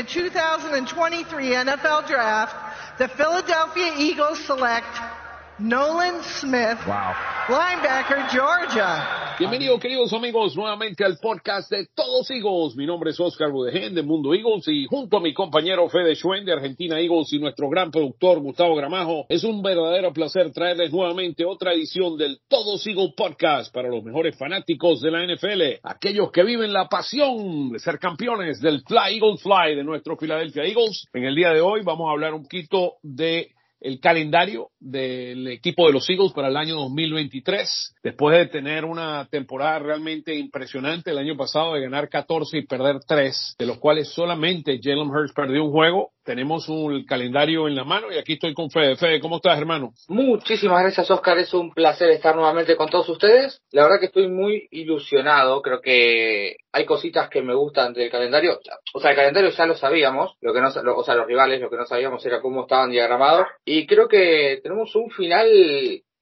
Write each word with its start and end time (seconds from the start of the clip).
the 0.00 0.06
2023 0.06 1.46
NFL 1.48 2.06
Draft, 2.06 2.56
the 2.98 3.06
Philadelphia 3.08 3.92
Eagles 3.98 4.42
select 4.46 4.86
Nolan 5.58 6.22
Smith, 6.22 6.78
Wow. 6.86 7.14
linebacker, 7.48 8.30
Georgia. 8.30 9.19
Bienvenidos, 9.40 9.80
queridos 9.80 10.12
amigos, 10.12 10.54
nuevamente 10.54 11.02
al 11.02 11.16
podcast 11.16 11.70
de 11.70 11.86
Todos 11.94 12.30
Eagles. 12.30 12.76
Mi 12.76 12.84
nombre 12.84 13.08
es 13.08 13.18
Oscar 13.18 13.50
Budegen 13.50 13.94
de 13.94 14.02
Mundo 14.02 14.34
Eagles 14.34 14.68
y 14.68 14.84
junto 14.84 15.16
a 15.16 15.20
mi 15.20 15.32
compañero 15.32 15.88
Fede 15.88 16.14
Schwen 16.14 16.44
de 16.44 16.52
Argentina 16.52 17.00
Eagles 17.00 17.32
y 17.32 17.38
nuestro 17.38 17.70
gran 17.70 17.90
productor 17.90 18.40
Gustavo 18.40 18.76
Gramajo, 18.76 19.24
es 19.30 19.42
un 19.42 19.62
verdadero 19.62 20.12
placer 20.12 20.52
traerles 20.52 20.92
nuevamente 20.92 21.46
otra 21.46 21.72
edición 21.72 22.18
del 22.18 22.40
Todos 22.48 22.86
Eagles 22.86 23.14
Podcast 23.16 23.72
para 23.72 23.88
los 23.88 24.04
mejores 24.04 24.36
fanáticos 24.36 25.00
de 25.00 25.10
la 25.10 25.24
NFL, 25.24 25.80
aquellos 25.84 26.30
que 26.32 26.44
viven 26.44 26.74
la 26.74 26.90
pasión 26.90 27.70
de 27.70 27.78
ser 27.78 27.98
campeones 27.98 28.60
del 28.60 28.82
Fly 28.82 29.14
Eagles 29.14 29.42
Fly 29.42 29.74
de 29.74 29.84
nuestro 29.84 30.18
Philadelphia 30.18 30.64
Eagles. 30.64 31.06
En 31.14 31.24
el 31.24 31.34
día 31.34 31.54
de 31.54 31.62
hoy 31.62 31.80
vamos 31.82 32.10
a 32.10 32.12
hablar 32.12 32.34
un 32.34 32.42
poquito 32.42 32.96
de 33.02 33.52
el 33.80 34.00
calendario 34.00 34.68
del 34.78 35.48
equipo 35.48 35.86
de 35.86 35.92
los 35.92 36.08
Eagles 36.08 36.32
para 36.32 36.48
el 36.48 36.56
año 36.56 36.76
2023. 36.76 37.94
Después 38.02 38.36
de 38.36 38.46
tener 38.46 38.84
una 38.84 39.26
temporada 39.30 39.78
realmente 39.78 40.34
impresionante 40.34 41.10
el 41.10 41.18
año 41.18 41.36
pasado 41.36 41.74
de 41.74 41.82
ganar 41.82 42.08
14 42.08 42.58
y 42.58 42.66
perder 42.66 43.00
3, 43.06 43.56
de 43.58 43.66
los 43.66 43.78
cuales 43.78 44.08
solamente 44.08 44.80
Jalen 44.82 45.08
Hurts 45.08 45.32
perdió 45.32 45.64
un 45.64 45.72
juego, 45.72 46.10
tenemos 46.30 46.68
un 46.68 47.04
calendario 47.06 47.66
en 47.66 47.74
la 47.74 47.82
mano 47.82 48.12
y 48.12 48.16
aquí 48.16 48.34
estoy 48.34 48.54
con 48.54 48.70
Fede. 48.70 48.94
Fede, 48.94 49.18
¿cómo 49.18 49.38
estás, 49.38 49.58
hermano? 49.58 49.94
Muchísimas 50.06 50.80
gracias, 50.80 51.10
Oscar. 51.10 51.36
Es 51.38 51.52
un 51.52 51.72
placer 51.74 52.08
estar 52.10 52.36
nuevamente 52.36 52.76
con 52.76 52.88
todos 52.88 53.08
ustedes. 53.08 53.60
La 53.72 53.82
verdad 53.82 53.98
que 53.98 54.06
estoy 54.06 54.28
muy 54.28 54.68
ilusionado. 54.70 55.60
Creo 55.60 55.80
que 55.80 56.54
hay 56.70 56.84
cositas 56.86 57.28
que 57.30 57.42
me 57.42 57.52
gustan 57.52 57.92
del 57.94 58.12
calendario. 58.12 58.60
O 58.94 59.00
sea, 59.00 59.10
el 59.10 59.16
calendario 59.16 59.50
ya 59.50 59.66
lo 59.66 59.74
sabíamos. 59.74 60.36
Lo 60.40 60.52
que 60.54 60.60
no, 60.60 60.68
lo- 60.84 60.98
o 60.98 61.02
sea, 61.02 61.16
los 61.16 61.26
rivales, 61.26 61.60
lo 61.60 61.68
que 61.68 61.76
no 61.78 61.84
sabíamos 61.84 62.24
era 62.24 62.40
cómo 62.40 62.62
estaban 62.62 62.92
diagramados. 62.92 63.48
Y 63.64 63.84
creo 63.88 64.06
que 64.06 64.60
tenemos 64.62 64.94
un 64.94 65.10
final 65.10 65.48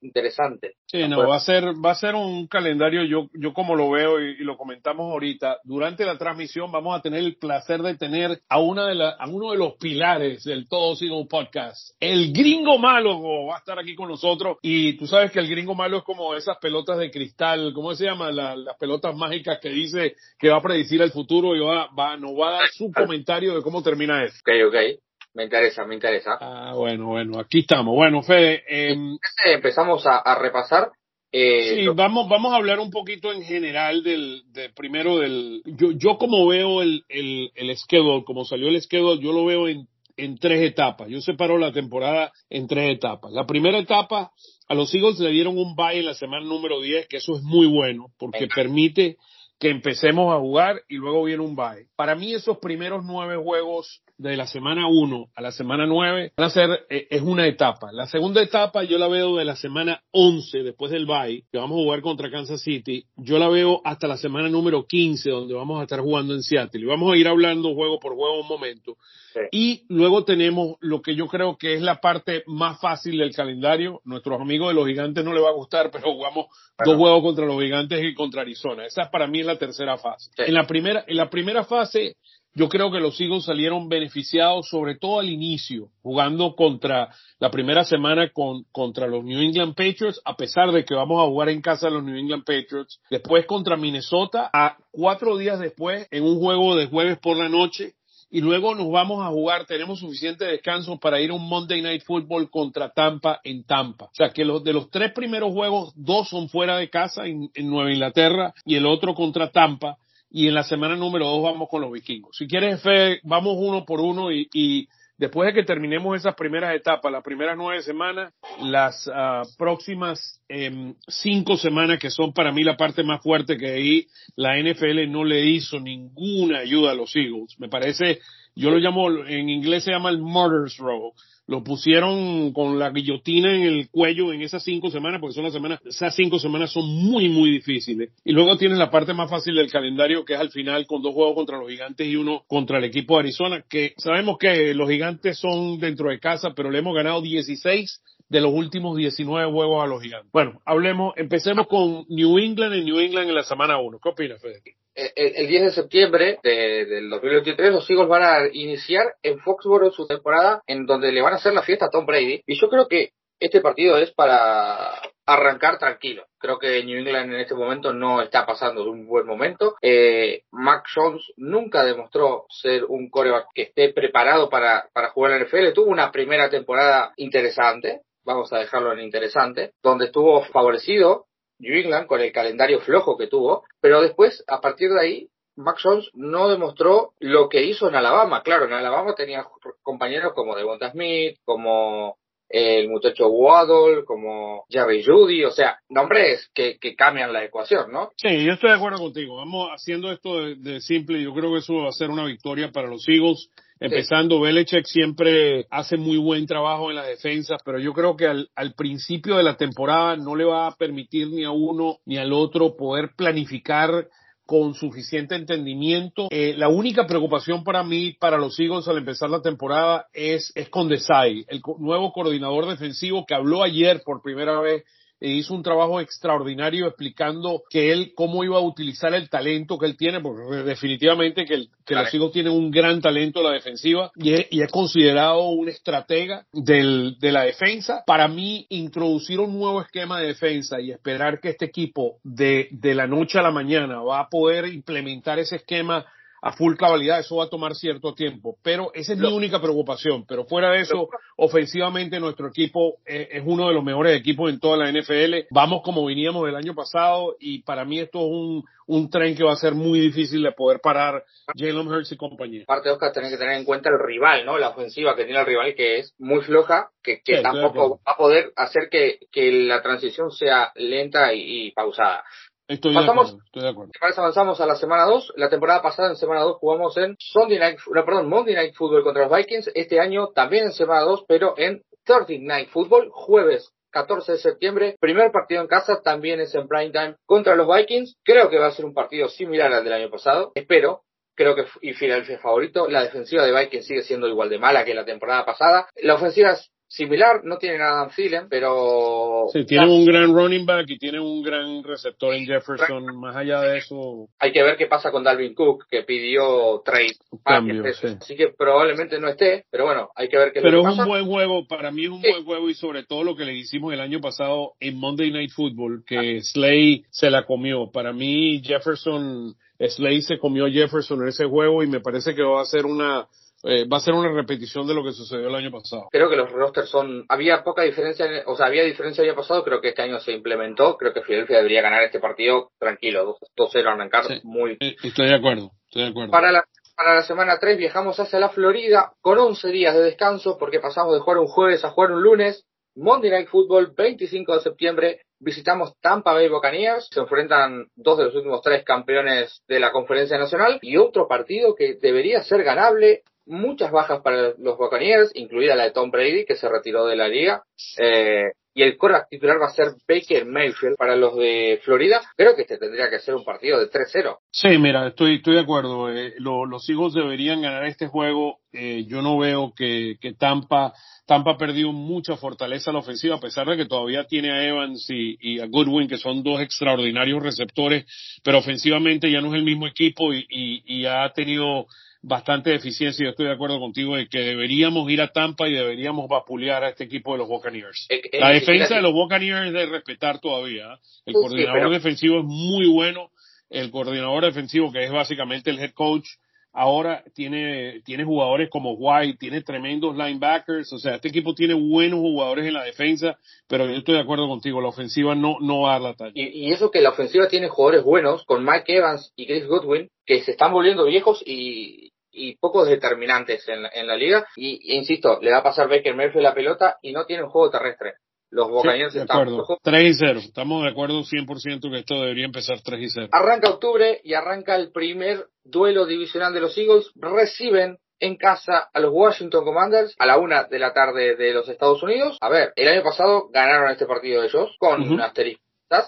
interesante. 0.01 0.75
Sí, 0.87 1.07
no, 1.09 1.29
va 1.29 1.37
a 1.37 1.41
ser, 1.41 1.65
va 1.85 1.91
a 1.91 1.95
ser 1.95 2.15
un 2.15 2.47
calendario, 2.47 3.05
yo, 3.05 3.29
yo 3.35 3.53
como 3.53 3.75
lo 3.77 3.91
veo 3.91 4.21
y, 4.21 4.31
y 4.41 4.45
lo 4.45 4.57
comentamos 4.57 5.11
ahorita, 5.13 5.59
durante 5.65 6.05
la 6.05 6.17
transmisión 6.17 6.71
vamos 6.73 6.99
a 6.99 7.03
tener 7.03 7.21
el 7.21 7.37
placer 7.37 7.83
de 7.83 7.97
tener 7.97 8.41
a 8.49 8.61
una 8.61 8.87
de 8.87 8.95
la, 8.95 9.11
a 9.11 9.29
uno 9.29 9.51
de 9.53 9.59
los 9.59 9.75
pilares 9.77 10.45
del 10.45 10.69
Todo 10.69 10.97
Sigo 10.97 11.27
Podcast. 11.27 11.91
El 12.01 12.33
gringo 12.33 12.79
malo 12.79 13.21
va 13.47 13.57
a 13.57 13.59
estar 13.59 13.79
aquí 13.79 13.95
con 13.95 14.09
nosotros 14.09 14.57
y 14.63 14.97
tú 14.97 15.07
sabes 15.07 15.31
que 15.31 15.41
el 15.41 15.49
gringo 15.49 15.75
malo 15.75 15.99
es 15.99 16.05
como 16.05 16.35
esas 16.35 16.59
pelotas 16.59 16.99
de 16.99 17.11
cristal, 17.11 17.73
¿cómo 17.75 17.95
se 17.95 18.05
llama? 18.05 18.31
La- 18.33 18.57
las 18.57 18.77
pelotas 18.79 19.15
mágicas 19.17 19.59
que 19.61 19.69
dice 19.69 20.15
que 20.39 20.49
va 20.49 20.59
a 20.59 20.62
predecir 20.62 21.03
el 21.03 21.11
futuro 21.11 21.55
y 21.57 21.61
va, 21.61 21.89
va, 21.99 22.17
nos 22.17 22.33
va 22.33 22.49
a 22.49 22.53
dar 22.61 22.69
su 22.71 22.91
comentario 22.93 23.55
de 23.55 23.62
cómo 23.62 23.83
termina 23.83 24.25
esto. 24.25 24.39
Ok, 24.41 24.69
ok. 24.69 25.01
Me 25.34 25.45
interesa, 25.45 25.84
me 25.84 25.95
interesa. 25.95 26.37
Ah, 26.41 26.72
bueno, 26.75 27.06
bueno, 27.09 27.39
aquí 27.39 27.61
estamos. 27.61 27.94
Bueno, 27.94 28.22
Fede, 28.22 28.62
Entonces, 28.69 29.21
empezamos 29.55 30.06
a, 30.06 30.16
a 30.19 30.34
repasar. 30.37 30.91
Eh, 31.31 31.75
Sí, 31.77 31.83
lo- 31.83 31.94
vamos, 31.94 32.28
vamos 32.28 32.53
a 32.53 32.56
hablar 32.56 32.81
un 32.81 32.91
poquito 32.91 33.33
en 33.33 33.43
general 33.43 34.03
del, 34.03 34.43
de 34.53 34.71
primero 34.71 35.19
del, 35.19 35.62
yo, 35.66 35.91
yo 35.93 36.16
como 36.16 36.47
veo 36.47 36.81
el, 36.83 37.05
el, 37.09 37.50
el 37.55 37.77
schedule, 37.77 38.25
como 38.25 38.44
salió 38.47 38.69
el 38.69 38.81
schedule, 38.81 39.21
yo 39.22 39.33
lo 39.33 39.44
veo 39.44 39.69
en, 39.69 39.87
en 40.16 40.39
tres 40.39 40.62
etapas. 40.62 41.09
Yo 41.09 41.21
separo 41.21 41.59
la 41.59 41.71
temporada 41.72 42.33
en 42.49 42.66
tres 42.66 42.91
etapas. 42.97 43.31
La 43.33 43.47
primera 43.47 43.78
etapa, 43.78 44.33
a 44.69 44.75
los 44.75 44.93
Eagles 44.95 45.19
le 45.21 45.31
dieron 45.31 45.59
un 45.59 45.77
bye 45.77 45.99
en 45.99 46.06
la 46.06 46.15
semana 46.15 46.47
número 46.47 46.81
10, 46.81 47.06
que 47.09 47.19
eso 47.19 47.37
es 47.37 47.43
muy 47.43 47.66
bueno, 47.66 48.06
porque 48.19 48.47
permite 48.55 49.16
que 49.60 49.69
empecemos 49.69 50.33
a 50.34 50.39
jugar 50.39 50.81
y 50.89 50.97
luego 50.97 51.25
viene 51.25 51.43
un 51.43 51.55
bye. 51.55 51.89
Para 51.97 52.15
mí 52.15 52.33
esos 52.33 52.56
primeros 52.59 53.05
nueve 53.05 53.37
juegos 53.37 54.00
de 54.19 54.37
la 54.37 54.47
semana 54.49 54.89
1 54.89 55.29
a 55.34 55.41
la 55.41 55.53
semana 55.53 55.87
9 55.87 56.33
van 56.37 56.47
a 56.47 56.51
ser, 56.51 56.87
eh, 56.91 57.06
es 57.09 57.23
una 57.23 57.47
etapa. 57.47 57.91
La 57.93 58.06
segunda 58.06 58.43
etapa 58.43 58.83
yo 58.83 58.99
la 58.99 59.06
veo 59.09 59.37
de 59.37 59.45
la 59.45 59.55
semana 59.55 60.03
11 60.11 60.65
después 60.65 60.91
del 60.91 61.06
bye, 61.06 61.45
que 61.51 61.59
vamos 61.59 61.79
a 61.79 61.83
jugar 61.84 62.01
contra 62.03 62.31
Kansas 62.31 62.61
City. 62.61 63.05
Yo 63.17 63.39
la 63.39 63.49
veo 63.49 63.81
hasta 63.84 64.09
la 64.09 64.17
semana 64.17 64.49
número 64.49 64.87
15 64.87 65.31
donde 65.31 65.55
vamos 65.55 65.78
a 65.81 65.84
estar 65.84 66.01
jugando 66.01 66.34
en 66.34 66.43
Seattle. 66.43 66.81
Y 66.81 66.84
vamos 66.84 67.12
a 67.12 67.17
ir 67.17 67.28
hablando 67.28 67.75
juego 67.75 68.01
por 68.01 68.15
juego 68.17 68.41
un 68.41 68.49
momento. 68.49 68.97
Sí. 69.33 69.41
Y 69.53 69.83
luego 69.89 70.25
tenemos 70.25 70.77
lo 70.81 71.01
que 71.01 71.15
yo 71.15 71.27
creo 71.28 71.57
que 71.57 71.75
es 71.75 71.81
la 71.83 72.01
parte 72.01 72.43
más 72.47 72.81
fácil 72.81 73.19
del 73.19 73.33
calendario. 73.34 74.01
Nuestros 74.05 74.41
amigos 74.41 74.69
de 74.69 74.75
los 74.75 74.87
gigantes 74.89 75.25
no 75.25 75.33
les 75.33 75.45
va 75.45 75.51
a 75.51 75.55
gustar, 75.55 75.91
pero 75.93 76.12
jugamos 76.12 76.47
Bueno. 76.77 76.93
dos 76.93 76.97
juegos 76.97 77.23
contra 77.23 77.47
los 77.47 77.62
gigantes 77.62 78.03
y 78.03 78.15
contra 78.15 78.43
Arizona. 78.43 78.84
Esa 78.84 79.11
para 79.11 79.28
mí 79.28 79.41
es 79.41 79.47
la 79.47 79.57
tercera 79.59 79.97
fase. 79.97 80.31
Sí. 80.37 80.43
En 80.47 80.55
la 80.55 80.67
primera, 80.67 81.05
en 81.07 81.17
la 81.17 81.31
primera 81.31 81.62
fase, 81.65 82.17
yo 82.59 82.69
creo 82.69 82.91
que 82.91 82.99
los 82.99 83.21
Eagles 83.21 83.45
salieron 83.45 83.89
beneficiados, 83.89 84.69
sobre 84.69 84.97
todo 84.97 85.21
al 85.21 85.29
inicio, 85.29 85.91
jugando 86.03 86.57
contra 86.57 87.09
la 87.39 87.53
primera 87.53 87.85
semana 87.85 88.33
con, 88.33 88.65
contra 88.73 89.07
los 89.07 89.23
New 89.23 89.41
England 89.41 89.77
Patriots, 89.77 90.21
a 90.25 90.35
pesar 90.35 90.73
de 90.73 90.85
que 90.85 90.93
vamos 90.93 91.23
a 91.23 91.29
jugar 91.29 91.51
en 91.51 91.63
casa 91.63 91.89
los 91.89 92.03
New 92.03 92.17
England 92.17 92.43
Patriots. 92.45 93.01
Después 93.11 93.47
contra 93.47 93.77
Minnesota, 93.77 94.51
a 94.53 94.77
cuatro 94.91 95.37
días 95.37 95.61
después, 95.61 96.09
en 96.11 96.25
un 96.25 96.41
juego 96.41 96.75
de 96.75 96.87
jueves 96.87 97.19
por 97.19 97.37
la 97.37 97.49
noche, 97.49 97.95
y 98.29 98.41
luego 98.41 98.75
nos 98.75 98.91
vamos 98.91 99.25
a 99.25 99.31
jugar, 99.31 99.65
tenemos 99.65 100.01
suficiente 100.01 100.45
descanso 100.45 100.99
para 100.99 101.21
ir 101.21 101.31
a 101.31 101.35
un 101.35 101.49
Monday 101.49 101.81
Night 101.81 102.03
Football 102.03 102.51
contra 102.51 102.91
Tampa 102.91 103.41
en 103.45 103.63
Tampa. 103.65 104.07
O 104.07 104.15
sea 104.15 104.31
que 104.31 104.45
los, 104.45 104.65
de 104.65 104.73
los 104.73 104.91
tres 104.91 105.13
primeros 105.13 105.53
juegos, 105.53 105.93
dos 105.95 106.29
son 106.29 106.49
fuera 106.49 106.77
de 106.77 106.91
casa 106.91 107.23
en 107.27 107.51
Nueva 107.71 107.93
Inglaterra 107.93 108.53
y 108.65 108.75
el 108.75 108.85
otro 108.85 109.15
contra 109.15 109.53
Tampa. 109.53 109.97
Y 110.31 110.49
en 110.49 110.55
la 110.55 110.62
semana 110.62 110.97
número 110.97 111.27
dos 111.27 111.43
vamos 111.43 111.69
con 111.71 111.81
los 111.81 111.93
vikingos. 111.93 112.37
Si 112.37 112.47
quieres, 112.47 112.83
Fe, 112.83 113.21
vamos 113.22 113.56
uno 113.59 113.84
por 113.84 114.00
uno 114.00 114.31
y, 114.31 114.49
y 114.53 114.89
después 115.19 115.49
de 115.49 115.53
que 115.53 115.66
terminemos 115.66 116.16
esas 116.16 116.34
primeras 116.37 116.75
etapas, 116.75 117.12
las 117.12 117.25
primeras 117.25 117.56
nueve 117.56 117.83
semanas, 117.83 118.33
las 118.62 119.11
ah, 119.12 119.43
próximas 119.59 120.41
em, 120.49 120.94
cinco 121.09 121.56
semanas 121.56 121.99
que 121.99 122.11
son 122.11 122.33
para 122.33 122.53
mí 122.53 122.62
la 122.62 122.77
parte 122.77 123.03
más 123.03 123.21
fuerte 123.21 123.59
que 123.59 123.72
ahí 123.72 124.06
la 124.37 124.56
NFL 124.56 125.11
no 125.11 125.25
le 125.25 125.44
hizo 125.44 125.81
ninguna 125.81 126.60
ayuda 126.60 126.93
a 126.93 126.95
los 126.95 127.15
Eagles. 127.16 127.59
Me 127.59 127.69
parece, 127.69 128.21
yo 128.55 128.71
lo 128.71 128.78
llamo, 128.78 129.10
en 129.27 129.49
inglés 129.49 129.84
se 129.84 129.91
llama 129.91 130.10
el 130.10 130.19
Murder's 130.19 130.78
Row. 130.78 131.12
Lo 131.48 131.64
pusieron 131.64 132.53
con 132.53 132.78
la 132.78 132.91
guillotina 132.91 133.54
en 133.54 133.62
el 133.62 133.88
cuello 133.88 134.34
en 134.34 134.42
esas 134.42 134.62
cinco 134.62 134.91
semanas, 134.91 135.19
porque 135.19 135.34
son 135.34 135.44
las 135.44 135.54
semanas, 135.54 135.81
esas 135.86 136.14
cinco 136.14 136.38
semanas 136.38 136.70
son 136.70 136.86
muy, 136.86 137.31
muy 137.31 137.50
difíciles. 137.50 138.10
Y 138.22 138.32
luego 138.32 138.59
tienes 138.59 138.76
la 138.76 138.91
parte 138.91 139.14
más 139.14 139.31
fácil 139.31 139.54
del 139.54 139.72
calendario, 139.72 140.26
que 140.26 140.34
es 140.34 140.41
al 140.41 140.50
final 140.50 140.86
con 140.86 141.00
dos 141.00 141.14
juegos 141.14 141.34
contra 141.34 141.56
los 141.56 141.70
gigantes 141.70 142.06
y 142.06 142.16
uno 142.16 142.42
contra 142.47 142.76
el 142.76 142.84
equipo 142.84 143.14
de 143.14 143.20
Arizona, 143.20 143.64
que 143.66 143.94
sabemos 143.97 144.36
que 144.38 144.75
los 144.75 144.91
gigantes 144.91 145.38
son 145.38 145.78
dentro 145.78 146.10
de 146.10 146.20
casa, 146.20 146.50
pero 146.54 146.70
le 146.70 146.81
hemos 146.81 146.94
ganado 146.94 147.22
16 147.22 148.03
de 148.28 148.41
los 148.41 148.53
últimos 148.53 148.97
19 148.97 149.50
juegos 149.50 149.83
a 149.83 149.87
los 149.87 150.03
gigantes. 150.03 150.31
Bueno, 150.33 150.61
hablemos, 150.65 151.15
empecemos 151.16 151.66
con 151.66 152.05
New 152.09 152.39
England 152.39 152.75
en 152.75 152.84
New 152.84 152.99
England 152.99 153.28
en 153.31 153.34
la 153.34 153.43
semana 153.44 153.78
1. 153.78 153.99
¿Qué 154.03 154.09
opinas, 154.09 154.41
Fede? 154.41 154.60
el, 154.95 155.33
el 155.36 155.47
10 155.47 155.63
de 155.63 155.71
septiembre 155.71 156.39
de- 156.42 156.84
del 156.86 157.09
2023 157.09 157.72
los 157.72 157.89
Eagles 157.89 158.09
van 158.09 158.22
a 158.25 158.48
iniciar 158.53 159.07
en 159.22 159.39
Foxborough 159.39 159.92
su 159.92 160.07
temporada 160.09 160.60
en 160.66 160.86
donde 160.86 161.13
le 161.13 161.22
van 161.22 161.34
a 161.34 161.36
hacer 161.36 161.53
la 161.54 161.63
fiesta 161.63 161.86
a 161.86 161.91
Tom 161.91 162.04
Brady 162.04 162.42
y 162.47 162.60
yo 162.60 162.69
creo 162.69 162.89
que 162.89 163.10
este 163.41 163.60
partido 163.60 163.97
es 163.97 164.10
para 164.10 164.91
arrancar 165.25 165.78
tranquilo. 165.78 166.25
Creo 166.41 166.59
que 166.59 166.83
New 166.83 166.98
England 166.98 167.33
en 167.33 167.39
este 167.41 167.54
momento 167.54 167.92
no 167.92 168.21
está 168.22 168.45
pasando 168.45 168.91
un 168.91 169.07
buen 169.07 169.25
momento. 169.27 169.77
Eh, 169.83 170.42
Mac 170.51 170.84
Jones 170.92 171.22
nunca 171.36 171.84
demostró 171.84 172.47
ser 172.48 172.84
un 172.86 173.09
coreback 173.09 173.47
que 173.54 173.63
esté 173.63 173.92
preparado 173.92 174.48
para, 174.51 174.89
para 174.92 175.10
jugar 175.10 175.33
en 175.33 175.39
la 175.39 175.45
NFL. 175.45 175.72
Tuvo 175.75 175.91
una 175.92 176.10
primera 176.10 176.51
temporada 176.51 177.13
interesante, 177.16 178.01
vamos 178.28 178.53
a 178.53 178.59
dejarlo 178.59 178.92
en 178.92 179.01
interesante, 179.01 179.72
donde 179.83 180.07
estuvo 180.07 180.45
favorecido 180.45 181.25
New 181.59 181.75
England 181.75 182.07
con 182.07 182.21
el 182.21 182.30
calendario 182.30 182.80
flojo 182.80 183.16
que 183.16 183.27
tuvo, 183.27 183.65
pero 183.80 184.03
después, 184.03 184.45
a 184.47 184.60
partir 184.60 184.91
de 184.91 185.01
ahí, 185.01 185.28
Mac 185.57 185.78
Jones 185.83 186.09
no 186.15 186.48
demostró 186.48 187.15
lo 187.19 187.48
que 187.48 187.65
hizo 187.65 187.89
en 187.89 187.97
Alabama. 187.97 188.42
Claro, 188.42 188.66
en 188.66 188.75
Alabama 188.75 189.15
tenía 189.16 189.45
compañeros 189.83 190.33
como 190.34 190.54
Devonta 190.54 190.92
Smith, 190.92 191.39
como 191.45 192.16
el 192.48 192.89
muchacho 192.89 193.28
Waddle, 193.28 194.04
como 194.04 194.65
Jerry 194.69 195.03
Judy, 195.04 195.45
o 195.45 195.51
sea, 195.51 195.80
nombres 195.89 196.48
que, 196.54 196.78
que 196.78 196.95
cambian 196.95 197.33
la 197.33 197.45
ecuación, 197.45 197.91
¿no? 197.91 198.10
Sí, 198.16 198.45
yo 198.45 198.53
estoy 198.53 198.71
de 198.71 198.77
acuerdo 198.77 198.98
contigo. 198.98 199.36
Vamos 199.36 199.69
haciendo 199.71 200.13
esto 200.13 200.39
de, 200.41 200.54
de 200.57 200.80
simple. 200.80 201.22
Yo 201.22 201.34
creo 201.34 201.51
que 201.53 201.59
eso 201.59 201.75
va 201.75 201.89
a 201.89 201.92
ser 201.92 202.10
una 202.10 202.25
victoria 202.25 202.71
para 202.71 202.89
los 202.89 203.07
Eagles. 203.09 203.51
Empezando, 203.80 204.41
Belichick 204.41 204.86
siempre 204.86 205.66
hace 205.71 205.97
muy 205.97 206.16
buen 206.16 206.47
trabajo 206.47 206.91
en 206.91 206.97
las 206.97 207.07
defensas, 207.07 207.60
pero 207.65 207.78
yo 207.78 207.92
creo 207.92 208.16
que 208.16 208.27
al, 208.27 208.75
principio 208.77 209.36
de 209.36 209.45
la 209.45 209.57
temporada 209.57 210.16
no 210.16 210.34
le 210.34 210.45
va 210.45 210.66
a 210.66 210.75
permitir 210.75 211.28
ni 211.28 211.45
a 211.45 211.51
uno 211.51 211.98
ni 212.04 212.19
al 212.19 212.33
otro 212.33 212.77
poder 212.77 213.10
planificar 213.16 214.09
con 214.45 214.75
suficiente 214.75 215.34
entendimiento. 215.34 216.28
Eh, 216.30 216.54
la 216.57 216.69
única 216.69 217.07
preocupación 217.07 217.63
para 217.63 217.83
mí, 217.84 218.16
para 218.19 218.39
los 218.39 218.59
Eagles 218.59 218.89
al 218.89 218.98
empezar 218.98 219.30
la 219.30 219.42
temporada, 219.42 220.07
es, 220.13 220.51
es 220.54 220.69
con 220.71 220.89
Desai, 220.89 221.45
el 221.48 221.60
nuevo 221.78 222.13
coordinador 222.13 222.66
defensivo 222.66 223.27
que 223.27 223.34
habló 223.34 223.63
ayer 223.63 224.03
por 224.04 224.22
primera 224.22 224.59
vez 224.60 224.84
e 225.20 225.30
hizo 225.30 225.54
un 225.54 225.62
trabajo 225.62 226.00
extraordinario 226.00 226.86
explicando 226.86 227.62
que 227.70 227.92
él 227.92 228.12
cómo 228.15 228.44
iba 228.44 228.59
a 228.59 228.62
utilizar 228.62 229.15
el 229.15 229.28
talento 229.28 229.78
que 229.78 229.86
él 229.86 229.97
tiene, 229.97 230.20
porque 230.20 230.62
definitivamente 230.62 231.44
que, 231.44 231.66
que 231.84 231.94
los 231.94 232.12
Eagles 232.12 232.32
tienen 232.32 232.53
un 232.53 232.70
gran 232.70 233.00
talento 233.00 233.41
en 233.41 233.47
la 233.47 233.53
defensiva 233.53 234.10
y 234.16 234.34
es, 234.34 234.47
y 234.50 234.62
es 234.62 234.70
considerado 234.70 235.48
un 235.48 235.68
estratega 235.68 236.47
del, 236.53 237.16
de 237.18 237.32
la 237.32 237.42
defensa. 237.42 238.03
Para 238.06 238.28
mí, 238.28 238.66
introducir 238.68 239.41
un 239.41 239.59
nuevo 239.59 239.80
esquema 239.80 240.20
de 240.20 240.28
defensa 240.28 240.80
y 240.80 240.91
esperar 240.91 241.41
que 241.41 241.50
este 241.50 241.65
equipo 241.65 242.18
de, 242.22 242.68
de 242.70 242.94
la 242.94 243.06
noche 243.06 243.38
a 243.38 243.42
la 243.42 243.50
mañana 243.50 244.00
va 244.03 244.20
a 244.20 244.28
poder 244.28 244.66
implementar 244.66 245.38
ese 245.38 245.56
esquema 245.56 246.06
a 246.43 246.53
full 246.53 246.77
cabalidad, 246.77 247.19
eso 247.19 247.37
va 247.37 247.45
a 247.45 247.49
tomar 247.49 247.75
cierto 247.75 248.15
tiempo, 248.15 248.57
pero 248.63 248.91
esa 248.95 249.13
es 249.13 249.19
mi 249.19 249.33
única 249.33 249.61
preocupación. 249.61 250.25
Pero 250.27 250.45
fuera 250.45 250.71
de 250.71 250.81
eso, 250.81 251.09
ofensivamente 251.37 252.21
nuestro 252.21 252.49
equipo 252.49 252.97
es, 253.05 253.29
es, 253.31 253.43
uno 253.45 253.69
de 253.69 253.75
los 253.75 253.85
mejores 253.85 254.19
equipos 254.19 254.51
en 254.51 254.61
toda 254.61 254.77
la 254.77 254.91
NFL. 254.91 255.47
Vamos 255.51 255.83
como 255.83 256.05
veníamos 256.05 256.45
del 256.45 256.57
año 256.57 256.75
pasado 256.75 257.37
y 257.38 257.62
para 257.62 257.85
mí 257.85 257.99
esto 257.99 258.19
es 258.19 258.26
un, 258.26 258.64
un 258.88 259.11
tren 259.11 259.37
que 259.37 259.45
va 259.45 259.52
a 259.52 259.57
ser 259.57 259.75
muy 259.75 260.00
difícil 260.00 260.43
de 260.43 260.52
poder 260.52 260.81
parar 260.81 261.25
Jalen 261.55 261.87
Hurts 261.87 262.12
y 262.12 262.17
compañía. 262.17 262.62
Aparte, 262.62 262.90
Oscar, 262.90 263.12
tenés 263.12 263.31
que 263.31 263.37
tener 263.37 263.57
en 263.57 263.64
cuenta 263.64 263.90
el 263.90 263.99
rival, 263.99 264.47
¿no? 264.47 264.59
La 264.59 264.71
ofensiva 264.71 265.14
que 265.14 265.25
tiene 265.25 265.40
el 265.40 265.47
rival 265.47 265.75
que 265.75 265.99
es 265.99 266.14
muy 266.19 266.40
floja, 266.40 266.90
que, 267.02 267.21
que 267.23 267.37
sí, 267.37 267.43
tampoco 267.43 268.00
va 268.07 268.12
a 268.12 268.17
poder 268.17 268.52
hacer 268.57 268.88
que, 268.90 269.19
que 269.31 269.52
la 269.52 269.83
transición 269.83 270.31
sea 270.31 270.73
lenta 270.75 271.35
y, 271.35 271.67
y 271.67 271.73
pausada. 271.73 272.25
Estoy 272.68 272.94
Pasamos, 272.94 273.28
de 273.28 273.30
acuerdo, 273.30 273.44
estoy 273.47 273.62
de 273.62 273.68
acuerdo. 273.70 273.92
avanzamos 274.18 274.61
a 274.61 274.66
la 274.66 274.76
semana 274.76 275.04
2. 275.04 275.32
La 275.37 275.49
temporada 275.49 275.80
pasada, 275.80 276.11
en 276.11 276.16
semana 276.16 276.42
2, 276.42 276.59
jugamos 276.59 276.97
en 276.99 277.16
Sunday 277.18 277.59
Night, 277.59 277.78
no, 277.90 278.04
perdón, 278.04 278.28
Monday 278.28 278.54
Night 278.54 278.75
Football 278.75 279.04
contra 279.04 279.26
los 279.26 279.35
Vikings. 279.35 279.70
Este 279.75 279.99
año 279.99 280.28
también 280.35 280.64
en 280.64 280.73
semana 280.73 281.00
2, 281.00 281.25
pero 281.26 281.54
en 281.56 281.82
Thursday 282.04 282.38
Night 282.40 282.68
Football, 282.68 283.09
jueves 283.11 283.73
14 283.90 284.32
de 284.32 284.38
septiembre. 284.38 284.97
Primer 285.00 285.32
partido 285.32 285.62
en 285.62 285.66
casa, 285.66 286.02
también 286.02 286.40
es 286.40 286.54
en 286.54 286.68
prime 286.68 286.90
time 286.90 287.16
contra 287.25 287.56
los 287.56 287.66
Vikings. 287.66 288.16
Creo 288.23 288.50
que 288.50 288.59
va 288.59 288.66
a 288.66 288.73
ser 288.73 288.85
un 288.85 288.92
partido 288.92 289.28
similar 289.28 289.73
al 289.73 289.82
del 289.82 289.94
año 289.94 290.11
pasado. 290.11 290.52
Espero. 290.54 291.02
Creo 291.35 291.54
que 291.54 291.64
y 291.80 291.94
Filadelfia 291.94 292.35
es 292.35 292.42
favorito. 292.42 292.88
La 292.88 293.02
defensiva 293.02 293.47
de 293.47 293.52
Vikings 293.52 293.87
sigue 293.87 294.02
siendo 294.02 294.28
igual 294.28 294.50
de 294.50 294.59
mala 294.59 294.85
que 294.85 294.92
la 294.92 295.04
temporada 295.04 295.47
pasada. 295.47 295.88
La 296.02 296.16
ofensiva 296.16 296.50
es 296.50 296.70
similar, 296.88 297.45
no 297.45 297.59
tiene 297.59 297.79
nada 297.79 298.05
en 298.05 298.11
Thielen, 298.11 298.49
pero... 298.49 299.45
Sí, 299.52 299.64
tiene 299.64 299.87
un 299.87 300.07
gran 300.07 300.33
running 300.35 300.64
back 300.64 300.87
y 300.88 300.99
tiene 300.99 301.21
un 301.21 301.43
gran 301.43 301.85
receptor 301.85 302.35
en 302.35 302.47
Jefferson, 302.47 303.05
más 303.21 303.37
allá 303.37 303.61
de 303.61 303.79
eso... 303.79 304.29
Hay 304.38 304.52
que 304.52 304.62
ver 304.62 304.76
qué 304.76 304.87
pasa 304.87 305.11
con 305.11 305.23
Dalvin 305.23 305.55
Cook, 305.55 305.85
que 305.90 306.02
pidió 306.02 306.81
trade. 306.85 307.17
Cambio, 307.45 307.85
sí. 307.93 308.07
Así 308.21 308.37
que 308.37 308.49
probablemente 308.49 309.21
no 309.21 309.29
esté, 309.29 309.67
pero 309.71 309.85
bueno, 309.85 310.09
hay 310.17 310.29
que 310.29 310.38
ver 310.38 310.52
qué 310.52 310.62
Pero 310.62 310.81
es 310.81 310.99
un 310.99 311.07
buen 311.07 311.26
juego, 311.26 311.67
para 311.67 311.90
mí 311.90 312.05
es 312.05 312.11
un 312.11 312.23
sí. 312.23 312.31
buen 312.31 312.45
juego 312.45 312.71
y 312.71 312.75
sobre 312.75 313.05
todo 313.05 313.23
lo 313.23 313.37
que 313.37 313.45
le 313.45 313.55
hicimos 313.55 313.93
el 313.93 314.00
año 314.00 314.21
pasado 314.21 314.73
en 314.81 314.99
Monday 314.99 315.31
Night 315.31 315.50
Football, 315.50 316.05
que 316.07 316.38
ah. 316.38 316.40
Slay 316.40 317.05
se 317.11 317.31
la 317.31 317.45
comió. 317.45 317.90
Para 317.90 318.14
mí 318.14 318.62
Jefferson, 318.64 319.55
Slay 319.79 320.23
se 320.23 320.38
comió 320.38 320.67
a 320.67 320.71
Jefferson 320.71 321.23
en 321.23 321.29
ese 321.29 321.45
juego 321.45 321.83
y 321.83 321.87
me 321.87 322.00
parece 322.00 322.35
que 322.35 322.43
va 322.43 322.62
a 322.62 322.67
ser 322.67 322.87
una 322.87 323.26
eh, 323.64 323.87
va 323.88 323.97
a 323.97 324.00
ser 324.00 324.14
una 324.14 324.33
repetición 324.33 324.87
de 324.87 324.95
lo 324.95 325.02
que 325.02 325.12
sucedió 325.12 325.49
el 325.49 325.55
año 325.55 325.71
pasado. 325.71 326.09
Creo 326.11 326.28
que 326.31 326.37
los 326.37 326.50
rosters 326.50 326.88
son, 326.88 327.25
había 327.28 327.64
poca 327.64 327.83
diferencia, 327.83 328.26
o 328.47 328.57
sea, 328.57 328.66
había 328.66 328.85
diferencia 328.85 329.23
el 329.23 329.31
año 329.31 329.37
pasado, 329.37 329.64
creo 329.64 329.81
que 329.81 329.88
este 329.88 330.02
año 330.02 330.21
se 330.21 330.33
implementó, 330.33 330.97
creo 330.97 331.12
que 331.12 331.23
Filadelfia 331.23 331.57
debería 331.59 331.83
ganar 331.83 332.02
este 332.02 332.21
partido 332.21 332.71
tranquilo, 332.78 333.37
2-0 333.57 333.87
arrancar 333.87 334.25
sí, 334.26 334.40
muy... 334.45 334.78
Estoy 334.81 335.28
de 335.28 335.35
acuerdo, 335.35 335.71
estoy 335.87 336.02
de 336.02 336.09
acuerdo. 336.09 336.31
Para 336.31 336.52
la, 336.52 336.64
para 336.97 337.14
la 337.14 337.23
semana 337.23 337.59
3 337.59 337.78
viajamos 337.78 338.19
hacia 338.19 338.38
la 338.38 338.49
Florida 338.49 339.12
con 339.21 339.38
11 339.38 339.69
días 339.69 339.95
de 339.95 340.02
descanso 340.02 340.57
porque 340.59 340.81
pasamos 340.81 341.14
de 341.14 341.21
jugar 341.21 341.38
un 341.38 341.47
jueves 341.47 341.85
a 341.85 341.90
jugar 341.90 342.12
un 342.12 342.23
lunes. 342.23 342.64
Monday 342.97 343.31
Night 343.31 343.49
Football, 343.49 343.95
25 343.97 344.54
de 344.54 344.61
septiembre, 344.61 345.21
visitamos 345.38 345.95
Tampa 346.00 346.33
Bay 346.33 346.49
Buccaneers, 346.49 347.09
se 347.12 347.21
enfrentan 347.21 347.87
dos 347.95 348.19
de 348.19 348.25
los 348.25 348.35
últimos 348.35 348.61
tres 348.62 348.85
campeones 348.85 349.62
de 349.69 349.78
la 349.78 349.93
Conferencia 349.93 350.37
Nacional 350.37 350.81
y 350.83 350.97
otro 350.97 351.28
partido 351.28 351.76
que 351.76 351.95
debería 351.95 352.43
ser 352.43 352.64
ganable, 352.64 353.23
muchas 353.49 353.90
bajas 353.90 354.21
para 354.23 354.54
los 354.59 354.78
Buccaneers, 354.78 355.30
incluida 355.35 355.75
la 355.75 355.85
de 355.85 355.90
Tom 355.90 356.11
Brady, 356.11 356.45
que 356.45 356.56
se 356.56 356.68
retiró 356.68 357.06
de 357.06 357.16
la 357.16 357.28
liga. 357.28 357.62
Eh, 357.99 358.52
y 358.78 358.83
el 358.85 358.97
quarterback 358.97 359.28
titular 359.28 359.61
va 359.61 359.66
a 359.66 359.71
ser 359.71 359.88
Baker 360.06 360.47
Mayfield 360.47 360.97
para 360.97 361.16
los 361.16 361.35
de 361.37 361.80
Florida. 361.83 362.21
Creo 362.37 362.54
que 362.54 362.62
este 362.62 362.78
tendría 362.78 363.11
que 363.11 363.18
ser 363.18 363.35
un 363.35 363.45
partido 363.45 363.80
de 363.80 363.90
3-0. 363.90 364.38
Sí, 364.52 364.68
mira, 364.78 365.09
estoy, 365.09 365.37
estoy 365.37 365.54
de 365.54 365.62
acuerdo. 365.62 366.09
Eh, 366.09 366.35
lo, 366.38 366.64
los 366.64 366.88
Eagles 366.88 367.12
deberían 367.12 367.61
ganar 367.61 367.87
este 367.87 368.06
juego. 368.06 368.59
Eh, 368.73 369.04
yo 369.09 369.21
no 369.21 369.37
veo 369.37 369.73
que, 369.76 370.14
que 370.21 370.35
Tampa, 370.35 370.92
Tampa 371.26 371.52
ha 371.52 371.59
perdido 371.59 371.90
mucha 371.90 372.37
fortaleza 372.37 372.90
a 372.90 372.92
la 372.92 373.00
ofensiva, 373.00 373.35
a 373.35 373.40
pesar 373.40 373.66
de 373.66 373.76
que 373.76 373.87
todavía 373.87 374.28
tiene 374.28 374.52
a 374.52 374.64
Evans 374.64 375.11
y, 375.11 375.37
y 375.40 375.59
a 375.59 375.66
Goodwin, 375.66 376.06
que 376.06 376.18
son 376.18 376.44
dos 376.44 376.61
extraordinarios 376.61 377.42
receptores, 377.42 378.04
pero 378.44 378.59
ofensivamente 378.59 379.28
ya 379.28 379.40
no 379.40 379.49
es 379.49 379.54
el 379.54 379.64
mismo 379.64 379.88
equipo 379.88 380.33
y, 380.33 380.47
y, 380.49 380.83
y 380.87 381.06
ha 381.06 381.28
tenido 381.33 381.87
bastante 382.23 382.70
deficiencia. 382.70 383.25
Yo 383.25 383.30
estoy 383.30 383.47
de 383.47 383.52
acuerdo 383.52 383.78
contigo 383.78 384.16
de 384.16 384.28
que 384.28 384.40
deberíamos 384.40 385.11
ir 385.11 385.20
a 385.20 385.28
Tampa 385.28 385.68
y 385.68 385.75
deberíamos 385.75 386.28
vapulear 386.28 386.85
a 386.85 386.88
este 386.90 387.04
equipo 387.04 387.32
de 387.32 387.38
los 387.38 387.49
Buccaneers. 387.49 388.06
Eh, 388.09 388.23
eh, 388.32 388.40
la 388.40 388.50
defensa 388.50 388.97
de 388.97 389.02
los 389.02 389.12
Buccaneers 389.12 389.68
es 389.68 389.73
de 389.73 389.87
respetar 389.87 390.40
todavía. 390.40 390.99
El 391.26 391.35
coordinador 391.35 391.75
pero- 391.75 391.90
defensivo 391.90 392.38
es 392.40 392.44
muy 392.44 392.87
bueno. 392.88 393.30
El 393.70 393.90
coordinador 393.90 394.44
defensivo, 394.47 394.90
que 394.90 395.04
es 395.04 395.11
básicamente 395.11 395.70
el 395.70 395.78
head 395.78 395.92
coach, 395.92 396.26
ahora 396.73 397.25
tiene, 397.35 398.02
tiene 398.04 398.25
jugadores 398.25 398.68
como 398.70 398.92
White, 398.92 399.38
tiene 399.38 399.62
tremendos 399.62 400.16
linebackers. 400.16 400.92
O 400.92 400.99
sea, 400.99 401.16
este 401.16 401.28
equipo 401.28 401.54
tiene 401.54 401.75
buenos 401.75 402.20
jugadores 402.20 402.66
en 402.66 402.75
la 402.75 402.85
defensa, 402.85 403.38
pero 403.66 403.87
yo 403.87 403.94
estoy 403.94 404.14
de 404.14 404.20
acuerdo 404.20 404.49
contigo. 404.49 404.80
La 404.80 404.88
ofensiva 404.88 405.35
no, 405.35 405.56
no 405.61 405.82
va 405.82 405.90
a 405.90 405.92
dar 405.94 406.02
la 406.02 406.14
talla. 406.14 406.32
Y, 406.35 406.73
eso 406.73 406.90
que 406.90 407.00
la 407.00 407.11
ofensiva 407.11 407.49
tiene 407.49 407.68
jugadores 407.68 408.04
buenos, 408.04 408.44
con 408.44 408.64
Mike 408.64 408.97
Evans 408.97 409.32
y 409.37 409.47
Chris 409.47 409.66
Goodwin, 409.66 410.09
que 410.25 410.42
se 410.42 410.52
están 410.52 410.72
volviendo 410.72 411.04
viejos 411.04 411.42
y, 411.44 412.12
y 412.30 412.56
poco 412.56 412.84
determinantes 412.84 413.68
en, 413.68 413.87
en 413.92 414.06
la 414.06 414.16
liga. 414.16 414.46
Y, 414.56 414.96
insisto, 414.96 415.38
le 415.40 415.50
va 415.50 415.58
a 415.58 415.62
pasar 415.62 415.88
Baker 415.88 416.14
Mayfield 416.14 416.42
la 416.42 416.54
pelota 416.54 416.98
y 417.02 417.12
no 417.12 417.26
tiene 417.26 417.44
un 417.44 417.50
juego 417.50 417.70
terrestre. 417.70 418.14
Los 418.50 418.69
Buccaneers 418.71 419.12
Sí, 419.12 419.19
de 419.19 419.25
están 419.25 419.40
acuerdo. 419.49 419.78
3 419.83 420.02
y 420.05 420.14
0. 420.14 420.40
Estamos 420.40 420.83
de 420.83 420.88
acuerdo 420.90 421.23
100% 421.23 421.90
que 421.90 421.99
esto 421.99 422.14
debería 422.14 422.47
empezar 422.47 422.81
3 422.83 423.00
y 423.00 423.09
0. 423.11 423.28
Arranca 423.33 423.71
octubre 423.71 424.21
y 424.25 424.35
arranca 424.35 424.76
el 424.76 424.90
primer 424.90 425.47
duelo 425.64 426.07
divisional 426.07 426.52
de 426.55 426.61
los 426.61 426.76
Eagles. 426.78 427.11
Reciben 427.17 427.99
en 428.21 428.37
casa 428.37 428.88
a 428.93 429.00
los 429.00 429.12
Washington 429.12 429.64
Commanders 429.64 430.14
a 430.19 430.26
la 430.26 430.38
una 430.38 430.64
de 430.64 430.78
la 430.78 430.93
tarde 430.93 431.37
de 431.37 431.52
los 431.52 431.69
Estados 431.69 432.02
Unidos. 432.02 432.37
A 432.40 432.49
ver, 432.49 432.73
el 432.75 432.88
año 432.88 433.02
pasado 433.02 433.49
ganaron 433.52 433.90
este 433.90 434.07
partido 434.07 434.43
ellos 434.43 434.75
con 434.78 435.02
Ujú. 435.02 435.14
un 435.14 435.21
asterisco, 435.21 435.62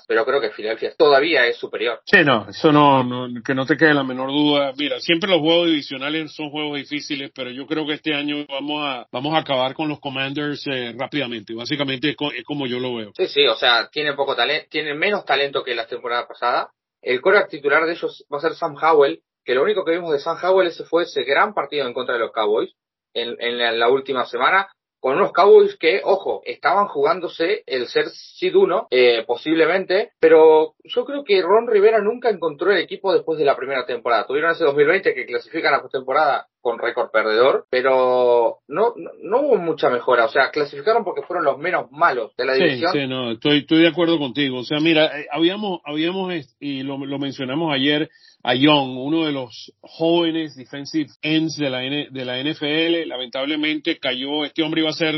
pero 0.07 0.25
creo 0.25 0.41
que 0.41 0.51
Filadelfia 0.51 0.93
todavía 0.97 1.47
es 1.47 1.57
superior. 1.57 2.01
Sí, 2.05 2.19
no, 2.25 2.47
eso 2.49 2.71
no, 2.73 3.03
no, 3.03 3.29
que 3.43 3.55
no 3.55 3.65
te 3.67 3.77
quede 3.77 3.95
la 3.95 4.05
menor 4.05 4.29
duda. 4.31 4.73
Mira, 4.77 5.01
siempre 5.01 5.31
los 5.31 5.41
juegos 5.41 5.67
divisionales 5.69 6.33
son 6.35 6.51
juegos 6.51 6.77
difíciles, 6.79 7.31
pero 7.35 7.51
yo 7.51 7.67
creo 7.67 7.87
que 7.87 7.95
este 7.95 8.15
año 8.15 8.45
vamos 8.49 8.83
a, 8.85 9.07
vamos 9.11 9.35
a 9.35 9.39
acabar 9.39 9.75
con 9.75 9.89
los 9.89 10.01
Commanders 10.01 10.67
eh, 10.67 10.95
rápidamente. 10.99 11.55
Básicamente 11.55 12.11
es, 12.11 12.17
co- 12.17 12.33
es 12.33 12.45
como 12.45 12.67
yo 12.67 12.79
lo 12.79 12.95
veo. 12.97 13.13
Sí, 13.17 13.27
sí, 13.27 13.47
o 13.47 13.55
sea, 13.57 13.89
tienen 13.91 14.17
poco 14.17 14.37
talento, 14.37 14.67
tienen 14.71 14.99
menos 14.99 15.25
talento 15.25 15.65
que 15.65 15.75
la 15.75 15.87
temporada 15.87 16.27
pasada. 16.29 16.71
El 17.03 17.21
coreback 17.23 17.49
titular 17.49 17.87
de 17.87 17.93
ellos 17.93 18.25
va 18.33 18.39
a 18.39 18.41
ser 18.43 18.55
Sam 18.55 18.77
Howell, 18.77 19.21
que 19.45 19.55
lo 19.55 19.63
único 19.63 19.85
que 19.85 19.93
vimos 19.93 20.13
de 20.13 20.19
Sam 20.19 20.37
Howell 20.43 20.69
ese 20.69 20.85
fue 20.85 21.05
ese 21.05 21.23
gran 21.25 21.55
partido 21.55 21.87
en 21.87 21.95
contra 21.95 22.15
de 22.15 22.21
los 22.21 22.33
Cowboys 22.33 22.75
en, 23.15 23.35
en 23.41 23.57
la, 23.59 23.73
la 23.73 23.89
última 23.89 24.27
semana, 24.27 24.69
con 25.01 25.17
unos 25.17 25.33
Cowboys 25.33 25.77
que, 25.77 26.03
ojo, 26.05 26.43
estaban 26.45 26.87
jugándose 26.87 27.63
el 27.67 27.89
ser 27.89 28.11
Seed 28.11 28.55
1, 28.55 28.89
eh, 28.91 29.25
posiblemente, 29.27 30.13
pero 30.21 30.75
yo 30.85 31.05
creo 31.05 31.25
que 31.25 31.43
Ron 31.43 31.67
Rivera 31.67 32.01
nunca 32.01 32.29
encontró 32.29 32.71
el 32.71 32.79
equipo 32.79 33.13
después 33.13 33.39
de 33.39 33.47
la 33.47 33.57
primera 33.57 33.87
temporada. 33.87 34.27
Tuvieron 34.27 34.53
ese 34.53 34.65
2020 34.65 35.15
que 35.15 35.27
clasifican 35.27 35.75
a 35.75 35.83
postemporada 35.83 36.47
con 36.61 36.79
récord 36.79 37.11
perdedor, 37.11 37.65
pero 37.71 38.59
no, 38.69 38.93
no, 38.97 39.11
no 39.23 39.41
hubo 39.41 39.57
mucha 39.57 39.89
mejora. 39.91 40.27
O 40.27 40.29
sea, 40.29 40.51
clasificaron 40.51 41.05
porque 41.05 41.23
fueron 41.23 41.45
los 41.45 41.59
menos 41.59 41.91
malos 41.91 42.33
de 42.37 42.45
la 42.45 42.55
Sí, 42.55 42.63
división. 42.63 42.93
sí, 42.93 43.07
no, 43.07 43.33
estoy, 43.33 43.59
estoy 43.59 43.83
de 43.83 43.89
acuerdo 43.89 44.19
contigo. 44.19 44.59
O 44.59 44.65
sea, 44.65 44.79
mira, 44.81 45.07
eh, 45.21 45.27
habíamos, 45.33 45.81
habíamos, 45.85 46.33
y 46.61 46.83
lo, 46.83 46.99
lo 46.99 47.19
mencionamos 47.19 47.73
ayer, 47.75 48.09
a 48.43 48.55
Young, 48.55 48.97
uno 48.99 49.27
de 49.27 49.33
los 49.33 49.73
jóvenes 49.81 50.57
defensive 50.57 51.11
ends 51.23 51.57
de 51.57 51.69
la, 51.71 51.85
N- 51.85 52.09
de 52.11 52.25
la 52.25 52.43
NFL. 52.43 53.07
Lamentablemente 53.09 53.99
cayó, 53.99 54.45
este 54.45 54.63
hombre 54.63 54.81
iba 54.81 54.91
a 54.91 54.95
ser 54.95 55.15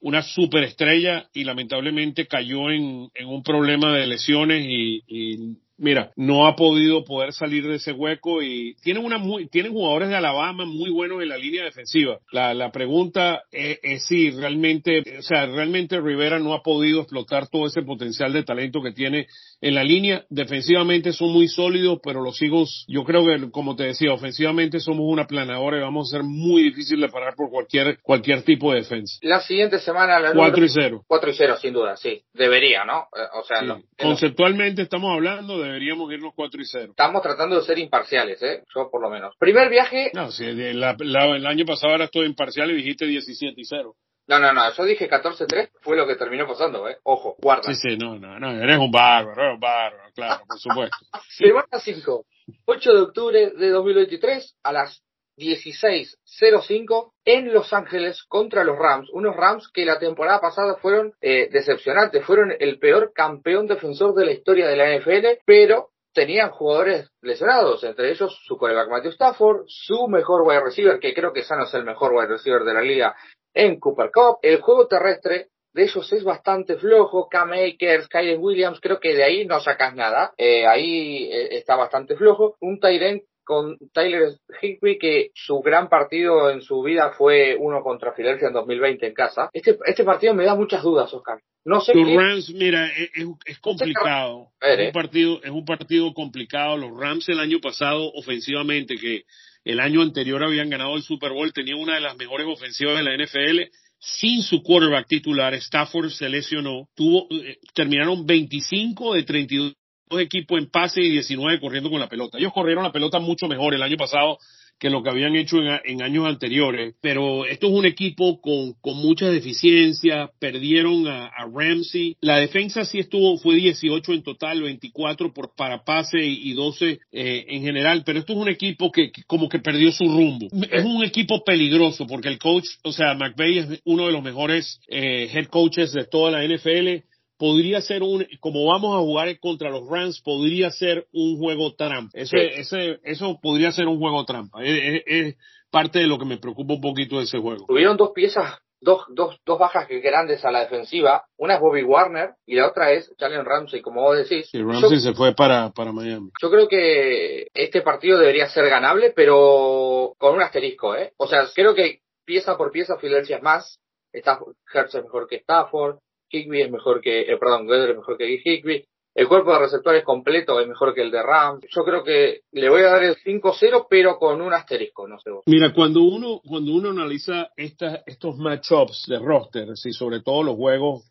una 0.00 0.22
superestrella 0.22 1.28
y 1.34 1.44
lamentablemente 1.44 2.26
cayó 2.26 2.70
en, 2.70 3.08
en 3.14 3.26
un 3.28 3.42
problema 3.42 3.94
de 3.96 4.06
lesiones 4.06 4.64
y, 4.66 5.02
y 5.06 5.56
mira, 5.78 6.10
no 6.16 6.46
ha 6.46 6.56
podido 6.56 7.04
poder 7.04 7.32
salir 7.32 7.66
de 7.66 7.76
ese 7.76 7.92
hueco 7.92 8.42
y 8.42 8.74
tienen 8.82 9.04
una 9.04 9.18
muy, 9.18 9.48
tienen 9.48 9.72
jugadores 9.72 10.08
de 10.08 10.16
Alabama 10.16 10.64
muy 10.64 10.90
buenos 10.90 11.22
en 11.22 11.28
la 11.28 11.36
línea 11.38 11.64
defensiva. 11.64 12.18
La, 12.32 12.54
la 12.54 12.70
pregunta 12.72 13.42
es, 13.50 13.78
es, 13.82 14.06
si 14.06 14.30
realmente, 14.30 15.02
o 15.18 15.22
sea, 15.22 15.46
realmente 15.46 16.00
Rivera 16.00 16.38
no 16.38 16.54
ha 16.54 16.62
podido 16.62 17.00
explotar 17.00 17.48
todo 17.48 17.66
ese 17.66 17.82
potencial 17.82 18.32
de 18.32 18.42
talento 18.44 18.82
que 18.82 18.92
tiene 18.92 19.26
en 19.60 19.74
la 19.74 19.84
línea. 19.84 20.24
Defensivamente 20.30 21.12
son 21.12 21.32
muy 21.32 21.48
sólidos, 21.48 21.98
pero 22.02 22.22
los 22.22 22.40
Eagles, 22.40 22.84
yo 22.88 23.04
creo 23.04 23.24
que, 23.26 23.50
como 23.50 23.76
te 23.76 23.84
decía, 23.84 24.12
ofensivamente 24.12 24.80
somos 24.80 25.04
una 25.06 25.26
planadora 25.26 25.78
y 25.78 25.80
vamos 25.82 26.08
a 26.12 26.16
ser 26.18 26.24
muy 26.24 26.62
difícil 26.62 27.00
de 27.00 27.08
parar 27.08 27.34
por 27.36 27.50
cualquier, 27.50 27.98
cualquier 28.02 28.42
tipo 28.42 28.72
de 28.72 28.80
defensa. 28.80 29.18
La 29.22 29.40
siguiente 29.40 29.78
semana, 29.78 30.18
la 30.20 30.32
4 30.32 30.64
y 30.64 30.68
0. 30.68 31.04
4 31.06 31.30
y 31.30 31.34
0, 31.34 31.56
sin 31.60 31.72
duda, 31.72 31.96
sí. 31.96 32.22
Debería, 32.32 32.84
¿no? 32.84 33.06
O 33.40 33.44
sea, 33.44 33.60
Sí. 33.60 33.66
no- 33.66 33.80
Conceptualmente 33.98 34.82
estamos 34.82 35.12
hablando, 35.12 35.58
deberíamos 35.66 36.12
irnos 36.12 36.32
4 36.34 36.60
y 36.60 36.64
0. 36.64 36.86
estamos 36.90 37.22
tratando 37.22 37.56
de 37.56 37.62
ser 37.62 37.78
imparciales, 37.78 38.42
¿eh? 38.42 38.62
Yo 38.74 38.90
por 38.90 39.00
lo 39.02 39.10
menos. 39.10 39.34
Primer 39.38 39.68
viaje, 39.68 40.10
No, 40.14 40.30
si 40.30 40.44
la- 40.52 40.96
la- 40.98 41.36
el 41.36 41.46
año 41.46 41.64
pasado 41.66 41.94
era 41.94 42.08
todo 42.08 42.24
imparcial 42.24 42.70
y 42.70 42.76
dijiste 42.76 43.06
17 43.06 43.60
y 43.60 43.64
0. 43.64 43.94
no, 44.28 44.38
no, 44.40 44.52
no, 44.52 44.72
yo 44.72 44.84
dije 44.84 45.08
14-3, 45.08 45.70
fue 45.82 45.96
lo 45.96 46.06
que 46.06 46.16
terminó 46.16 46.46
pasando, 46.48 46.88
¿eh? 46.88 46.96
Ojo, 47.04 47.36
guarda. 47.38 47.72
Sí, 47.72 47.74
sí, 47.90 47.96
no, 47.96 48.18
no, 48.18 48.38
no, 48.40 48.50
eres 48.60 48.78
un 48.78 48.90
bárbaro, 48.90 49.40
eres 49.40 49.54
un 49.54 49.60
bárbaro, 49.60 50.10
claro, 50.14 50.42
por 50.48 50.58
supuesto. 50.58 50.96
Semana 51.28 51.78
5, 51.78 52.24
8 52.64 52.92
de 52.92 53.00
octubre 53.02 53.50
de 53.50 53.68
2023 53.70 54.56
a 54.64 54.72
las 54.72 55.02
16.05 55.36 57.12
en 57.24 57.52
Los 57.52 57.72
Ángeles 57.72 58.24
contra 58.24 58.64
los 58.64 58.78
Rams. 58.78 59.10
Unos 59.12 59.36
Rams 59.36 59.70
que 59.72 59.84
la 59.84 59.98
temporada 59.98 60.40
pasada 60.40 60.76
fueron 60.76 61.12
eh, 61.20 61.48
decepcionantes, 61.50 62.24
fueron 62.24 62.54
el 62.58 62.78
peor 62.78 63.12
campeón 63.14 63.66
defensor 63.66 64.14
de 64.14 64.24
la 64.24 64.32
historia 64.32 64.68
de 64.68 64.76
la 64.76 64.96
NFL, 64.96 65.42
pero 65.44 65.90
tenían 66.12 66.50
jugadores 66.50 67.10
lesionados, 67.20 67.84
entre 67.84 68.10
ellos 68.10 68.40
su 68.46 68.56
coreback 68.56 68.88
Matthew 68.88 69.10
Stafford, 69.12 69.64
su 69.66 70.08
mejor 70.08 70.42
wide 70.42 70.64
receiver, 70.64 70.98
que 70.98 71.12
creo 71.12 71.32
que 71.32 71.42
Sano 71.42 71.64
es 71.64 71.74
el 71.74 71.84
mejor 71.84 72.14
wide 72.14 72.28
receiver 72.28 72.64
de 72.64 72.72
la 72.72 72.80
liga 72.80 73.14
en 73.52 73.78
Cooper 73.78 74.10
Cup. 74.10 74.38
El 74.40 74.60
juego 74.62 74.86
terrestre 74.86 75.48
de 75.74 75.82
ellos 75.82 76.10
es 76.10 76.24
bastante 76.24 76.76
flojo. 76.76 77.28
Cam 77.28 77.52
Akers, 77.52 78.08
Kyren 78.08 78.40
Williams, 78.40 78.80
creo 78.80 78.98
que 78.98 79.14
de 79.14 79.24
ahí 79.24 79.46
no 79.46 79.60
sacas 79.60 79.94
nada. 79.94 80.32
Eh, 80.38 80.66
ahí 80.66 81.30
eh, 81.30 81.58
está 81.58 81.76
bastante 81.76 82.16
flojo. 82.16 82.56
Un 82.60 82.80
Tyrant 82.80 83.22
con 83.46 83.78
Tyler 83.94 84.32
Higby, 84.60 84.98
que 84.98 85.30
su 85.34 85.60
gran 85.60 85.88
partido 85.88 86.50
en 86.50 86.60
su 86.60 86.82
vida 86.82 87.12
fue 87.16 87.56
uno 87.58 87.82
contra 87.82 88.12
Filadelfia 88.12 88.48
en 88.48 88.54
2020 88.54 89.06
en 89.06 89.14
casa. 89.14 89.48
Este, 89.52 89.78
este 89.86 90.02
partido 90.04 90.34
me 90.34 90.44
da 90.44 90.54
muchas 90.56 90.82
dudas, 90.82 91.14
Oscar. 91.14 91.38
No 91.64 91.80
sé 91.80 91.94
Los 91.94 92.06
qué. 92.08 92.16
Rams, 92.16 92.50
mira, 92.54 92.86
es, 92.88 93.10
es- 93.14 93.26
es 93.46 93.58
complicado. 93.60 94.48
Es 94.60 94.78
eh. 94.78 94.86
un 94.88 94.92
partido, 94.92 95.40
es 95.42 95.50
un 95.50 95.64
partido 95.64 96.12
complicado. 96.12 96.76
Los 96.76 96.90
Rams 96.98 97.28
el 97.28 97.38
año 97.40 97.60
pasado, 97.60 98.10
ofensivamente, 98.14 98.96
que 98.96 99.22
el 99.64 99.80
año 99.80 100.02
anterior 100.02 100.42
habían 100.44 100.68
ganado 100.68 100.96
el 100.96 101.02
Super 101.02 101.32
Bowl, 101.32 101.52
tenían 101.52 101.78
una 101.78 101.94
de 101.94 102.00
las 102.00 102.16
mejores 102.16 102.46
ofensivas 102.48 102.96
de 102.96 103.02
la 103.04 103.14
NFL. 103.16 103.70
Sin 103.98 104.42
su 104.42 104.62
quarterback 104.62 105.06
titular, 105.08 105.54
Stafford 105.54 106.10
se 106.10 106.28
lesionó. 106.28 106.88
Tuvo, 106.94 107.26
eh, 107.30 107.58
terminaron 107.74 108.26
25 108.26 109.14
de 109.14 109.22
32 109.22 109.74
equipos 110.18 110.58
en 110.58 110.70
pase 110.70 111.02
y 111.02 111.10
19 111.10 111.60
corriendo 111.60 111.90
con 111.90 112.00
la 112.00 112.08
pelota. 112.08 112.38
Ellos 112.38 112.52
corrieron 112.52 112.84
la 112.84 112.92
pelota 112.92 113.18
mucho 113.18 113.48
mejor 113.48 113.74
el 113.74 113.82
año 113.82 113.96
pasado 113.96 114.38
que 114.78 114.90
lo 114.90 115.02
que 115.02 115.10
habían 115.10 115.36
hecho 115.36 115.58
en, 115.58 115.80
en 115.84 116.02
años 116.02 116.26
anteriores. 116.26 116.94
Pero 117.00 117.46
esto 117.46 117.68
es 117.68 117.72
un 117.72 117.86
equipo 117.86 118.40
con, 118.40 118.74
con 118.80 118.96
muchas 118.98 119.32
deficiencias. 119.32 120.30
Perdieron 120.38 121.06
a, 121.08 121.30
Ramsey. 121.52 122.16
La 122.20 122.38
defensa 122.38 122.84
sí 122.84 122.98
estuvo, 122.98 123.38
fue 123.38 123.56
18 123.56 124.12
en 124.12 124.22
total, 124.22 124.62
24 124.62 125.32
por, 125.32 125.54
para 125.54 125.84
pase 125.84 126.18
y, 126.18 126.50
y 126.50 126.54
12 126.54 127.00
eh, 127.12 127.44
en 127.48 127.62
general. 127.62 128.02
Pero 128.04 128.18
esto 128.18 128.32
es 128.34 128.38
un 128.38 128.48
equipo 128.48 128.90
que, 128.90 129.10
que 129.10 129.22
como 129.24 129.48
que 129.48 129.60
perdió 129.60 129.92
su 129.92 130.04
rumbo. 130.04 130.48
Es 130.70 130.84
un 130.84 131.04
equipo 131.04 131.42
peligroso 131.44 132.06
porque 132.06 132.28
el 132.28 132.38
coach, 132.38 132.66
o 132.82 132.92
sea, 132.92 133.14
McVay 133.14 133.58
es 133.58 133.80
uno 133.84 134.06
de 134.06 134.12
los 134.12 134.22
mejores 134.22 134.80
eh, 134.88 135.30
head 135.32 135.46
coaches 135.46 135.92
de 135.92 136.04
toda 136.04 136.30
la 136.30 136.44
NFL 136.44 137.06
podría 137.38 137.80
ser 137.80 138.02
un, 138.02 138.26
como 138.40 138.66
vamos 138.66 138.96
a 138.96 139.00
jugar 139.00 139.38
contra 139.40 139.70
los 139.70 139.88
Rams, 139.88 140.20
podría 140.22 140.70
ser 140.70 141.06
un 141.12 141.38
juego 141.38 141.74
trampa. 141.74 142.10
Ese, 142.14 142.36
Sí. 142.38 142.60
ese, 142.60 143.00
eso 143.04 143.38
podría 143.42 143.72
ser 143.72 143.86
un 143.86 143.98
juego 143.98 144.24
trampa. 144.24 144.62
Es, 144.64 144.78
es- 144.82 145.02
es 145.06 145.36
parte 145.70 145.98
de 145.98 146.06
lo 146.06 146.18
que 146.18 146.24
me 146.24 146.38
preocupa 146.38 146.74
un 146.74 146.80
poquito 146.80 147.18
de 147.18 147.24
ese 147.24 147.38
juego. 147.38 147.66
Tuvieron 147.66 147.96
dos 147.96 148.12
piezas, 148.14 148.58
dos, 148.80 149.04
dos, 149.14 149.36
dos 149.44 149.58
bajas 149.58 149.86
grandes 149.88 150.44
a 150.44 150.50
la 150.50 150.60
defensiva. 150.60 151.24
Una 151.36 151.54
es 151.56 151.60
Bobby 151.60 151.82
Warner 151.82 152.30
y 152.46 152.54
la 152.56 152.68
otra 152.68 152.92
es 152.92 153.12
Jalen 153.18 153.44
Ramsey, 153.44 153.82
como 153.82 154.02
vos 154.02 154.16
decís. 154.16 154.48
Y 154.54 154.58
Yo- 154.58 154.66
Ramsey 154.66 155.00
se 155.00 155.12
fue 155.12 155.34
para, 155.34 155.70
para 155.72 155.92
Miami. 155.92 156.30
Yo 156.40 156.50
creo 156.50 156.68
que 156.68 157.48
este 157.52 157.82
partido 157.82 158.18
debería 158.18 158.48
ser 158.48 158.68
ganable, 158.70 159.12
pero 159.14 160.14
con 160.18 160.34
un 160.34 160.42
asterisco, 160.42 160.94
¿eh? 160.94 161.12
O 161.18 161.26
sea, 161.26 161.44
creo 161.54 161.74
que 161.74 162.00
pieza 162.24 162.56
por 162.56 162.70
pieza 162.70 162.96
Filadelfia 162.98 163.36
es 163.36 163.42
más. 163.42 163.78
Está 164.12 164.38
Hertz 164.72 164.94
es 164.94 165.02
mejor 165.04 165.26
que 165.28 165.36
Stafford, 165.36 165.98
Higby 166.30 166.62
es 166.62 166.70
mejor 166.70 167.00
que, 167.00 167.20
eh, 167.22 167.36
perdón, 167.38 167.68
Weather 167.68 167.90
es 167.90 167.96
mejor 167.96 168.16
que 168.16 168.40
Higby. 168.44 168.84
El 169.14 169.28
cuerpo 169.28 169.52
de 169.52 169.60
receptores 169.60 170.04
completo 170.04 170.60
es 170.60 170.68
mejor 170.68 170.94
que 170.94 171.00
el 171.00 171.10
de 171.10 171.22
Rams. 171.22 171.64
Yo 171.74 171.84
creo 171.84 172.04
que 172.04 172.40
le 172.52 172.68
voy 172.68 172.82
a 172.82 172.90
dar 172.90 173.02
el 173.02 173.16
5-0, 173.16 173.86
pero 173.88 174.18
con 174.18 174.42
un 174.42 174.52
asterisco, 174.52 175.08
no 175.08 175.18
sé. 175.18 175.30
Mira, 175.46 175.72
cuando 175.72 176.02
uno, 176.02 176.42
cuando 176.46 176.72
uno 176.72 176.90
analiza 176.90 177.48
estos 177.56 178.36
matchups 178.36 179.06
de 179.08 179.18
roster, 179.18 179.68
y 179.82 179.92
sobre 179.92 180.20
todo 180.20 180.42
los 180.42 180.56
juegos, 180.56 181.08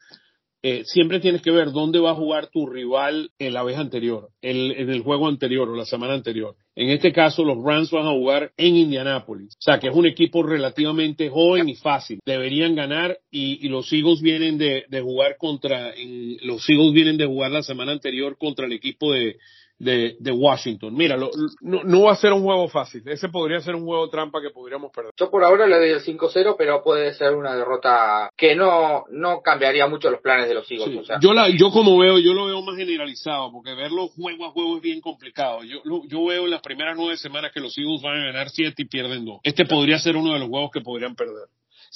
eh, 0.61 0.83
siempre 0.85 1.19
tienes 1.19 1.41
que 1.41 1.49
ver 1.49 1.71
dónde 1.71 1.99
va 1.99 2.11
a 2.11 2.15
jugar 2.15 2.49
tu 2.51 2.67
rival 2.67 3.31
en 3.39 3.53
la 3.53 3.63
vez 3.63 3.77
anterior, 3.77 4.29
en 4.41 4.89
el 4.89 5.01
juego 5.01 5.27
anterior 5.27 5.67
o 5.67 5.75
la 5.75 5.85
semana 5.85 6.13
anterior. 6.13 6.55
En 6.75 6.89
este 6.89 7.13
caso, 7.13 7.45
los 7.45 7.63
Rams 7.63 7.89
van 7.89 8.05
a 8.05 8.11
jugar 8.11 8.51
en 8.57 8.75
Indianápolis. 8.75 9.55
O 9.55 9.61
sea, 9.61 9.79
que 9.79 9.87
es 9.87 9.95
un 9.95 10.05
equipo 10.05 10.43
relativamente 10.43 11.29
joven 11.29 11.69
y 11.69 11.75
fácil. 11.75 12.19
Deberían 12.25 12.75
ganar 12.75 13.17
y, 13.31 13.65
y 13.65 13.69
los 13.69 13.91
Eagles 13.93 14.21
vienen 14.21 14.57
de, 14.57 14.83
de 14.89 15.01
jugar 15.01 15.37
contra, 15.37 15.93
los 16.41 16.69
Eagles 16.69 16.93
vienen 16.93 17.17
de 17.17 17.25
jugar 17.25 17.51
la 17.51 17.63
semana 17.63 17.93
anterior 17.93 18.37
contra 18.37 18.65
el 18.65 18.73
equipo 18.73 19.13
de, 19.13 19.37
de, 19.77 20.15
de 20.19 20.31
Washington. 20.31 20.93
Mira, 20.95 21.17
lo- 21.17 21.29
no, 21.61 21.83
no 21.83 22.03
va 22.03 22.13
a 22.13 22.15
ser 22.15 22.31
un 22.33 22.43
juego 22.43 22.67
fácil. 22.69 23.01
Ese 23.07 23.29
podría 23.29 23.59
ser 23.59 23.75
un 23.75 23.85
juego 23.85 24.09
trampa 24.09 24.41
que 24.41 24.49
podríamos 24.49 24.91
perder. 24.91 25.11
Yo 25.17 25.29
por 25.29 25.43
ahora 25.43 25.67
le 25.67 25.77
doy 25.77 25.89
el 25.89 26.01
5-0, 26.01 26.55
pero 26.57 26.81
puede 26.83 27.13
ser 27.13 27.35
una 27.35 27.55
derrota 27.55 28.29
que 28.37 28.55
no, 28.55 29.03
no 29.11 29.41
cambiaría 29.41 29.87
mucho 29.87 30.09
los 30.09 30.21
planes 30.21 30.47
de 30.47 30.53
los 30.53 30.69
Eagles. 30.71 30.89
Sí. 30.91 30.97
O 30.99 31.03
sea, 31.05 31.19
Yo 31.19 31.33
la, 31.33 31.49
yo 31.49 31.71
como 31.71 31.97
veo, 31.97 32.19
yo 32.19 32.33
lo 32.33 32.45
veo 32.45 32.61
más 32.61 32.77
generalizado, 32.77 33.51
porque 33.51 33.73
verlo 33.73 34.07
juego 34.07 34.45
a 34.45 34.51
juego 34.51 34.77
es 34.77 34.81
bien 34.81 35.01
complicado. 35.01 35.63
Yo, 35.63 35.79
lo- 35.83 36.03
yo 36.07 36.25
veo 36.25 36.45
en 36.45 36.51
las 36.51 36.61
primeras 36.61 36.95
nueve 36.97 37.17
semanas 37.17 37.51
que 37.53 37.59
los 37.59 37.77
Eagles 37.77 38.01
van 38.01 38.21
a 38.21 38.25
ganar 38.25 38.49
siete 38.49 38.83
y 38.83 38.85
pierden 38.85 39.25
dos. 39.25 39.39
Este 39.43 39.65
podría 39.65 39.99
ser 39.99 40.15
uno 40.15 40.33
de 40.33 40.39
los 40.39 40.47
juegos 40.49 40.71
que 40.71 40.81
podrían 40.81 41.15
perder. 41.15 41.47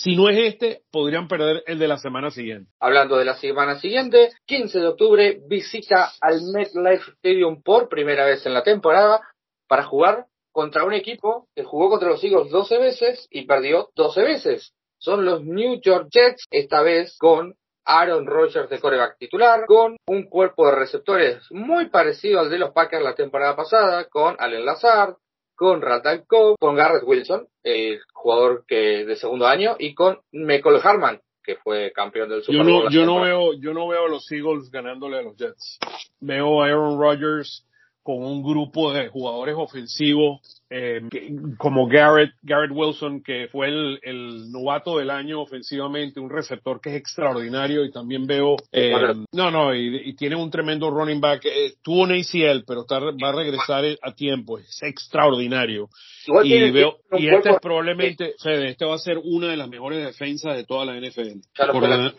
Si 0.01 0.15
no 0.15 0.29
es 0.29 0.37
este, 0.37 0.83
podrían 0.93 1.27
perder 1.27 1.61
el 1.67 1.77
de 1.77 1.89
la 1.89 1.97
semana 1.97 2.31
siguiente. 2.31 2.71
Hablando 2.79 3.17
de 3.17 3.25
la 3.25 3.35
semana 3.35 3.79
siguiente, 3.79 4.29
15 4.45 4.79
de 4.79 4.87
octubre 4.87 5.41
visita 5.45 6.13
al 6.21 6.39
MetLife 6.53 7.11
Stadium 7.17 7.61
por 7.61 7.89
primera 7.89 8.25
vez 8.25 8.45
en 8.45 8.53
la 8.53 8.63
temporada 8.63 9.19
para 9.67 9.83
jugar 9.83 10.27
contra 10.53 10.85
un 10.85 10.93
equipo 10.93 11.49
que 11.53 11.65
jugó 11.65 11.89
contra 11.89 12.07
los 12.07 12.23
Eagles 12.23 12.49
12 12.49 12.77
veces 12.77 13.27
y 13.29 13.45
perdió 13.45 13.89
12 13.95 14.21
veces. 14.21 14.73
Son 14.99 15.25
los 15.25 15.43
New 15.43 15.81
York 15.81 16.07
Jets, 16.09 16.45
esta 16.49 16.81
vez 16.81 17.17
con 17.17 17.55
Aaron 17.83 18.25
Rodgers 18.25 18.69
de 18.69 18.79
coreback 18.79 19.17
titular, 19.17 19.65
con 19.65 19.97
un 20.07 20.29
cuerpo 20.29 20.65
de 20.67 20.75
receptores 20.75 21.45
muy 21.51 21.89
parecido 21.89 22.39
al 22.39 22.49
de 22.49 22.59
los 22.59 22.71
Packers 22.71 23.03
la 23.03 23.15
temporada 23.15 23.57
pasada, 23.57 24.05
con 24.05 24.37
Allen 24.39 24.63
Lazard, 24.63 25.15
con 25.59 25.81
Randall 25.81 26.25
Cobb, 26.25 26.55
con 26.57 26.77
Garrett 26.77 27.03
Wilson, 27.05 27.45
jugador 28.21 28.65
que 28.67 29.05
de 29.05 29.15
segundo 29.15 29.47
año, 29.47 29.75
y 29.79 29.93
con 29.93 30.19
Michael 30.31 30.79
Harman, 30.83 31.21
que 31.43 31.55
fue 31.55 31.91
campeón 31.93 32.29
del 32.29 32.43
Super 32.43 32.57
Yo 32.57 32.63
Bowl. 32.63 32.73
no, 32.73 32.83
la 32.85 32.91
yo 32.91 33.05
no 33.05 33.21
veo, 33.21 33.53
yo 33.53 33.73
no 33.73 33.87
veo 33.87 34.05
a 34.05 34.09
los 34.09 34.29
Eagles 34.31 34.69
ganándole 34.69 35.19
a 35.19 35.21
los 35.21 35.37
Jets. 35.37 35.79
Veo 36.19 36.61
a 36.61 36.67
Aaron 36.67 36.99
Rodgers 36.99 37.65
con 38.03 38.17
un 38.17 38.43
grupo 38.43 38.91
de 38.91 39.07
jugadores 39.07 39.55
ofensivos 39.57 40.58
eh, 40.69 41.01
como 41.57 41.87
Garrett, 41.87 42.31
Garrett 42.43 42.71
Wilson, 42.71 43.23
que 43.23 43.47
fue 43.51 43.69
el, 43.69 43.99
el 44.03 44.51
novato 44.51 44.99
del 44.99 45.09
año 45.09 45.41
ofensivamente, 45.41 46.19
un 46.19 46.29
receptor 46.29 46.79
que 46.79 46.89
es 46.89 46.95
extraordinario 46.95 47.83
y 47.83 47.91
también 47.91 48.27
veo, 48.27 48.55
eh, 48.71 48.93
no, 49.31 49.49
no, 49.49 49.73
y, 49.73 50.09
y 50.09 50.15
tiene 50.15 50.35
un 50.35 50.51
tremendo 50.51 50.91
running 50.91 51.19
back. 51.19 51.45
Eh, 51.45 51.73
tuvo 51.81 52.03
un 52.03 52.11
ACL, 52.11 52.63
pero 52.67 52.81
está, 52.81 52.99
va 52.99 53.29
a 53.29 53.35
regresar 53.35 53.83
a 54.01 54.13
tiempo. 54.13 54.59
Es 54.59 54.83
extraordinario. 54.83 55.89
Igual 56.27 56.45
Y 56.45 56.71
veo, 56.71 56.97
y 57.13 57.29
este 57.29 57.49
es 57.49 57.57
probablemente, 57.59 58.35
Fede, 58.41 58.69
este 58.69 58.85
va 58.85 58.95
a 58.95 58.99
ser 58.99 59.19
una 59.23 59.47
de 59.47 59.57
las 59.57 59.69
mejores 59.69 60.05
defensas 60.05 60.55
de 60.55 60.65
toda 60.65 60.85
la 60.85 60.99
NFL. 60.99 61.39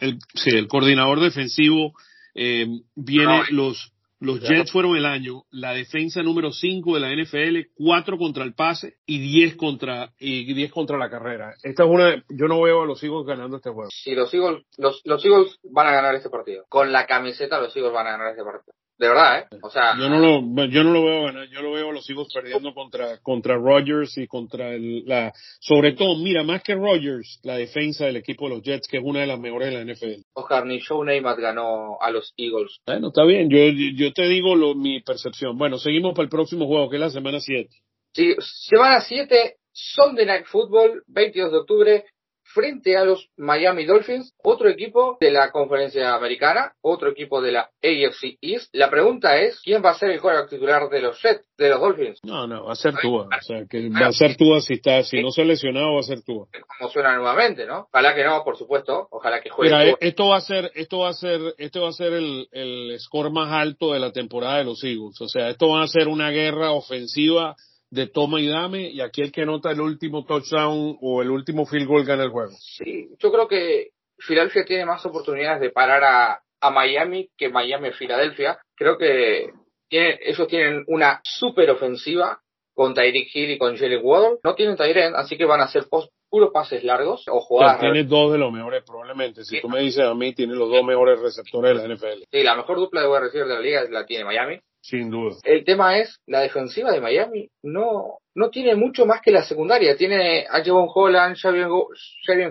El, 0.00 0.19
sí, 0.35 0.50
el 0.50 0.66
coordinador 0.66 1.21
defensivo 1.21 1.92
eh, 2.35 2.66
viene, 2.97 3.25
No, 3.25 3.42
los, 3.50 3.92
los 4.21 4.41
Jets 4.41 4.71
fueron 4.71 4.97
el 4.97 5.07
año, 5.07 5.45
la 5.50 5.73
defensa 5.73 6.23
número 6.23 6.53
5 6.53 6.95
de 6.95 7.00
la 7.00 7.11
NFL, 7.11 7.73
4 7.75 8.19
contra 8.19 8.45
el 8.45 8.55
pase 8.55 8.99
y 9.07 9.19
10 9.19 9.57
contra, 9.57 10.12
y 10.19 10.53
10 10.53 10.71
contra 10.71 10.99
la 10.99 11.09
carrera. 11.09 11.55
Esta 11.62 11.85
es 11.85 11.91
una, 11.91 12.23
yo 12.29 12.47
no 12.47 12.61
veo 12.61 12.83
a 12.83 12.87
los 12.87 13.03
Eagles 13.03 13.27
ganando 13.27 13.57
este 13.57 13.71
juego. 13.71 13.89
Si 13.91 14.15
los 14.15 14.33
Eagles, 14.35 14.67
los, 14.77 15.00
los 15.05 15.25
Eagles 15.25 15.59
van 15.62 15.87
a 15.87 15.93
ganar 15.93 16.15
este 16.15 16.29
partido. 16.29 16.67
Con 16.69 16.93
la 16.93 17.07
camiseta 17.07 17.61
los 17.61 17.75
Eagles 17.75 17.95
van 17.95 18.09
a 18.09 18.11
ganar 18.12 18.31
este 18.33 18.45
partido. 18.45 18.75
De 19.00 19.09
verdad, 19.09 19.38
¿eh? 19.38 19.57
O 19.62 19.71
sea, 19.71 19.97
yo 19.99 20.11
no 20.11 20.19
lo, 20.19 20.66
yo 20.66 20.85
no 20.85 20.92
lo 20.92 21.02
veo 21.02 21.25
ganar, 21.25 21.49
yo 21.49 21.62
lo 21.62 21.73
veo 21.73 21.90
los 21.90 22.09
Eagles 22.11 22.28
perdiendo 22.35 22.75
contra, 22.75 23.16
contra 23.23 23.57
Rodgers 23.57 24.19
y 24.19 24.26
contra 24.26 24.75
el, 24.75 25.07
la, 25.07 25.33
sobre 25.59 25.92
todo, 25.92 26.16
mira, 26.19 26.45
más 26.45 26.62
que 26.62 26.75
Rodgers, 26.75 27.40
la 27.42 27.57
defensa 27.57 28.04
del 28.04 28.16
equipo 28.16 28.47
de 28.47 28.57
los 28.57 28.62
Jets, 28.62 28.87
que 28.88 28.99
es 28.99 29.02
una 29.02 29.21
de 29.21 29.26
las 29.26 29.40
mejores 29.40 29.71
de 29.71 29.83
la 29.83 29.90
NFL. 29.90 30.21
Oscar, 30.35 30.66
ni 30.66 30.80
Joe 30.83 31.07
Namath 31.07 31.38
ganó 31.38 31.97
a 31.99 32.11
los 32.11 32.35
Eagles. 32.37 32.80
Bueno, 32.87 33.09
está 33.09 33.25
bien, 33.25 33.49
yo, 33.49 33.57
yo 33.97 34.12
te 34.12 34.28
digo 34.28 34.54
lo, 34.54 34.75
mi 34.75 35.00
percepción. 35.00 35.57
Bueno, 35.57 35.78
seguimos 35.78 36.12
para 36.12 36.25
el 36.25 36.30
próximo 36.30 36.66
juego, 36.66 36.90
que 36.90 36.97
es 36.97 37.00
la 37.00 37.09
semana 37.09 37.40
7. 37.40 37.71
Sí, 38.12 38.35
semana 38.69 39.00
7, 39.00 39.57
Sunday 39.73 40.26
Night 40.26 40.45
Football, 40.45 41.04
22 41.07 41.52
de 41.52 41.59
octubre, 41.59 42.04
frente 42.52 42.97
a 42.97 43.04
los 43.04 43.30
Miami 43.37 43.85
Dolphins, 43.85 44.35
otro 44.42 44.69
equipo 44.69 45.16
de 45.21 45.30
la 45.30 45.50
conferencia 45.50 46.14
americana, 46.14 46.73
otro 46.80 47.11
equipo 47.11 47.40
de 47.40 47.52
la 47.52 47.71
AFC 47.83 48.38
East. 48.40 48.71
La 48.73 48.90
pregunta 48.90 49.38
es, 49.38 49.61
¿quién 49.62 49.83
va 49.85 49.90
a 49.90 49.99
ser 49.99 50.11
el 50.11 50.19
jugador 50.19 50.49
titular 50.49 50.88
de 50.88 51.00
los 51.00 51.21
Jets, 51.23 51.45
de 51.57 51.69
los 51.69 51.80
Dolphins? 51.80 52.21
No, 52.23 52.47
no, 52.47 52.64
va 52.64 52.73
a 52.73 52.76
ser 52.76 52.95
Tua. 53.00 53.26
O 53.26 53.42
sea, 53.42 53.64
que 53.69 53.88
va 53.88 54.09
a 54.09 54.12
ser 54.12 54.37
Tua 54.37 54.61
si 54.61 54.75
está, 54.75 55.02
si 55.02 55.23
no 55.23 55.30
se 55.30 55.42
ha 55.42 55.45
lesionado, 55.45 55.95
va 55.95 56.00
a 56.00 56.04
ser 56.04 56.23
Tua. 56.23 56.47
Como 56.78 56.90
suena 56.90 57.14
nuevamente, 57.16 57.66
¿no? 57.66 57.88
Ojalá 57.92 58.14
que 58.14 58.25
no, 58.25 58.42
por 58.45 58.57
supuesto. 58.57 59.09
Ojalá 59.11 59.40
que 59.40 59.50
juegue. 59.50 59.75
Mira, 59.75 59.97
esto 60.00 60.28
va 60.28 60.37
a 60.37 60.40
ser, 60.40 60.71
esto 60.75 60.99
va 61.00 61.11
a 61.11 61.14
ser, 61.14 61.40
esto 61.59 61.83
va 61.83 61.88
a 61.88 61.92
ser 61.92 62.12
el, 62.12 62.49
el 62.52 62.99
score 62.99 63.30
más 63.30 63.52
alto 63.52 63.92
de 63.92 64.00
la 64.00 64.12
temporada 64.12 64.59
de 64.59 64.64
los 64.64 64.83
Eagles. 64.85 65.21
O 65.21 65.28
sea, 65.28 65.50
esto 65.50 65.69
va 65.69 65.83
a 65.83 65.88
ser 65.88 66.09
una 66.09 66.30
guerra 66.30 66.73
ofensiva 66.73 67.57
de 67.90 68.06
toma 68.06 68.40
y 68.40 68.49
dame 68.49 68.88
y 68.88 69.00
aquí 69.00 69.23
el 69.23 69.32
que 69.32 69.44
nota 69.44 69.70
el 69.70 69.80
último 69.80 70.25
touchdown 70.25 70.97
o 71.00 71.23
el 71.23 71.30
último 71.30 71.66
field 71.66 71.87
goal 71.87 72.04
gana 72.04 72.25
el 72.25 72.30
juego. 72.30 72.52
Sí, 72.59 73.09
yo 73.18 73.32
creo 73.32 73.49
que 73.49 73.88
Filadelfia 74.18 74.64
tiene 74.64 74.87
más 74.87 75.04
oportunidades 75.04 75.61
de 75.61 75.70
parar 75.70 76.04
a, 76.04 76.40
a 76.61 76.70
Miami 76.70 77.30
que 77.37 77.49
Miami 77.49 77.88
a 77.88 77.92
Filadelfia. 77.92 78.59
Creo 78.76 78.97
que 78.97 79.50
tiene, 79.88 80.18
ellos 80.23 80.47
tienen 80.47 80.85
una 80.87 81.20
super 81.25 81.70
ofensiva 81.70 82.40
con 82.75 82.94
Tyreek 82.94 83.28
Hill 83.35 83.50
y 83.50 83.59
con 83.59 83.76
Jalen 83.76 84.00
Waddle. 84.02 84.38
No 84.44 84.54
tienen 84.54 84.76
Tyreek, 84.76 85.14
así 85.14 85.37
que 85.37 85.44
van 85.44 85.61
a 85.61 85.64
hacer 85.64 85.87
post 85.90 86.12
puros 86.30 86.50
pases 86.52 86.85
largos 86.85 87.26
o 87.28 87.40
jugadas. 87.40 87.80
tiene 87.80 88.04
dos 88.04 88.32
de 88.32 88.38
los 88.38 88.52
mejores, 88.52 88.85
probablemente. 88.87 89.44
Si 89.44 89.61
tú 89.61 89.68
me 89.68 89.80
dices 89.80 90.04
a 90.04 90.14
mí, 90.14 90.32
tiene 90.32 90.54
los 90.54 90.70
dos 90.70 90.85
mejores 90.85 91.20
receptores 91.20 91.76
de 91.76 91.88
la 91.88 91.94
NFL. 91.94 92.23
Sí, 92.30 92.42
la 92.44 92.54
mejor 92.54 92.78
dupla 92.78 93.02
de 93.02 93.09
wide 93.09 93.20
receiver 93.20 93.49
de 93.49 93.54
la 93.54 93.61
liga 93.61 93.85
la 93.90 94.06
tiene 94.06 94.25
Miami. 94.25 94.61
Sin 94.83 95.11
duda. 95.11 95.37
El 95.45 95.65
tema 95.65 95.99
es, 95.99 96.21
la 96.27 96.41
defensiva 96.41 96.91
de 96.91 97.01
Miami 97.01 97.51
no, 97.63 98.19
no 98.35 98.51
tiene 98.51 98.75
mucho 98.75 99.05
más 99.05 99.21
que 99.21 99.31
la 99.31 99.43
secundaria. 99.43 99.97
Tiene 99.97 100.47
a 100.51 100.65
Javon 100.65 100.89
Holland, 100.93 101.37
Javier 101.37 101.69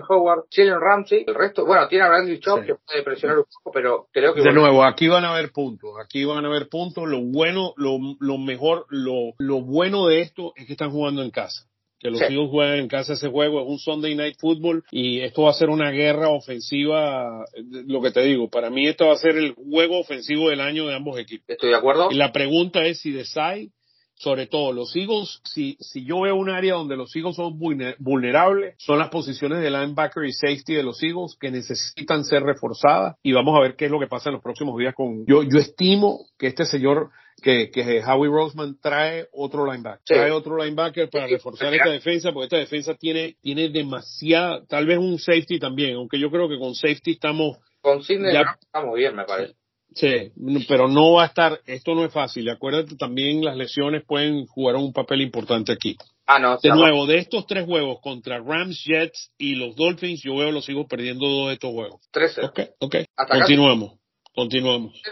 Howard, 0.08 0.44
Jalen 0.50 0.80
Ramsey. 0.80 1.24
El 1.26 1.34
resto, 1.34 1.66
bueno, 1.66 1.88
tiene 1.88 2.04
a 2.04 2.08
Bradley 2.08 2.38
Chop 2.38 2.64
que 2.64 2.76
puede 2.76 3.02
presionar 3.02 3.38
un 3.38 3.44
poco, 3.44 3.72
pero 3.72 4.06
creo 4.12 4.34
que... 4.34 4.42
De 4.42 4.52
nuevo, 4.52 4.84
aquí 4.84 5.08
van 5.08 5.24
a 5.24 5.32
haber 5.32 5.50
puntos. 5.50 5.90
Aquí 6.02 6.24
van 6.24 6.44
a 6.44 6.48
haber 6.48 6.68
puntos. 6.68 7.08
Lo 7.08 7.20
bueno, 7.20 7.74
lo, 7.76 7.98
lo 8.20 8.38
mejor, 8.38 8.86
lo, 8.90 9.34
lo 9.38 9.62
bueno 9.62 10.06
de 10.06 10.20
esto 10.20 10.52
es 10.56 10.66
que 10.66 10.72
están 10.72 10.90
jugando 10.90 11.22
en 11.22 11.30
casa 11.30 11.69
que 12.00 12.10
los 12.10 12.20
Eagles 12.22 12.48
juegan 12.50 12.78
en 12.78 12.88
casa 12.88 13.12
ese 13.12 13.28
juego, 13.28 13.60
es 13.60 13.68
un 13.68 13.78
Sunday 13.78 14.14
Night 14.14 14.36
Football 14.38 14.84
y 14.90 15.20
esto 15.20 15.42
va 15.42 15.50
a 15.50 15.54
ser 15.54 15.68
una 15.68 15.90
guerra 15.90 16.30
ofensiva, 16.30 17.44
lo 17.86 18.00
que 18.00 18.10
te 18.10 18.22
digo, 18.22 18.48
para 18.48 18.70
mí 18.70 18.88
esto 18.88 19.06
va 19.06 19.12
a 19.12 19.18
ser 19.18 19.36
el 19.36 19.52
juego 19.52 20.00
ofensivo 20.00 20.48
del 20.48 20.62
año 20.62 20.86
de 20.86 20.94
ambos 20.94 21.18
equipos. 21.18 21.44
Estoy 21.48 21.70
de 21.70 21.76
acuerdo. 21.76 22.08
Y 22.10 22.14
la 22.14 22.32
pregunta 22.32 22.84
es 22.86 23.00
si 23.00 23.12
Desai, 23.12 23.70
sobre 24.20 24.46
todo 24.46 24.72
los 24.72 24.94
Eagles, 24.94 25.40
si, 25.44 25.78
si 25.80 26.04
yo 26.04 26.20
veo 26.20 26.36
un 26.36 26.50
área 26.50 26.74
donde 26.74 26.94
los 26.94 27.14
Eagles 27.16 27.36
son 27.36 27.58
vulnerables, 27.58 28.74
son 28.76 28.98
las 28.98 29.08
posiciones 29.08 29.62
de 29.62 29.70
linebacker 29.70 30.24
y 30.24 30.32
safety 30.32 30.74
de 30.74 30.82
los 30.82 31.02
Eagles 31.02 31.38
que 31.40 31.50
necesitan 31.50 32.24
ser 32.24 32.42
reforzadas 32.42 33.16
y 33.22 33.32
vamos 33.32 33.56
a 33.56 33.62
ver 33.62 33.76
qué 33.76 33.86
es 33.86 33.90
lo 33.90 33.98
que 33.98 34.08
pasa 34.08 34.28
en 34.28 34.34
los 34.34 34.42
próximos 34.42 34.78
días 34.78 34.94
con, 34.94 35.24
yo, 35.26 35.42
yo 35.42 35.58
estimo 35.58 36.26
que 36.38 36.48
este 36.48 36.66
señor 36.66 37.08
que, 37.42 37.70
que 37.70 38.02
Howie 38.04 38.30
Roseman 38.30 38.78
trae 38.78 39.26
otro 39.32 39.64
linebacker, 39.64 40.02
trae 40.04 40.30
otro 40.30 40.58
linebacker 40.58 41.08
para 41.08 41.26
reforzar 41.26 41.72
esta 41.72 41.88
defensa, 41.88 42.30
porque 42.32 42.44
esta 42.44 42.58
defensa 42.58 42.94
tiene, 42.96 43.36
tiene 43.40 43.70
demasiada, 43.70 44.66
tal 44.66 44.84
vez 44.84 44.98
un 44.98 45.18
safety 45.18 45.58
también, 45.58 45.96
aunque 45.96 46.20
yo 46.20 46.30
creo 46.30 46.46
que 46.46 46.58
con 46.58 46.74
safety 46.74 47.12
estamos... 47.12 47.56
Con 47.80 48.02
Sidney 48.02 48.36
estamos 48.60 48.94
bien, 48.94 49.16
me 49.16 49.24
parece. 49.24 49.54
Sí, 49.94 50.30
pero 50.68 50.88
no 50.88 51.12
va 51.14 51.24
a 51.24 51.26
estar, 51.26 51.60
esto 51.66 51.94
no 51.94 52.04
es 52.04 52.12
fácil. 52.12 52.48
Acuérdate 52.48 52.96
también 52.96 53.44
las 53.44 53.56
lesiones 53.56 54.04
pueden 54.06 54.46
jugar 54.46 54.76
un 54.76 54.92
papel 54.92 55.20
importante 55.20 55.72
aquí. 55.72 55.96
Ah, 56.26 56.38
no. 56.38 56.58
De 56.58 56.68
nuevo, 56.68 57.06
de 57.06 57.18
estos 57.18 57.46
tres 57.46 57.66
juegos 57.66 57.98
contra 58.00 58.38
Rams, 58.38 58.84
Jets 58.84 59.32
y 59.36 59.56
los 59.56 59.74
Dolphins, 59.74 60.22
yo 60.22 60.36
veo 60.36 60.52
los 60.52 60.64
sigo 60.64 60.86
perdiendo 60.86 61.26
dos 61.26 61.48
de 61.48 61.54
estos 61.54 61.72
juegos. 61.72 62.00
13. 62.12 62.42
Ok, 62.44 62.60
ok. 62.78 62.96
Continuamos. 63.28 63.98
Continuamos. 64.32 65.02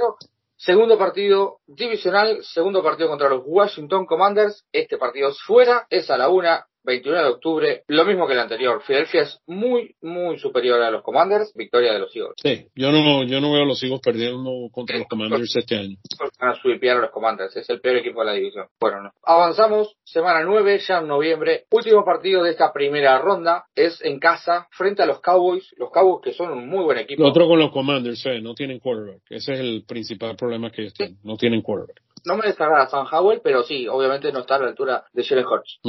Segundo 0.57 0.97
partido 0.97 1.59
divisional, 1.67 2.39
segundo 2.43 2.83
partido 2.83 3.09
contra 3.09 3.29
los 3.29 3.43
Washington 3.45 4.07
Commanders. 4.07 4.65
Este 4.73 4.97
partido 4.97 5.31
es 5.31 5.41
fuera, 5.41 5.87
es 5.91 6.09
a 6.11 6.17
la 6.17 6.29
una. 6.29 6.67
21 6.85 7.19
de 7.19 7.29
octubre, 7.29 7.83
lo 7.89 8.05
mismo 8.05 8.27
que 8.27 8.33
el 8.33 8.41
anterior. 8.41 8.83
Filadelfia 8.83 9.23
es 9.23 9.41
muy, 9.47 9.95
muy 10.01 10.39
superior 10.39 10.81
a 10.83 10.91
los 10.91 11.03
Commanders, 11.03 11.53
victoria 11.55 11.93
de 11.93 11.99
los 11.99 12.15
Eagles. 12.15 12.35
Sí, 12.43 12.67
yo 12.75 12.91
no, 12.91 13.25
yo 13.25 13.41
no 13.41 13.53
veo 13.53 13.63
a 13.63 13.67
los 13.67 13.83
Eagles 13.83 14.01
perdiendo 14.01 14.69
contra 14.73 14.99
los 14.99 15.09
Commanders 15.09 15.55
este 15.57 15.77
año. 15.77 15.97
Van 16.41 16.51
a 16.51 16.55
sweepear 16.55 16.99
a 16.99 17.01
los 17.01 17.11
Commanders, 17.11 17.57
es 17.57 17.69
el 17.71 17.81
peor 17.81 17.97
equipo 17.97 18.21
de 18.21 18.27
la 18.27 18.33
división. 18.33 18.67
Bueno, 18.81 19.03
no. 19.03 19.11
Avanzamos, 19.25 19.97
semana 20.05 20.43
9, 20.45 20.81
ya 20.87 20.99
en 20.99 21.09
noviembre. 21.09 21.65
Último 21.71 22.05
partido 22.05 22.43
de 22.43 22.51
esta 22.51 22.73
primera 22.73 23.19
ronda 23.19 23.65
es 23.75 24.01
en 24.03 24.19
casa, 24.19 24.69
frente 24.71 25.03
a 25.03 25.07
los 25.07 25.21
Cowboys. 25.21 25.75
Los 25.77 25.91
Cowboys 25.91 26.23
que 26.23 26.33
son 26.33 26.53
un 26.53 26.69
muy 26.69 26.85
buen 26.85 26.99
equipo. 26.99 27.23
Lo 27.23 27.29
otro 27.29 27.47
con 27.47 27.59
los 27.59 27.71
Commanders, 27.71 28.25
eh, 28.27 28.41
no 28.41 28.55
tienen 28.55 28.79
quarterback. 28.79 29.23
Ese 29.31 29.53
es 29.53 29.61
el 29.61 29.85
principal 29.87 30.37
problema 30.37 30.71
que 30.71 30.83
ellos 30.83 30.95
tienen, 30.95 31.19
no 31.23 31.37
tienen 31.37 31.63
quarterback. 31.63 32.03
No 32.25 32.37
me 32.37 32.49
a 32.49 32.87
San 32.89 33.07
Howell, 33.11 33.41
pero 33.43 33.63
sí, 33.63 33.87
obviamente 33.89 34.33
no 34.33 34.41
está 34.41 34.57
a 34.57 34.59
la 34.59 34.69
altura 34.69 35.05
de 35.13 35.25
Jalen 35.25 35.47
Hurts. 35.47 35.81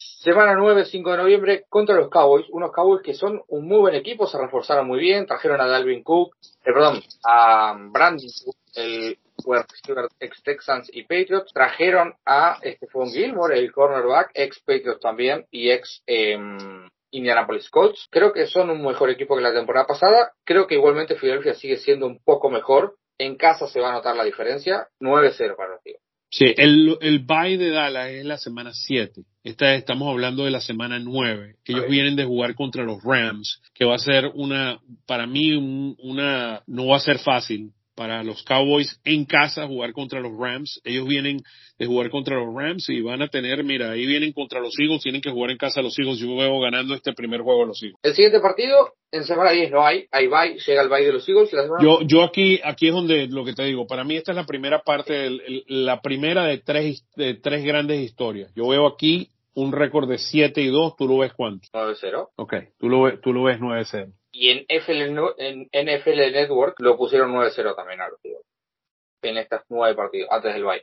Semana 0.00 0.54
9, 0.54 0.86
5 0.86 1.10
de 1.12 1.16
noviembre, 1.18 1.64
contra 1.68 1.94
los 1.94 2.08
Cowboys. 2.08 2.46
Unos 2.50 2.72
Cowboys 2.72 3.02
que 3.02 3.12
son 3.12 3.42
un 3.48 3.68
muy 3.68 3.78
buen 3.80 3.94
equipo, 3.94 4.26
se 4.26 4.38
reforzaron 4.38 4.86
muy 4.86 4.98
bien. 4.98 5.26
Trajeron 5.26 5.60
a 5.60 5.66
Dalvin 5.66 6.02
Cook, 6.02 6.36
eh, 6.42 6.72
perdón, 6.72 7.02
a 7.22 7.76
Brandon 7.90 8.30
Cook, 8.44 8.56
el 8.74 9.18
ex 10.20 10.42
Texans 10.42 10.90
y 10.92 11.02
Patriots. 11.02 11.52
Trajeron 11.52 12.14
a 12.24 12.58
Stephon 12.62 13.10
Gilmore, 13.10 13.58
el 13.58 13.72
cornerback, 13.72 14.30
ex 14.34 14.60
Patriots 14.60 15.00
también 15.00 15.46
y 15.50 15.70
ex 15.70 16.02
em, 16.06 16.88
Indianapolis 17.10 17.68
Colts. 17.68 18.08
Creo 18.10 18.32
que 18.32 18.46
son 18.46 18.70
un 18.70 18.82
mejor 18.82 19.10
equipo 19.10 19.36
que 19.36 19.42
la 19.42 19.52
temporada 19.52 19.86
pasada. 19.86 20.32
Creo 20.44 20.66
que 20.66 20.76
igualmente 20.76 21.16
Philadelphia 21.16 21.54
sigue 21.54 21.76
siendo 21.76 22.06
un 22.06 22.20
poco 22.24 22.48
mejor. 22.48 22.96
En 23.18 23.36
casa 23.36 23.66
se 23.66 23.80
va 23.80 23.90
a 23.90 23.92
notar 23.92 24.16
la 24.16 24.24
diferencia. 24.24 24.88
9-0 24.98 25.56
para 25.56 25.70
los. 25.70 25.80
Sí, 26.30 26.44
el, 26.56 26.96
el 27.00 27.18
bye 27.20 27.58
de 27.58 27.70
Dallas 27.70 28.10
es 28.10 28.24
la 28.24 28.38
semana 28.38 28.70
7. 28.72 29.22
Esta, 29.42 29.74
estamos 29.74 30.08
hablando 30.08 30.44
de 30.44 30.52
la 30.52 30.60
semana 30.60 31.00
9. 31.00 31.56
Ellos 31.64 31.88
vienen 31.88 32.14
de 32.14 32.24
jugar 32.24 32.54
contra 32.54 32.84
los 32.84 33.02
Rams, 33.02 33.60
que 33.74 33.84
va 33.84 33.96
a 33.96 33.98
ser 33.98 34.30
una, 34.34 34.78
para 35.06 35.26
mí, 35.26 35.54
una, 35.98 36.62
no 36.66 36.86
va 36.86 36.98
a 36.98 37.00
ser 37.00 37.18
fácil 37.18 37.72
para 38.00 38.24
los 38.24 38.42
Cowboys 38.44 38.98
en 39.04 39.26
casa 39.26 39.66
jugar 39.66 39.92
contra 39.92 40.20
los 40.20 40.32
Rams. 40.34 40.80
Ellos 40.84 41.06
vienen 41.06 41.42
de 41.78 41.84
jugar 41.84 42.08
contra 42.08 42.36
los 42.36 42.54
Rams 42.54 42.88
y 42.88 43.02
van 43.02 43.20
a 43.20 43.28
tener, 43.28 43.62
mira, 43.62 43.90
ahí 43.90 44.06
vienen 44.06 44.32
contra 44.32 44.58
los 44.58 44.72
Eagles, 44.80 45.02
tienen 45.02 45.20
que 45.20 45.30
jugar 45.30 45.50
en 45.50 45.58
casa 45.58 45.82
los 45.82 45.98
Eagles. 45.98 46.18
Yo 46.18 46.34
veo 46.34 46.58
ganando 46.60 46.94
este 46.94 47.12
primer 47.12 47.42
juego 47.42 47.64
a 47.64 47.66
los 47.66 47.82
Eagles. 47.82 47.98
El 48.02 48.14
siguiente 48.14 48.40
partido, 48.40 48.94
en 49.12 49.24
semana 49.24 49.50
10 49.50 49.70
no 49.70 49.84
hay, 49.84 50.06
hay 50.12 50.28
bye, 50.28 50.58
llega 50.66 50.80
el 50.80 50.88
bye 50.88 51.04
de 51.04 51.12
los 51.12 51.28
Eagles. 51.28 51.50
Yo, 51.82 52.00
yo 52.00 52.22
aquí, 52.22 52.58
aquí 52.64 52.88
es 52.88 52.94
donde 52.94 53.26
lo 53.26 53.44
que 53.44 53.52
te 53.52 53.64
digo, 53.64 53.86
para 53.86 54.02
mí 54.02 54.16
esta 54.16 54.32
es 54.32 54.36
la 54.36 54.46
primera 54.46 54.80
parte, 54.80 55.28
la 55.66 56.00
primera 56.00 56.46
de 56.46 56.56
tres, 56.56 57.04
de 57.16 57.34
tres 57.34 57.62
grandes 57.62 58.00
historias. 58.00 58.50
Yo 58.56 58.68
veo 58.68 58.86
aquí 58.86 59.28
un 59.52 59.72
récord 59.72 60.08
de 60.08 60.16
7 60.16 60.58
y 60.62 60.68
2, 60.68 60.96
¿tú 60.96 61.06
lo 61.06 61.18
ves 61.18 61.34
cuánto? 61.34 61.68
9-0. 61.74 62.28
Ok, 62.36 62.54
tú 62.78 62.88
lo, 62.88 63.20
tú 63.20 63.34
lo 63.34 63.42
ves 63.42 63.60
9-0. 63.60 64.14
Y 64.40 64.48
en 64.48 64.64
NFL, 64.70 65.34
en 65.36 65.68
NFL 65.70 66.32
Network 66.32 66.76
lo 66.78 66.96
pusieron 66.96 67.30
9-0 67.30 67.76
también 67.76 68.00
a 68.00 68.08
los 68.08 68.18
En 69.20 69.36
estas 69.36 69.64
nueve 69.68 69.94
partidos, 69.94 70.30
antes 70.30 70.54
del 70.54 70.64
bye. 70.64 70.82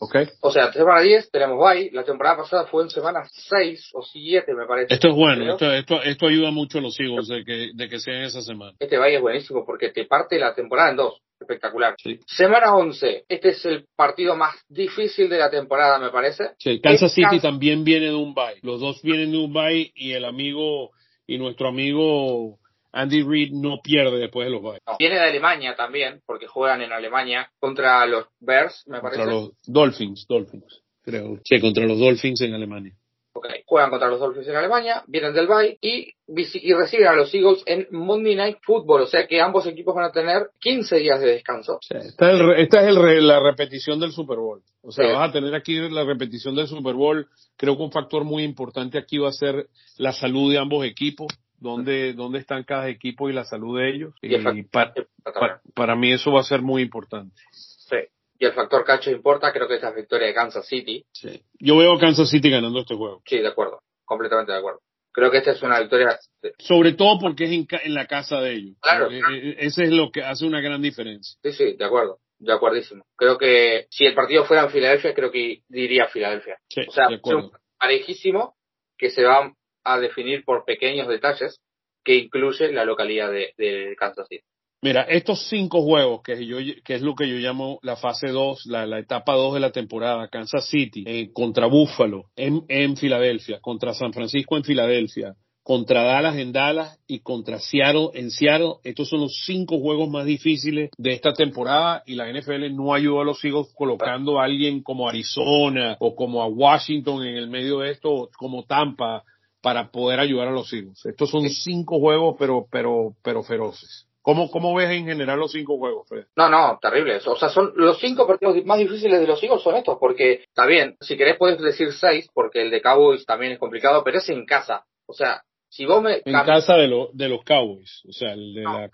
okay. 0.00 0.28
O 0.40 0.52
sea, 0.52 0.72
semana 0.72 1.00
10 1.00 1.32
tenemos 1.32 1.58
bye. 1.58 1.90
La 1.90 2.04
temporada 2.04 2.36
pasada 2.36 2.66
fue 2.66 2.84
en 2.84 2.90
semana 2.90 3.24
6 3.28 3.90
o 3.92 4.04
7, 4.04 4.54
me 4.54 4.66
parece. 4.66 4.94
Esto 4.94 5.08
es 5.08 5.16
bueno. 5.16 5.52
Esto, 5.52 5.72
esto, 5.72 6.00
esto, 6.00 6.28
ayuda 6.28 6.52
mucho 6.52 6.78
a 6.78 6.82
los 6.82 6.96
Eagles 7.00 7.26
de 7.26 7.44
que, 7.44 7.70
de 7.74 7.88
que 7.88 7.98
sea 7.98 8.14
en 8.14 8.26
esa 8.26 8.40
semana. 8.40 8.74
Este 8.78 8.98
bye 8.98 9.16
es 9.16 9.20
buenísimo 9.20 9.66
porque 9.66 9.88
te 9.88 10.04
parte 10.04 10.38
la 10.38 10.54
temporada 10.54 10.90
en 10.90 10.96
dos. 10.96 11.20
Espectacular. 11.40 11.96
Semana 12.24 12.72
11. 12.76 13.24
Este 13.28 13.48
es 13.48 13.64
el 13.64 13.86
partido 13.96 14.36
más 14.36 14.54
difícil 14.68 15.28
de 15.28 15.38
la 15.38 15.50
temporada, 15.50 15.98
me 15.98 16.10
parece. 16.10 16.50
Sí, 16.58 16.80
Kansas 16.80 17.12
City 17.12 17.40
también 17.40 17.82
viene 17.82 18.06
de 18.06 18.14
un 18.14 18.32
bye. 18.32 18.60
Los 18.62 18.80
dos 18.80 19.02
vienen 19.02 19.32
de 19.32 19.38
un 19.38 19.52
bye 19.52 19.90
y 19.96 20.12
el 20.12 20.24
amigo 20.24 20.92
y 21.28 21.38
nuestro 21.38 21.68
amigo 21.68 22.58
Andy 22.90 23.22
Reid 23.22 23.52
no 23.52 23.80
pierde 23.82 24.18
después 24.18 24.46
de 24.46 24.50
los 24.50 24.62
byes. 24.62 24.80
viene 24.98 25.16
de 25.16 25.20
Alemania 25.20 25.76
también, 25.76 26.22
porque 26.26 26.46
juegan 26.46 26.82
en 26.82 26.90
Alemania 26.90 27.50
contra 27.60 28.04
los 28.06 28.26
Bears, 28.40 28.82
me 28.86 29.00
parece. 29.00 29.22
Contra 29.22 29.34
los 29.34 29.52
Dolphins, 29.66 30.26
Dolphins, 30.26 30.82
creo. 31.02 31.38
Sí, 31.44 31.60
contra 31.60 31.86
los 31.86 31.98
Dolphins 31.98 32.40
en 32.40 32.54
Alemania. 32.54 32.94
Okay. 33.38 33.62
Juegan 33.66 33.90
contra 33.90 34.08
los 34.08 34.18
Dolphins 34.18 34.48
en 34.48 34.56
Alemania, 34.56 35.04
vienen 35.06 35.32
del 35.32 35.46
bye 35.46 35.78
y, 35.80 36.12
y 36.26 36.74
reciben 36.74 37.06
a 37.06 37.12
los 37.12 37.32
Eagles 37.32 37.62
en 37.66 37.86
Monday 37.92 38.34
Night 38.34 38.58
Football. 38.62 39.02
O 39.02 39.06
sea 39.06 39.26
que 39.26 39.40
ambos 39.40 39.66
equipos 39.66 39.94
van 39.94 40.06
a 40.06 40.12
tener 40.12 40.50
15 40.60 40.96
días 40.96 41.20
de 41.20 41.26
descanso. 41.28 41.78
esta 41.88 42.32
es, 42.32 42.40
el, 42.40 42.50
esta 42.52 42.80
es 42.80 42.96
el, 42.96 43.26
la 43.26 43.40
repetición 43.40 44.00
del 44.00 44.12
Super 44.12 44.38
Bowl. 44.38 44.60
O 44.82 44.90
sea, 44.90 45.12
vas 45.12 45.30
a 45.30 45.32
tener 45.32 45.54
aquí 45.54 45.76
la 45.88 46.04
repetición 46.04 46.56
del 46.56 46.66
Super 46.66 46.94
Bowl. 46.94 47.28
Creo 47.56 47.76
que 47.76 47.82
un 47.82 47.92
factor 47.92 48.24
muy 48.24 48.42
importante 48.42 48.98
aquí 48.98 49.18
va 49.18 49.28
a 49.28 49.32
ser 49.32 49.68
la 49.96 50.12
salud 50.12 50.50
de 50.50 50.58
ambos 50.58 50.84
equipos. 50.84 51.28
Dónde, 51.60 52.12
dónde 52.12 52.38
están 52.38 52.62
cada 52.62 52.88
equipo 52.88 53.28
y 53.28 53.32
la 53.32 53.44
salud 53.44 53.78
de 53.78 53.90
ellos. 53.90 54.14
Y, 54.22 54.36
y 54.36 54.62
para, 54.62 54.94
para, 55.24 55.60
para 55.74 55.96
mí 55.96 56.12
eso 56.12 56.30
va 56.30 56.40
a 56.40 56.44
ser 56.44 56.62
muy 56.62 56.82
importante. 56.82 57.34
Sí 57.50 57.96
y 58.38 58.46
el 58.46 58.52
factor 58.52 58.84
cacho 58.84 59.10
importa, 59.10 59.52
creo 59.52 59.66
que 59.66 59.74
esta 59.74 59.88
es 59.90 59.96
victoria 59.96 60.28
de 60.28 60.34
Kansas 60.34 60.66
City. 60.66 61.04
Sí. 61.12 61.42
Yo 61.58 61.76
veo 61.76 61.94
a 61.94 61.98
Kansas 61.98 62.30
City 62.30 62.50
ganando 62.50 62.80
este 62.80 62.94
juego. 62.94 63.22
Sí, 63.26 63.38
de 63.38 63.48
acuerdo, 63.48 63.80
completamente 64.04 64.52
de 64.52 64.58
acuerdo. 64.58 64.80
Creo 65.12 65.30
que 65.30 65.38
esta 65.38 65.50
es 65.50 65.62
una 65.62 65.80
victoria. 65.80 66.16
Sobre 66.58 66.92
todo 66.92 67.18
porque 67.18 67.44
es 67.44 67.50
en, 67.50 67.94
la 67.94 68.06
casa 68.06 68.40
de 68.40 68.52
ellos. 68.52 68.76
Claro. 68.80 69.10
Eh, 69.10 69.20
eh, 69.32 69.56
ese 69.58 69.84
es 69.84 69.90
lo 69.90 70.12
que 70.12 70.22
hace 70.22 70.46
una 70.46 70.60
gran 70.60 70.80
diferencia. 70.80 71.36
Sí, 71.42 71.52
sí, 71.52 71.76
de 71.76 71.84
acuerdo. 71.84 72.20
De 72.38 72.52
acuerdísimo. 72.52 73.04
Creo 73.16 73.36
que 73.36 73.86
si 73.90 74.06
el 74.06 74.14
partido 74.14 74.44
fuera 74.44 74.62
en 74.62 74.70
Filadelfia, 74.70 75.14
creo 75.14 75.32
que 75.32 75.62
diría 75.68 76.06
Filadelfia. 76.06 76.58
Sí, 76.68 76.82
o 76.86 76.92
sea, 76.92 77.08
de 77.08 77.16
acuerdo. 77.16 77.50
parejísimo 77.78 78.54
que 78.96 79.10
se 79.10 79.24
va 79.24 79.52
a 79.82 79.98
definir 79.98 80.44
por 80.44 80.64
pequeños 80.64 81.08
detalles 81.08 81.60
que 82.04 82.14
incluye 82.14 82.70
la 82.72 82.84
localidad 82.84 83.32
de, 83.32 83.54
de 83.56 83.96
Kansas 83.98 84.28
City. 84.28 84.44
Mira, 84.80 85.02
estos 85.02 85.48
cinco 85.48 85.82
juegos, 85.82 86.22
que, 86.22 86.46
yo, 86.46 86.58
que 86.84 86.94
es 86.94 87.02
lo 87.02 87.16
que 87.16 87.28
yo 87.28 87.36
llamo 87.36 87.80
la 87.82 87.96
fase 87.96 88.28
2, 88.28 88.66
la, 88.66 88.86
la 88.86 89.00
etapa 89.00 89.34
2 89.34 89.54
de 89.54 89.60
la 89.60 89.72
temporada, 89.72 90.28
Kansas 90.28 90.68
City, 90.68 91.02
eh, 91.04 91.32
contra 91.32 91.66
Buffalo 91.66 92.26
en, 92.36 92.64
en 92.68 92.96
Filadelfia, 92.96 93.58
contra 93.60 93.92
San 93.92 94.12
Francisco 94.12 94.56
en 94.56 94.62
Filadelfia, 94.62 95.34
contra 95.64 96.04
Dallas 96.04 96.36
en 96.36 96.52
Dallas 96.52 96.98
y 97.08 97.18
contra 97.18 97.58
Seattle 97.58 98.10
en 98.14 98.30
Seattle. 98.30 98.76
Estos 98.84 99.08
son 99.08 99.20
los 99.20 99.42
cinco 99.44 99.80
juegos 99.80 100.08
más 100.08 100.24
difíciles 100.24 100.90
de 100.96 101.12
esta 101.12 101.32
temporada 101.32 102.04
y 102.06 102.14
la 102.14 102.32
NFL 102.32 102.72
no 102.72 102.94
ayudó 102.94 103.20
a 103.20 103.24
los 103.24 103.44
Eagles 103.44 103.74
colocando 103.74 104.38
a 104.38 104.44
alguien 104.44 104.82
como 104.82 105.08
Arizona 105.08 105.96
o 105.98 106.14
como 106.14 106.40
a 106.40 106.46
Washington 106.46 107.26
en 107.26 107.34
el 107.34 107.50
medio 107.50 107.80
de 107.80 107.90
esto, 107.90 108.30
como 108.38 108.62
Tampa, 108.62 109.24
para 109.60 109.90
poder 109.90 110.20
ayudar 110.20 110.48
a 110.48 110.52
los 110.52 110.72
Eagles. 110.72 111.04
Estos 111.04 111.30
son 111.30 111.48
cinco 111.50 111.98
juegos, 111.98 112.36
pero, 112.38 112.66
pero, 112.70 113.16
pero 113.22 113.42
feroces. 113.42 114.07
¿Cómo, 114.22 114.50
¿Cómo 114.50 114.74
ves 114.74 114.90
en 114.90 115.06
general 115.06 115.38
los 115.38 115.52
cinco 115.52 115.78
juegos, 115.78 116.08
Fred? 116.08 116.26
No, 116.36 116.48
no, 116.48 116.78
terribles. 116.80 117.26
O 117.26 117.36
sea, 117.36 117.48
son 117.48 117.72
los 117.76 117.98
cinco 117.98 118.26
partidos 118.26 118.62
más 118.64 118.78
difíciles 118.78 119.20
de 119.20 119.26
los 119.26 119.42
Eagles 119.42 119.62
son 119.62 119.76
estos, 119.76 119.96
porque 119.98 120.44
está 120.44 120.66
bien, 120.66 120.96
si 121.00 121.16
querés 121.16 121.36
puedes 121.38 121.58
decir 121.60 121.92
seis, 121.92 122.28
porque 122.34 122.62
el 122.62 122.70
de 122.70 122.82
Cowboys 122.82 123.24
también 123.24 123.52
es 123.52 123.58
complicado, 123.58 124.02
pero 124.04 124.18
es 124.18 124.28
en 124.28 124.44
casa. 124.44 124.84
O 125.06 125.14
sea, 125.14 125.42
si 125.68 125.86
vos 125.86 126.02
me... 126.02 126.22
En 126.24 126.32
casa 126.44 126.74
de, 126.74 126.88
lo, 126.88 127.10
de 127.12 127.28
los 127.28 127.42
Cowboys, 127.44 128.02
o 128.08 128.12
sea, 128.12 128.32
el 128.32 128.54
de 128.54 128.62
la... 128.62 128.90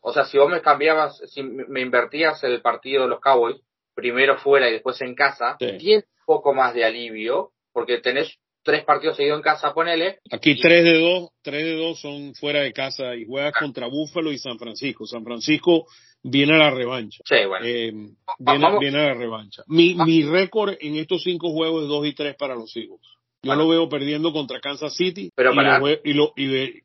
O 0.00 0.12
sea, 0.12 0.24
si 0.24 0.38
vos 0.38 0.48
me 0.48 0.62
cambiabas, 0.62 1.18
si 1.26 1.42
me 1.42 1.80
invertías 1.80 2.42
el 2.44 2.62
partido 2.62 3.02
de 3.02 3.08
los 3.08 3.20
Cowboys, 3.20 3.60
primero 3.94 4.38
fuera 4.38 4.68
y 4.68 4.72
después 4.72 5.00
en 5.02 5.14
casa, 5.14 5.56
tienes 5.58 6.04
un 6.04 6.24
poco 6.24 6.54
más 6.54 6.72
de 6.72 6.84
alivio, 6.84 7.50
porque 7.72 7.98
tenés 7.98 8.38
tres 8.68 8.84
partidos 8.84 9.16
seguidos 9.16 9.38
en 9.38 9.42
casa, 9.42 9.72
ponele. 9.72 10.18
Aquí 10.30 10.60
tres 10.60 10.84
de 10.84 11.00
dos, 11.00 11.30
tres 11.40 11.64
de 11.64 11.74
dos 11.74 11.98
son 11.98 12.34
fuera 12.34 12.60
de 12.60 12.74
casa 12.74 13.14
y 13.14 13.24
juegas 13.24 13.54
contra 13.58 13.86
Búfalo 13.86 14.30
y 14.30 14.36
San 14.36 14.58
Francisco. 14.58 15.06
San 15.06 15.24
Francisco 15.24 15.86
viene 16.22 16.54
a 16.56 16.58
la 16.58 16.70
revancha. 16.70 17.22
Sí, 17.24 17.46
bueno. 17.46 17.64
Eh, 17.64 17.90
viene, 18.38 18.98
a 18.98 19.06
la 19.06 19.14
revancha. 19.14 19.62
Mi, 19.68 19.94
mi 19.94 20.22
récord 20.22 20.74
en 20.80 20.96
estos 20.96 21.22
cinco 21.22 21.50
juegos 21.50 21.84
es 21.84 21.88
dos 21.88 22.06
y 22.06 22.12
tres 22.12 22.36
para 22.36 22.54
los 22.54 22.76
Eagles. 22.76 23.00
Yo 23.42 23.54
lo 23.54 23.68
veo 23.68 23.88
perdiendo 23.88 24.34
contra 24.34 24.60
Kansas 24.60 24.94
City 24.94 25.30
pero 25.34 25.54
y, 25.54 25.56
para... 25.56 25.78
lo, 25.78 25.88
y, 25.88 26.12
lo, 26.12 26.34
y 26.36 26.46
de... 26.46 26.82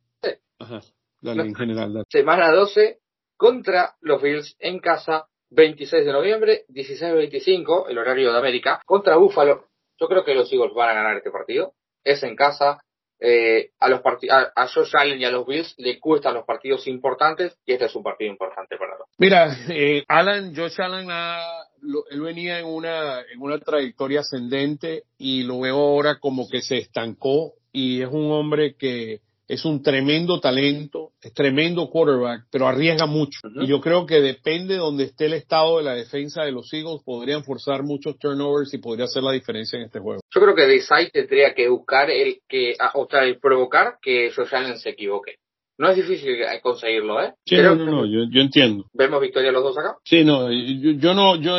Ajá, 0.59 0.79
dale, 1.19 1.43
en 1.43 1.55
general. 1.55 1.91
Dale. 1.91 2.05
Semana 2.07 2.49
12 2.49 2.99
contra 3.35 3.95
los 3.99 4.21
Bills 4.21 4.55
en 4.59 4.79
casa, 4.79 5.25
26 5.49 6.05
de 6.05 6.13
noviembre, 6.13 6.63
16-25, 6.69 7.89
el 7.89 7.97
horario 7.97 8.31
de 8.31 8.39
América, 8.39 8.79
contra 8.85 9.17
Búfalo. 9.17 9.65
Yo 9.99 10.08
creo 10.08 10.23
que 10.23 10.34
los 10.34 10.51
Eagles 10.51 10.73
van 10.73 10.89
a 10.89 10.93
ganar 10.93 11.17
este 11.17 11.32
partido. 11.32 11.73
Es 12.03 12.23
en 12.23 12.36
casa. 12.36 12.82
Eh, 13.19 13.71
a 13.79 13.88
los 13.88 14.01
a, 14.29 14.51
a 14.53 14.67
Josh 14.67 14.91
Allen 14.97 15.21
y 15.21 15.23
a 15.23 15.32
los 15.32 15.47
Bills 15.47 15.75
le 15.77 15.97
cuestan 15.99 16.34
los 16.34 16.45
partidos 16.45 16.88
importantes 16.88 17.58
y 17.65 17.71
este 17.71 17.86
es 17.86 17.95
un 17.95 18.03
partido 18.03 18.29
importante 18.29 18.75
para 18.77 18.97
los. 18.97 19.08
Mira, 19.17 19.56
eh, 19.69 20.03
Josh 20.53 20.82
Allen 20.82 21.08
lo, 21.82 22.03
él 22.10 22.21
venía 22.21 22.60
en 22.60 22.65
una 22.65 23.21
en 23.21 23.41
una 23.41 23.60
trayectoria 23.60 24.21
ascendente 24.21 25.03
y 25.17 25.43
lo 25.43 25.62
veo 25.62 25.77
ahora 25.77 26.19
como 26.19 26.49
que 26.49 26.62
se 26.62 26.77
estancó 26.77 27.53
y 27.71 28.01
es 28.01 28.10
un 28.10 28.32
hombre 28.32 28.75
que 28.75 29.21
es 29.47 29.65
un 29.65 29.84
tremendo 29.84 30.39
talento, 30.39 31.12
es 31.21 31.34
tremendo 31.34 31.89
quarterback, 31.89 32.47
pero 32.51 32.67
arriesga 32.67 33.06
mucho. 33.06 33.39
Uh 33.43 33.47
-huh. 33.47 33.63
Y 33.63 33.67
yo 33.67 33.82
creo 33.82 34.06
que 34.06 34.21
depende 34.21 34.75
de 34.75 34.79
donde 34.79 35.06
esté 35.06 35.25
el 35.25 35.34
estado 35.34 35.77
de 35.77 35.84
la 35.84 35.93
defensa 35.93 36.43
de 36.43 36.51
los 36.51 36.71
Eagles, 36.73 37.01
podrían 37.03 37.43
forzar 37.43 37.84
muchos 37.84 38.17
turnovers 38.17 38.73
y 38.73 38.77
podría 38.77 39.06
hacer 39.06 39.23
la 39.23 39.32
diferencia 39.32 39.77
en 39.77 39.86
este 39.86 39.99
juego. 39.99 40.21
Yo 40.34 40.41
creo 40.41 40.56
que 40.56 40.67
Desai 40.67 41.10
tendría 41.12 41.53
que 41.53 41.67
buscar 41.69 42.10
el 42.10 42.39
que, 42.47 42.75
o 42.93 43.08
sea, 43.10 43.23
el 43.23 43.39
provocar 43.39 43.97
que 44.01 44.32
Josh 44.36 44.53
Allen 44.53 44.79
se 44.79 44.89
equivoque. 44.89 45.36
No 45.77 45.89
es 45.89 45.95
difícil 45.95 46.38
conseguirlo, 46.62 47.21
¿eh? 47.21 47.34
Sí, 47.45 47.56
no, 47.58 47.75
no, 47.75 47.86
no, 47.86 48.06
yo, 48.06 48.29
yo 48.32 48.41
entiendo. 48.41 48.86
¿Vemos 48.93 49.19
victoria 49.19 49.51
los 49.51 49.63
dos 49.63 49.77
acá? 49.77 49.97
Sí, 50.06 50.23
no, 50.23 50.51
yo, 50.51 50.91
yo 50.91 51.13
no, 51.15 51.36
yo, 51.36 51.58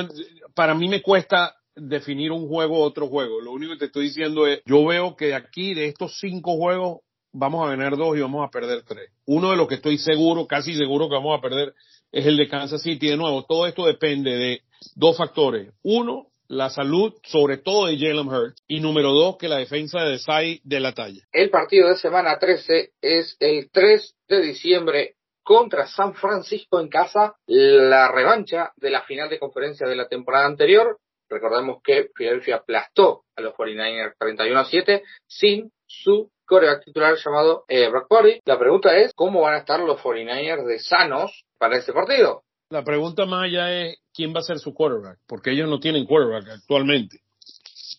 para 0.54 0.74
mí 0.74 0.88
me 0.88 1.02
cuesta 1.02 1.56
definir 1.74 2.30
un 2.30 2.46
juego 2.46 2.78
o 2.78 2.84
otro 2.84 3.08
juego. 3.08 3.40
Lo 3.40 3.50
único 3.50 3.72
que 3.72 3.80
te 3.80 3.84
estoy 3.86 4.04
diciendo 4.04 4.46
es, 4.46 4.62
yo 4.66 4.86
veo 4.86 5.16
que 5.16 5.26
de 5.26 5.34
aquí, 5.34 5.74
de 5.74 5.86
estos 5.86 6.16
cinco 6.20 6.56
juegos, 6.56 7.00
vamos 7.34 7.66
a 7.66 7.70
ganar 7.70 7.96
dos 7.96 8.16
y 8.16 8.20
vamos 8.20 8.46
a 8.46 8.50
perder 8.50 8.82
tres. 8.82 9.10
Uno 9.26 9.50
de 9.50 9.56
los 9.56 9.68
que 9.68 9.74
estoy 9.74 9.98
seguro, 9.98 10.46
casi 10.46 10.74
seguro 10.74 11.08
que 11.08 11.16
vamos 11.16 11.38
a 11.38 11.42
perder, 11.42 11.74
es 12.12 12.24
el 12.24 12.36
de 12.36 12.48
Kansas 12.48 12.82
City. 12.82 13.08
De 13.08 13.16
nuevo, 13.16 13.44
todo 13.44 13.66
esto 13.66 13.84
depende 13.84 14.36
de 14.36 14.62
dos 14.94 15.18
factores. 15.18 15.72
Uno, 15.82 16.28
la 16.48 16.70
salud, 16.70 17.12
sobre 17.24 17.58
todo 17.58 17.86
de 17.86 17.98
Jalen 17.98 18.28
Hurts. 18.28 18.62
Y 18.68 18.80
número 18.80 19.12
dos, 19.12 19.36
que 19.36 19.48
la 19.48 19.58
defensa 19.58 20.02
de 20.02 20.12
Desai 20.12 20.60
de 20.64 20.80
la 20.80 20.92
talla. 20.92 21.22
El 21.32 21.50
partido 21.50 21.88
de 21.88 21.96
semana 21.96 22.38
13 22.38 22.92
es 23.02 23.36
el 23.40 23.70
3 23.70 24.14
de 24.28 24.40
diciembre 24.40 25.14
contra 25.42 25.86
San 25.86 26.14
Francisco 26.14 26.80
en 26.80 26.88
casa, 26.88 27.34
la 27.46 28.10
revancha 28.10 28.72
de 28.76 28.90
la 28.90 29.02
final 29.02 29.28
de 29.28 29.38
conferencia 29.38 29.86
de 29.86 29.96
la 29.96 30.08
temporada 30.08 30.46
anterior. 30.46 30.98
Recordemos 31.28 31.82
que 31.82 32.08
Philadelphia 32.14 32.56
aplastó 32.56 33.24
a 33.36 33.42
los 33.42 33.54
49ers 33.54 34.14
31 34.18 34.58
a 34.58 34.64
7 34.64 35.02
sin 35.26 35.70
su 35.86 36.30
coreback 36.46 36.84
titular 36.84 37.16
llamado 37.16 37.64
eh, 37.68 37.88
Brock 37.88 38.08
Purdy. 38.08 38.40
La 38.44 38.58
pregunta 38.58 38.96
es, 38.96 39.12
¿cómo 39.14 39.42
van 39.42 39.54
a 39.54 39.58
estar 39.58 39.80
los 39.80 40.00
49ers 40.00 40.66
de 40.66 40.78
sanos 40.78 41.44
para 41.58 41.76
este 41.76 41.92
partido? 41.92 42.42
La 42.70 42.82
pregunta 42.82 43.26
más 43.26 43.44
allá 43.44 43.72
es, 43.72 43.98
¿quién 44.12 44.34
va 44.34 44.40
a 44.40 44.42
ser 44.42 44.58
su 44.58 44.74
quarterback? 44.74 45.18
Porque 45.26 45.52
ellos 45.52 45.68
no 45.68 45.78
tienen 45.80 46.06
quarterback 46.06 46.48
actualmente. 46.48 47.18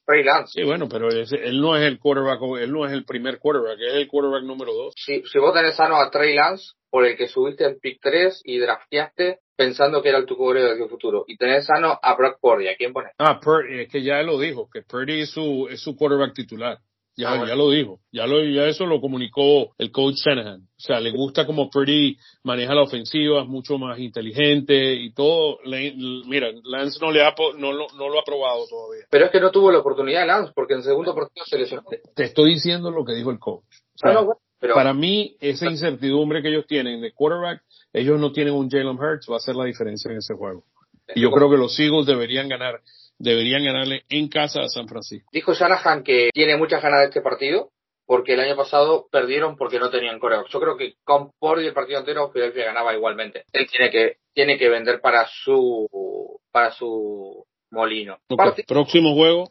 Trey 0.05 0.23
Lance. 0.23 0.51
Sí, 0.53 0.63
bueno, 0.63 0.87
pero 0.87 1.09
ese, 1.09 1.35
él 1.37 1.59
no 1.59 1.75
es 1.75 1.83
el 1.83 1.99
quarterback, 1.99 2.39
él 2.59 2.71
no 2.71 2.85
es 2.85 2.91
el 2.91 3.05
primer 3.05 3.39
quarterback, 3.39 3.79
es 3.79 3.93
el 3.95 4.07
quarterback 4.07 4.43
número 4.43 4.73
dos. 4.73 4.93
Si, 4.95 5.23
si 5.23 5.39
vos 5.39 5.53
tenés 5.53 5.75
sano 5.75 5.95
a 5.95 6.11
Trey 6.11 6.35
Lance, 6.35 6.73
por 6.89 7.05
el 7.05 7.17
que 7.17 7.27
subiste 7.27 7.65
el 7.65 7.77
pick 7.77 7.99
3 8.01 8.41
y 8.45 8.59
drafteaste 8.59 9.39
pensando 9.55 10.01
que 10.01 10.09
era 10.09 10.17
el 10.17 10.25
tu 10.25 10.37
quarterback 10.37 10.77
del 10.77 10.89
futuro, 10.89 11.25
y 11.27 11.37
tenés 11.37 11.65
sano 11.65 11.99
a 12.01 12.15
Brock 12.15 12.39
Purdy, 12.39 12.67
¿a 12.67 12.75
quién 12.75 12.93
pones? 12.93 13.13
Ah, 13.17 13.39
Purdy, 13.39 13.81
es 13.81 13.89
que 13.89 14.03
ya 14.03 14.21
lo 14.21 14.39
dijo, 14.39 14.69
que 14.71 14.81
Purdy 14.81 15.21
es 15.21 15.31
su, 15.31 15.67
es 15.69 15.81
su 15.81 15.95
quarterback 15.95 16.33
titular. 16.33 16.77
Ya, 17.17 17.29
ah, 17.29 17.37
bueno. 17.37 17.47
ya 17.47 17.55
lo 17.55 17.69
dijo, 17.69 17.99
ya 18.11 18.27
lo, 18.27 18.43
ya 18.43 18.65
eso 18.67 18.85
lo 18.85 18.99
comunicó 18.99 19.73
el 19.77 19.91
coach 19.91 20.15
Shanahan. 20.15 20.61
O 20.61 20.79
sea, 20.79 20.99
le 20.99 21.11
gusta 21.11 21.45
como 21.45 21.69
Purdy 21.69 22.17
maneja 22.43 22.75
la 22.75 22.81
ofensiva, 22.81 23.41
es 23.41 23.47
mucho 23.47 23.77
más 23.77 23.97
inteligente 23.99 24.95
y 24.95 25.13
todo. 25.13 25.59
Le, 25.63 25.93
mira, 25.95 26.49
Lance 26.65 26.99
no 26.99 27.11
le 27.11 27.23
ha, 27.23 27.33
no, 27.57 27.71
lo, 27.71 27.87
no 27.97 28.09
lo 28.09 28.19
ha 28.19 28.23
probado 28.23 28.67
todavía. 28.67 29.05
Pero 29.09 29.25
es 29.25 29.31
que 29.31 29.39
no 29.39 29.49
tuvo 29.51 29.71
la 29.71 29.79
oportunidad 29.79 30.27
Lance, 30.27 30.51
porque 30.53 30.73
en 30.73 30.79
el 30.79 30.85
segundo 30.85 31.15
partido 31.15 31.45
se 31.45 31.57
lesionó. 31.57 31.83
Te, 31.89 32.01
te 32.13 32.23
estoy 32.23 32.55
diciendo 32.55 32.91
lo 32.91 33.05
que 33.05 33.13
dijo 33.13 33.31
el 33.31 33.39
coach. 33.39 33.63
O 33.63 33.97
sea, 33.97 34.11
ah, 34.11 34.13
no, 34.13 34.25
bueno, 34.25 34.41
pero, 34.59 34.75
para 34.75 34.93
mí, 34.93 35.37
esa 35.39 35.69
incertidumbre 35.69 36.41
que 36.41 36.49
ellos 36.49 36.65
tienen 36.67 37.01
de 37.01 37.13
quarterback, 37.13 37.61
ellos 37.93 38.19
no 38.19 38.31
tienen 38.31 38.53
un 38.53 38.69
Jalen 38.69 38.99
Hurts, 38.99 39.27
va 39.31 39.37
a 39.37 39.39
ser 39.39 39.55
la 39.55 39.65
diferencia 39.65 40.11
en 40.11 40.17
ese 40.17 40.33
juego. 40.33 40.65
Y 41.13 41.21
yo 41.21 41.31
creo 41.31 41.49
que 41.49 41.57
los 41.57 41.79
Eagles 41.79 42.05
deberían 42.05 42.49
ganar 42.49 42.81
deberían 43.19 43.63
ganarle 43.63 44.03
en 44.09 44.27
casa 44.27 44.61
a 44.61 44.69
San 44.69 44.87
Francisco. 44.87 45.29
Dijo 45.31 45.53
Shanahan 45.53 46.03
que 46.03 46.29
tiene 46.33 46.57
muchas 46.57 46.81
ganas 46.81 47.01
de 47.01 47.05
este 47.07 47.21
partido 47.21 47.71
porque 48.05 48.33
el 48.33 48.39
año 48.39 48.55
pasado 48.55 49.07
perdieron 49.11 49.55
porque 49.55 49.79
no 49.79 49.89
tenían 49.89 50.19
coreback. 50.19 50.47
Yo 50.49 50.59
creo 50.59 50.77
que 50.77 50.95
con 51.03 51.31
Purdy 51.39 51.67
el 51.67 51.73
partido 51.73 51.99
entero 51.99 52.31
Philadelphia 52.31 52.65
ganaba 52.65 52.93
igualmente. 52.93 53.45
Él 53.51 53.67
tiene 53.69 53.89
que 53.89 54.17
tiene 54.33 54.57
que 54.57 54.69
vender 54.69 55.01
para 55.01 55.27
su 55.27 55.87
para 56.51 56.71
su 56.71 57.45
molino. 57.71 58.17
Okay. 58.29 58.63
Próximo 58.65 59.13
juego. 59.13 59.49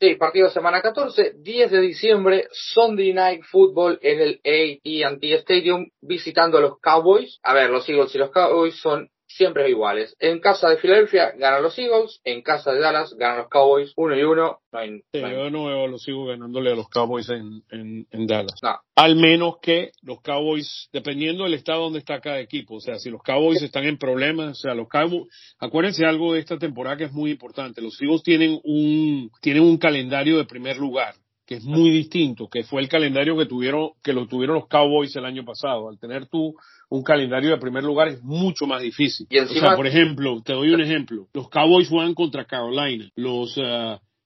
Sí, 0.00 0.14
partido 0.16 0.50
semana 0.50 0.82
14, 0.82 1.34
10 1.38 1.70
de 1.70 1.80
diciembre, 1.80 2.48
Sunday 2.52 3.12
Night 3.12 3.42
Football 3.44 3.98
en 4.02 4.20
el 4.20 4.40
AT&T 4.44 5.34
Stadium 5.34 5.88
visitando 6.00 6.58
a 6.58 6.60
los 6.60 6.80
Cowboys. 6.80 7.38
A 7.42 7.54
ver, 7.54 7.70
los 7.70 7.88
Eagles 7.88 8.14
y 8.14 8.18
los 8.18 8.30
Cowboys 8.30 8.76
son 8.76 9.10
siempre 9.36 9.68
iguales. 9.68 10.16
En 10.18 10.40
casa 10.40 10.68
de 10.70 10.78
Filadelfia 10.78 11.32
ganan 11.38 11.62
los 11.62 11.78
Eagles, 11.78 12.20
en 12.24 12.42
casa 12.42 12.72
de 12.72 12.80
Dallas 12.80 13.14
ganan 13.18 13.38
los 13.38 13.48
Cowboys, 13.48 13.92
uno 13.96 14.16
y 14.16 14.22
uno. 14.22 14.58
No 14.72 14.78
hay, 14.78 15.00
Sí, 15.12 15.20
no 15.20 15.26
hay- 15.26 15.32
yo 15.34 15.50
no 15.50 15.66
veo 15.66 15.84
a 15.84 15.88
los 15.88 16.06
Eagles 16.08 16.28
ganándole 16.28 16.72
a 16.72 16.74
los 16.74 16.88
Cowboys 16.88 17.28
en, 17.30 17.62
en, 17.70 18.06
en 18.10 18.26
Dallas. 18.26 18.58
no. 18.62 18.76
Al 18.98 19.14
menos 19.16 19.56
que 19.60 19.90
los 20.02 20.22
Cowboys, 20.22 20.88
dependiendo 20.90 21.44
del 21.44 21.52
estado 21.52 21.82
donde 21.82 21.98
está 21.98 22.18
cada 22.20 22.40
equipo, 22.40 22.76
o 22.76 22.80
sea, 22.80 22.98
si 22.98 23.10
los 23.10 23.22
Cowboys 23.22 23.60
están 23.60 23.84
en 23.84 23.98
problemas, 23.98 24.52
o 24.52 24.54
sea, 24.62 24.74
los 24.74 24.88
Cowboys, 24.88 25.28
acuérdense 25.58 26.06
algo 26.06 26.32
de 26.32 26.40
esta 26.40 26.56
temporada 26.58 26.96
que 26.96 27.04
es 27.04 27.12
muy 27.12 27.30
importante, 27.30 27.82
los 27.82 28.00
Eagles 28.00 28.22
tienen 28.22 28.58
un, 28.64 29.30
tienen 29.42 29.62
un 29.64 29.76
calendario 29.76 30.38
de 30.38 30.46
primer 30.46 30.78
lugar, 30.78 31.14
que 31.46 31.54
es 31.56 31.64
muy 31.64 31.90
distinto, 31.90 32.48
que 32.48 32.64
fue 32.64 32.82
el 32.82 32.88
calendario 32.88 33.36
que 33.36 33.46
tuvieron, 33.46 33.90
que 34.02 34.12
lo 34.12 34.26
tuvieron 34.26 34.56
los 34.56 34.66
Cowboys 34.68 35.14
el 35.14 35.24
año 35.24 35.44
pasado. 35.44 35.88
Al 35.88 35.98
tener 35.98 36.26
tú 36.26 36.54
un 36.90 37.02
calendario 37.02 37.50
de 37.50 37.58
primer 37.58 37.84
lugar 37.84 38.08
es 38.08 38.22
mucho 38.22 38.66
más 38.66 38.82
difícil. 38.82 39.26
Y 39.30 39.38
o 39.38 39.46
sea, 39.60 39.76
por 39.76 39.86
ejemplo, 39.86 40.42
te 40.44 40.52
doy 40.54 40.70
un 40.70 40.80
ejemplo, 40.80 41.28
los 41.32 41.48
Cowboys 41.48 41.88
juegan 41.88 42.14
contra 42.14 42.46
Carolina, 42.46 43.08
los, 43.14 43.56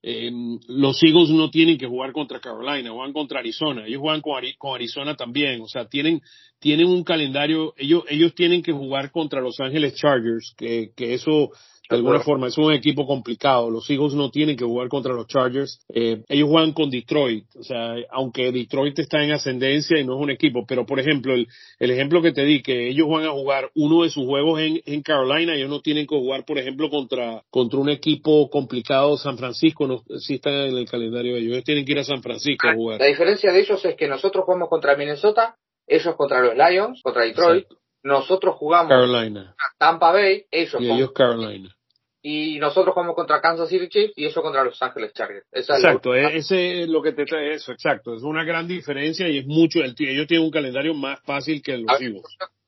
eh, 0.02 0.30
los 0.66 1.02
Eagles 1.02 1.28
no 1.28 1.50
tienen 1.50 1.76
que 1.76 1.86
jugar 1.86 2.12
contra 2.12 2.40
Carolina, 2.40 2.90
juegan 2.90 3.12
contra 3.12 3.40
Arizona, 3.40 3.86
ellos 3.86 4.00
juegan 4.00 4.22
con, 4.22 4.32
Ari- 4.42 4.56
con 4.56 4.74
Arizona 4.74 5.14
también, 5.14 5.60
o 5.60 5.68
sea, 5.68 5.86
tienen, 5.88 6.22
tienen 6.58 6.86
un 6.86 7.04
calendario, 7.04 7.74
ellos, 7.76 8.04
ellos 8.08 8.34
tienen 8.34 8.62
que 8.62 8.72
jugar 8.72 9.10
contra 9.10 9.42
Los 9.42 9.60
Ángeles 9.60 9.94
Chargers, 9.96 10.54
que, 10.56 10.92
que 10.96 11.12
eso, 11.12 11.50
de 11.90 11.96
alguna 11.96 12.20
forma, 12.20 12.46
es 12.46 12.56
un 12.56 12.72
equipo 12.72 13.04
complicado, 13.04 13.68
los 13.68 13.90
Eagles 13.90 14.14
no 14.14 14.30
tienen 14.30 14.56
que 14.56 14.64
jugar 14.64 14.88
contra 14.88 15.12
los 15.12 15.26
Chargers, 15.26 15.80
eh, 15.92 16.22
ellos 16.28 16.48
juegan 16.48 16.72
con 16.72 16.88
Detroit, 16.88 17.44
o 17.56 17.64
sea, 17.64 17.94
aunque 18.10 18.52
Detroit 18.52 18.96
está 18.98 19.22
en 19.24 19.32
ascendencia 19.32 19.98
y 19.98 20.04
no 20.04 20.14
es 20.14 20.22
un 20.22 20.30
equipo, 20.30 20.64
pero 20.66 20.86
por 20.86 21.00
ejemplo, 21.00 21.34
el, 21.34 21.48
el 21.80 21.90
ejemplo 21.90 22.22
que 22.22 22.32
te 22.32 22.44
di, 22.44 22.62
que 22.62 22.88
ellos 22.88 23.08
van 23.08 23.24
a 23.24 23.30
jugar 23.30 23.70
uno 23.74 24.04
de 24.04 24.10
sus 24.10 24.24
juegos 24.24 24.60
en, 24.60 24.80
en 24.86 25.02
Carolina, 25.02 25.54
ellos 25.54 25.68
no 25.68 25.80
tienen 25.80 26.06
que 26.06 26.14
jugar, 26.14 26.44
por 26.44 26.58
ejemplo, 26.58 26.88
contra, 26.90 27.42
contra 27.50 27.80
un 27.80 27.88
equipo 27.88 28.48
complicado, 28.50 29.16
San 29.16 29.36
Francisco, 29.36 29.88
no, 29.88 30.02
sí 30.18 30.34
está 30.34 30.50
en 30.66 30.76
el 30.76 30.88
calendario 30.88 31.34
de 31.34 31.40
ellos, 31.40 31.52
ellos 31.54 31.64
tienen 31.64 31.84
que 31.84 31.92
ir 31.92 31.98
a 31.98 32.04
San 32.04 32.22
Francisco 32.22 32.68
a 32.68 32.74
jugar. 32.74 33.00
La 33.00 33.06
diferencia 33.06 33.52
de 33.52 33.60
ellos 33.60 33.84
es 33.84 33.96
que 33.96 34.06
nosotros 34.06 34.44
jugamos 34.44 34.68
contra 34.68 34.96
Minnesota, 34.96 35.56
ellos 35.88 36.14
contra 36.14 36.40
los 36.40 36.54
Lions, 36.54 37.00
contra 37.02 37.24
Detroit, 37.24 37.64
Exacto. 37.64 37.80
nosotros 38.04 38.54
jugamos 38.56 38.90
Carolina, 38.90 39.56
Tampa 39.78 40.12
Bay, 40.12 40.44
ellos 40.50 40.80
y 40.80 40.88
ellos 40.88 41.12
Carolina. 41.12 41.74
Y 42.22 42.58
nosotros 42.58 42.92
jugamos 42.94 43.14
contra 43.16 43.40
Kansas 43.40 43.68
City 43.68 43.88
Chiefs 43.88 44.12
y 44.16 44.24
ellos 44.24 44.42
contra 44.42 44.62
Los 44.64 44.80
Ángeles 44.82 45.12
Chargers. 45.14 45.46
Esa 45.52 45.76
es 45.76 45.82
la- 45.82 45.88
Exacto, 45.90 46.14
e- 46.14 46.36
ese 46.36 46.82
es 46.82 46.88
lo 46.88 47.00
que 47.02 47.12
te 47.12 47.24
trae 47.24 47.54
eso, 47.54 47.72
exacto, 47.72 48.14
es 48.14 48.22
una 48.22 48.44
gran 48.44 48.68
diferencia 48.68 49.28
y 49.28 49.38
es 49.38 49.46
mucho, 49.46 49.80
el- 49.80 49.94
ellos 49.98 50.26
tienen 50.26 50.44
un 50.46 50.50
calendario 50.52 50.94
más 50.94 51.20
fácil 51.22 51.62
que 51.62 51.78
los 51.78 52.00
Eagles. 52.00 52.22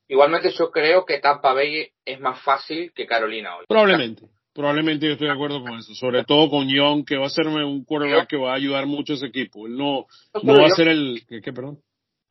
Igualmente 0.07 0.51
yo 0.51 0.69
creo 0.69 1.05
que 1.05 1.19
Tampa 1.19 1.53
Bay 1.53 1.87
es 2.05 2.19
más 2.19 2.39
fácil 2.41 2.91
que 2.93 3.05
Carolina 3.05 3.55
hoy. 3.57 3.65
Probablemente. 3.67 4.23
Probablemente 4.53 5.07
yo 5.07 5.13
estoy 5.13 5.27
de 5.27 5.33
acuerdo 5.33 5.61
con 5.63 5.79
eso. 5.79 5.95
Sobre 5.95 6.23
todo 6.25 6.47
con 6.49 6.67
Young, 6.69 7.05
que 7.05 7.17
va 7.17 7.25
a 7.25 7.29
ser 7.29 7.47
un 7.47 7.83
quarterback 7.85 8.27
que 8.29 8.37
va 8.37 8.51
a 8.51 8.55
ayudar 8.55 8.85
mucho 8.85 9.13
a 9.13 9.15
ese 9.15 9.25
equipo. 9.27 9.65
Él 9.65 9.75
no, 9.77 10.05
No 10.43 10.53
va 10.61 10.67
a 10.67 10.69
ser 10.75 10.89
el, 10.89 11.21
¿qué, 11.27 11.41
qué, 11.41 11.51
perdón? 11.51 11.79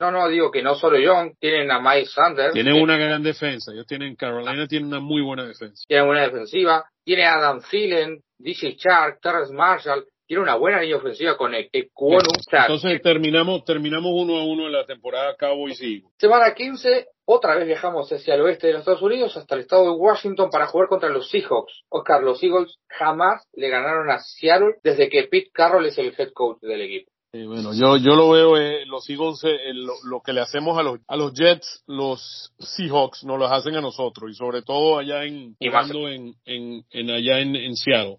No, 0.02 0.10
no, 0.10 0.28
digo 0.28 0.50
que 0.50 0.62
no 0.62 0.74
solo 0.74 0.98
Young, 0.98 1.34
tienen 1.38 1.70
a 1.70 1.78
Mike 1.78 2.06
Sanders, 2.06 2.52
Tienen 2.54 2.74
que 2.74 2.82
una 2.82 2.96
gran 2.96 3.22
defensa. 3.22 3.70
Ellos 3.72 3.86
tienen, 3.86 4.16
Carolina 4.16 4.66
tiene 4.66 4.86
una 4.86 4.98
muy 4.98 5.22
buena 5.22 5.46
defensa. 5.46 5.84
tienen 5.86 6.08
una 6.08 6.22
defensiva, 6.22 6.84
tiene 7.04 7.24
a 7.24 7.36
Adam 7.36 7.60
Thielen, 7.62 8.18
DJ 8.36 8.74
Shark, 8.76 9.20
Terrence 9.22 9.54
Marshall, 9.54 10.04
tiene 10.26 10.42
una 10.42 10.56
buena 10.56 10.80
línea 10.80 10.96
ofensiva 10.96 11.36
con 11.36 11.54
E-. 11.54 11.70
O 11.94 12.20
sea, 12.50 12.62
Entonces 12.62 13.00
terminamos, 13.00 13.64
terminamos 13.64 14.10
uno 14.12 14.38
a 14.38 14.44
uno 14.44 14.66
en 14.66 14.72
la 14.72 14.84
temporada 14.86 15.36
Cowboys 15.38 15.80
y. 15.80 16.02
Semana 16.18 16.52
15, 16.52 17.06
otra 17.24 17.54
vez 17.54 17.68
viajamos 17.68 18.10
hacia 18.10 18.34
el 18.34 18.40
oeste 18.40 18.66
de 18.66 18.72
los 18.72 18.80
Estados 18.80 19.02
Unidos, 19.02 19.36
hasta 19.36 19.54
el 19.54 19.60
estado 19.60 19.84
de 19.84 20.00
Washington, 20.00 20.50
para 20.50 20.66
jugar 20.66 20.88
contra 20.88 21.10
los 21.10 21.30
Seahawks. 21.30 21.84
Oscar, 21.88 22.24
los 22.24 22.42
Eagles 22.42 22.76
jamás 22.88 23.46
le 23.52 23.68
ganaron 23.68 24.10
a 24.10 24.18
Seattle 24.18 24.74
desde 24.82 25.08
que 25.08 25.28
Pete 25.30 25.50
Carroll 25.52 25.86
es 25.86 25.96
el 25.96 26.12
head 26.18 26.32
coach 26.32 26.58
del 26.60 26.80
equipo. 26.80 27.11
Eh, 27.34 27.46
bueno, 27.46 27.72
yo, 27.72 27.96
yo 27.96 28.14
lo 28.14 28.28
veo, 28.30 28.58
eh, 28.58 28.84
los 28.84 29.08
Eagles, 29.08 29.42
eh, 29.44 29.72
lo, 29.72 29.94
lo 30.04 30.20
que 30.20 30.34
le 30.34 30.42
hacemos 30.42 30.76
a 30.78 30.82
los, 30.82 31.00
a 31.08 31.16
los 31.16 31.32
Jets, 31.32 31.82
los 31.86 32.52
Seahawks 32.58 33.24
nos 33.24 33.38
los 33.38 33.50
hacen 33.50 33.74
a 33.74 33.80
nosotros 33.80 34.30
y 34.30 34.34
sobre 34.34 34.60
todo 34.60 34.98
allá 34.98 35.24
en, 35.24 35.56
jugando 35.58 36.10
en, 36.10 36.34
en, 36.44 36.84
en 36.90 37.10
allá 37.10 37.40
en, 37.40 37.56
en 37.56 37.74
Seattle. 37.74 38.18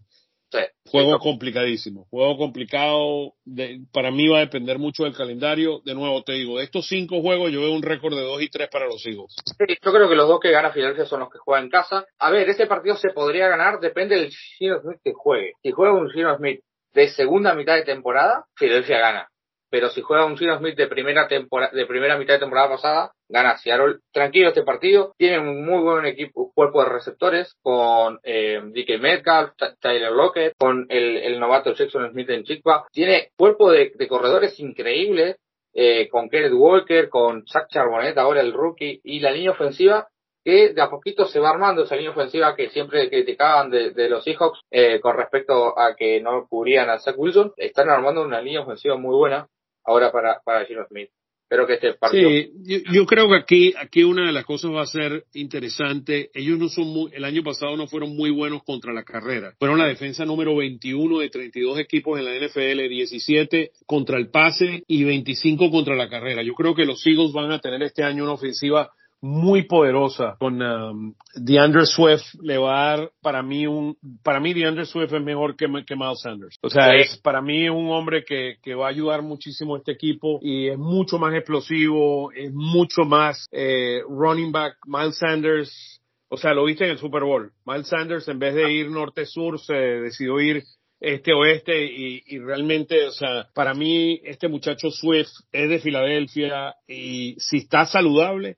Sí, 0.52 0.60
Juego 0.92 1.14
sí, 1.14 1.20
complicadísimo, 1.22 2.06
juego 2.10 2.38
complicado, 2.38 3.34
de- 3.46 3.82
para 3.92 4.10
mí 4.12 4.28
va 4.28 4.38
a 4.38 4.42
depender 4.42 4.78
mucho 4.80 5.04
del 5.04 5.16
calendario. 5.16 5.82
De 5.86 5.94
nuevo 5.96 6.24
te 6.24 6.34
digo, 6.34 6.58
de 6.58 6.64
estos 6.64 6.88
cinco 6.88 7.22
juegos 7.22 7.52
yo 7.52 7.62
veo 7.62 7.74
un 7.74 7.82
récord 7.84 8.16
de 8.16 8.22
2 8.24 8.42
y 8.42 8.50
3 8.50 8.68
para 8.72 8.86
los 8.88 9.04
Eagles. 9.06 9.36
Sí, 9.46 9.76
yo 9.84 9.92
creo 9.92 10.10
que 10.10 10.16
los 10.16 10.28
dos 10.28 10.40
que 10.40 10.52
gana 10.52 10.72
Filadelfia 10.72 11.06
son 11.06 11.20
los 11.22 11.30
que 11.32 11.38
juegan 11.40 11.66
en 11.66 11.70
casa. 11.72 12.06
A 12.20 12.30
ver, 12.32 12.50
ese 12.50 12.66
partido 12.68 12.96
se 12.96 13.10
podría 13.10 13.48
ganar, 13.48 13.80
depende 13.80 14.16
del 14.16 14.32
Gino 14.58 14.80
Smith 14.82 15.00
que 15.04 15.14
juegue. 15.14 15.54
Si 15.62 15.72
juega 15.72 15.94
un 15.94 16.10
Gino 16.12 16.36
Smith 16.38 16.62
de 16.94 17.10
segunda 17.10 17.54
mitad 17.54 17.76
de 17.76 17.84
temporada, 17.84 18.46
Filadelfia 18.56 19.00
gana. 19.00 19.28
Pero 19.70 19.90
si 19.90 20.02
juega 20.02 20.26
un 20.26 20.38
Gino 20.38 20.56
Smith 20.60 20.76
de 20.76 20.86
primera 20.86 21.28
temporada, 21.28 21.72
de 21.74 21.88
primera 21.88 22.16
mitad 22.16 22.36
de 22.36 22.42
temporada 22.42 22.70
pasada, 22.70 23.12
gana 23.28 23.58
Seattle. 23.58 24.02
Tranquilo 24.12 24.50
este 24.50 24.62
partido. 24.62 25.16
Tiene 25.18 25.40
un 25.40 25.66
muy 25.66 25.82
buen 25.82 26.06
equipo, 26.06 26.52
cuerpo 26.54 26.84
de 26.84 26.90
receptores 26.90 27.56
con 27.64 28.20
eh, 28.22 28.62
DK 28.64 29.02
Metcalf, 29.02 29.54
Tyler 29.80 30.12
Lockett, 30.12 30.54
con 30.60 30.86
el, 30.90 31.18
el 31.18 31.40
novato 31.40 31.74
Jackson 31.74 32.12
Smith 32.12 32.30
en 32.30 32.44
Chicpa. 32.44 32.86
Tiene 32.92 33.32
cuerpo 33.36 33.72
de, 33.72 33.92
de 33.96 34.08
corredores 34.08 34.60
increíble 34.60 35.38
eh, 35.74 36.08
con 36.08 36.30
Kenneth 36.30 36.54
Walker, 36.54 37.10
con 37.10 37.44
Chuck 37.46 37.66
Charbonnet, 37.70 38.16
ahora 38.20 38.42
el 38.42 38.54
rookie, 38.54 39.02
y 39.04 39.20
la 39.22 39.32
línea 39.32 39.52
ofensiva 39.52 40.08
que 40.44 40.74
de 40.74 40.82
a 40.82 40.90
poquito 40.90 41.26
se 41.26 41.40
va 41.40 41.50
armando 41.50 41.84
esa 41.84 41.96
línea 41.96 42.12
ofensiva 42.12 42.56
que 42.56 42.70
siempre 42.70 43.10
criticaban 43.10 43.70
de, 43.70 43.92
de 43.92 44.10
los 44.10 44.24
Seahawks 44.24 44.60
eh, 44.70 45.00
con 45.00 45.16
respecto 45.16 45.78
a 45.80 45.96
que 45.96 46.22
no 46.22 46.48
cubrían 46.48 46.90
a 46.90 47.00
Zach 47.00 47.16
Wilson. 47.18 47.54
Están 47.58 47.90
armando 47.90 48.22
una 48.24 48.42
línea 48.42 48.62
ofensiva 48.62 48.98
muy 48.98 49.16
buena 49.16 49.48
ahora 49.86 50.12
para, 50.12 50.42
para 50.44 50.66
Gino 50.66 50.86
Smith. 50.88 51.10
Espero 51.44 51.68
que 51.68 51.74
este 51.74 51.94
partido 51.94 52.30
Sí, 52.30 52.52
yo, 52.64 52.78
yo 52.92 53.06
creo 53.06 53.30
que 53.30 53.36
aquí, 53.36 53.74
aquí 53.78 54.04
una 54.04 54.26
de 54.26 54.32
las 54.32 54.44
cosas 54.44 54.72
va 54.72 54.82
a 54.82 54.88
ser 54.88 55.26
interesante. 55.34 56.32
Ellos 56.34 56.58
no 56.58 56.68
son 56.68 56.88
muy, 56.88 57.12
el 57.14 57.24
año 57.26 57.44
pasado 57.44 57.78
no 57.78 57.88
fueron 57.88 58.16
muy 58.16 58.32
buenos 58.32 58.64
contra 58.64 58.92
la 58.92 59.04
carrera. 59.04 59.54
Fueron 59.60 59.78
la 59.78 59.86
defensa 59.86 60.26
número 60.26 60.56
21 60.56 61.20
de 61.20 61.30
32 61.30 61.80
equipos 61.80 62.18
en 62.18 62.26
la 62.26 62.34
NFL, 62.34 62.90
17 62.90 63.72
contra 63.86 64.18
el 64.18 64.30
pase 64.32 64.84
y 64.88 65.04
25 65.04 65.70
contra 65.70 65.96
la 65.96 66.10
carrera. 66.10 66.42
Yo 66.42 66.54
creo 66.54 66.74
que 66.74 66.86
los 66.86 67.06
Eagles 67.06 67.34
van 67.34 67.52
a 67.52 67.60
tener 67.60 67.84
este 67.84 68.04
año 68.04 68.24
una 68.24 68.34
ofensiva 68.34 68.92
muy 69.24 69.64
poderosa. 69.64 70.36
Con 70.38 70.62
um, 70.62 71.14
DeAndre 71.34 71.86
Swift 71.86 72.26
le 72.42 72.58
va 72.58 72.72
a 72.94 72.98
dar 72.98 73.12
para 73.22 73.42
mí 73.42 73.66
un 73.66 73.96
para 74.22 74.42
mí 74.42 74.54
DeAndre 74.54 74.86
Swift 74.86 75.14
es 75.14 75.24
mejor 75.24 75.56
que, 75.56 75.66
que 75.88 75.96
Miles 75.96 76.20
Sanders. 76.22 76.58
O 76.62 76.70
sea 76.70 76.92
Sí. 76.92 76.98
es 77.00 77.18
para 77.22 77.42
mí 77.42 77.64
es 77.64 77.72
un 77.72 77.90
hombre 77.90 78.26
que, 78.26 78.58
que 78.62 78.76
va 78.76 78.88
a 78.88 78.90
ayudar 78.90 79.22
muchísimo 79.22 79.76
a 79.76 79.78
este 79.78 79.94
equipo 79.94 80.40
y 80.42 80.68
es 80.68 80.78
mucho 80.78 81.18
más 81.20 81.34
explosivo 81.36 82.34
es 82.34 82.52
mucho 82.54 83.04
más 83.06 83.48
eh, 83.54 84.02
running 84.10 84.52
back. 84.52 84.76
Miles 84.86 85.18
Sanders 85.18 86.02
o 86.28 86.36
sea 86.36 86.54
lo 86.54 86.66
viste 86.66 86.84
en 86.84 86.92
el 86.92 86.98
Super 86.98 87.24
Bowl. 87.24 87.54
Miles 87.66 87.88
Sanders 87.88 88.28
en 88.28 88.40
vez 88.40 88.56
de 88.56 88.74
ir 88.74 88.92
norte-sur 88.92 89.58
se 89.58 89.74
decidió 89.74 90.42
ir 90.42 90.64
este-oeste 91.00 91.86
y, 91.86 92.24
y 92.28 92.40
realmente, 92.40 93.06
o 93.08 93.12
sea, 93.12 93.48
para 93.54 93.74
mí 93.74 94.22
este 94.24 94.48
muchacho 94.48 94.90
Swift 94.90 95.32
es 95.52 95.70
de 95.70 95.80
Filadelfia 95.80 96.76
y 96.88 97.36
si 97.40 97.58
está 97.58 97.86
saludable, 97.86 98.56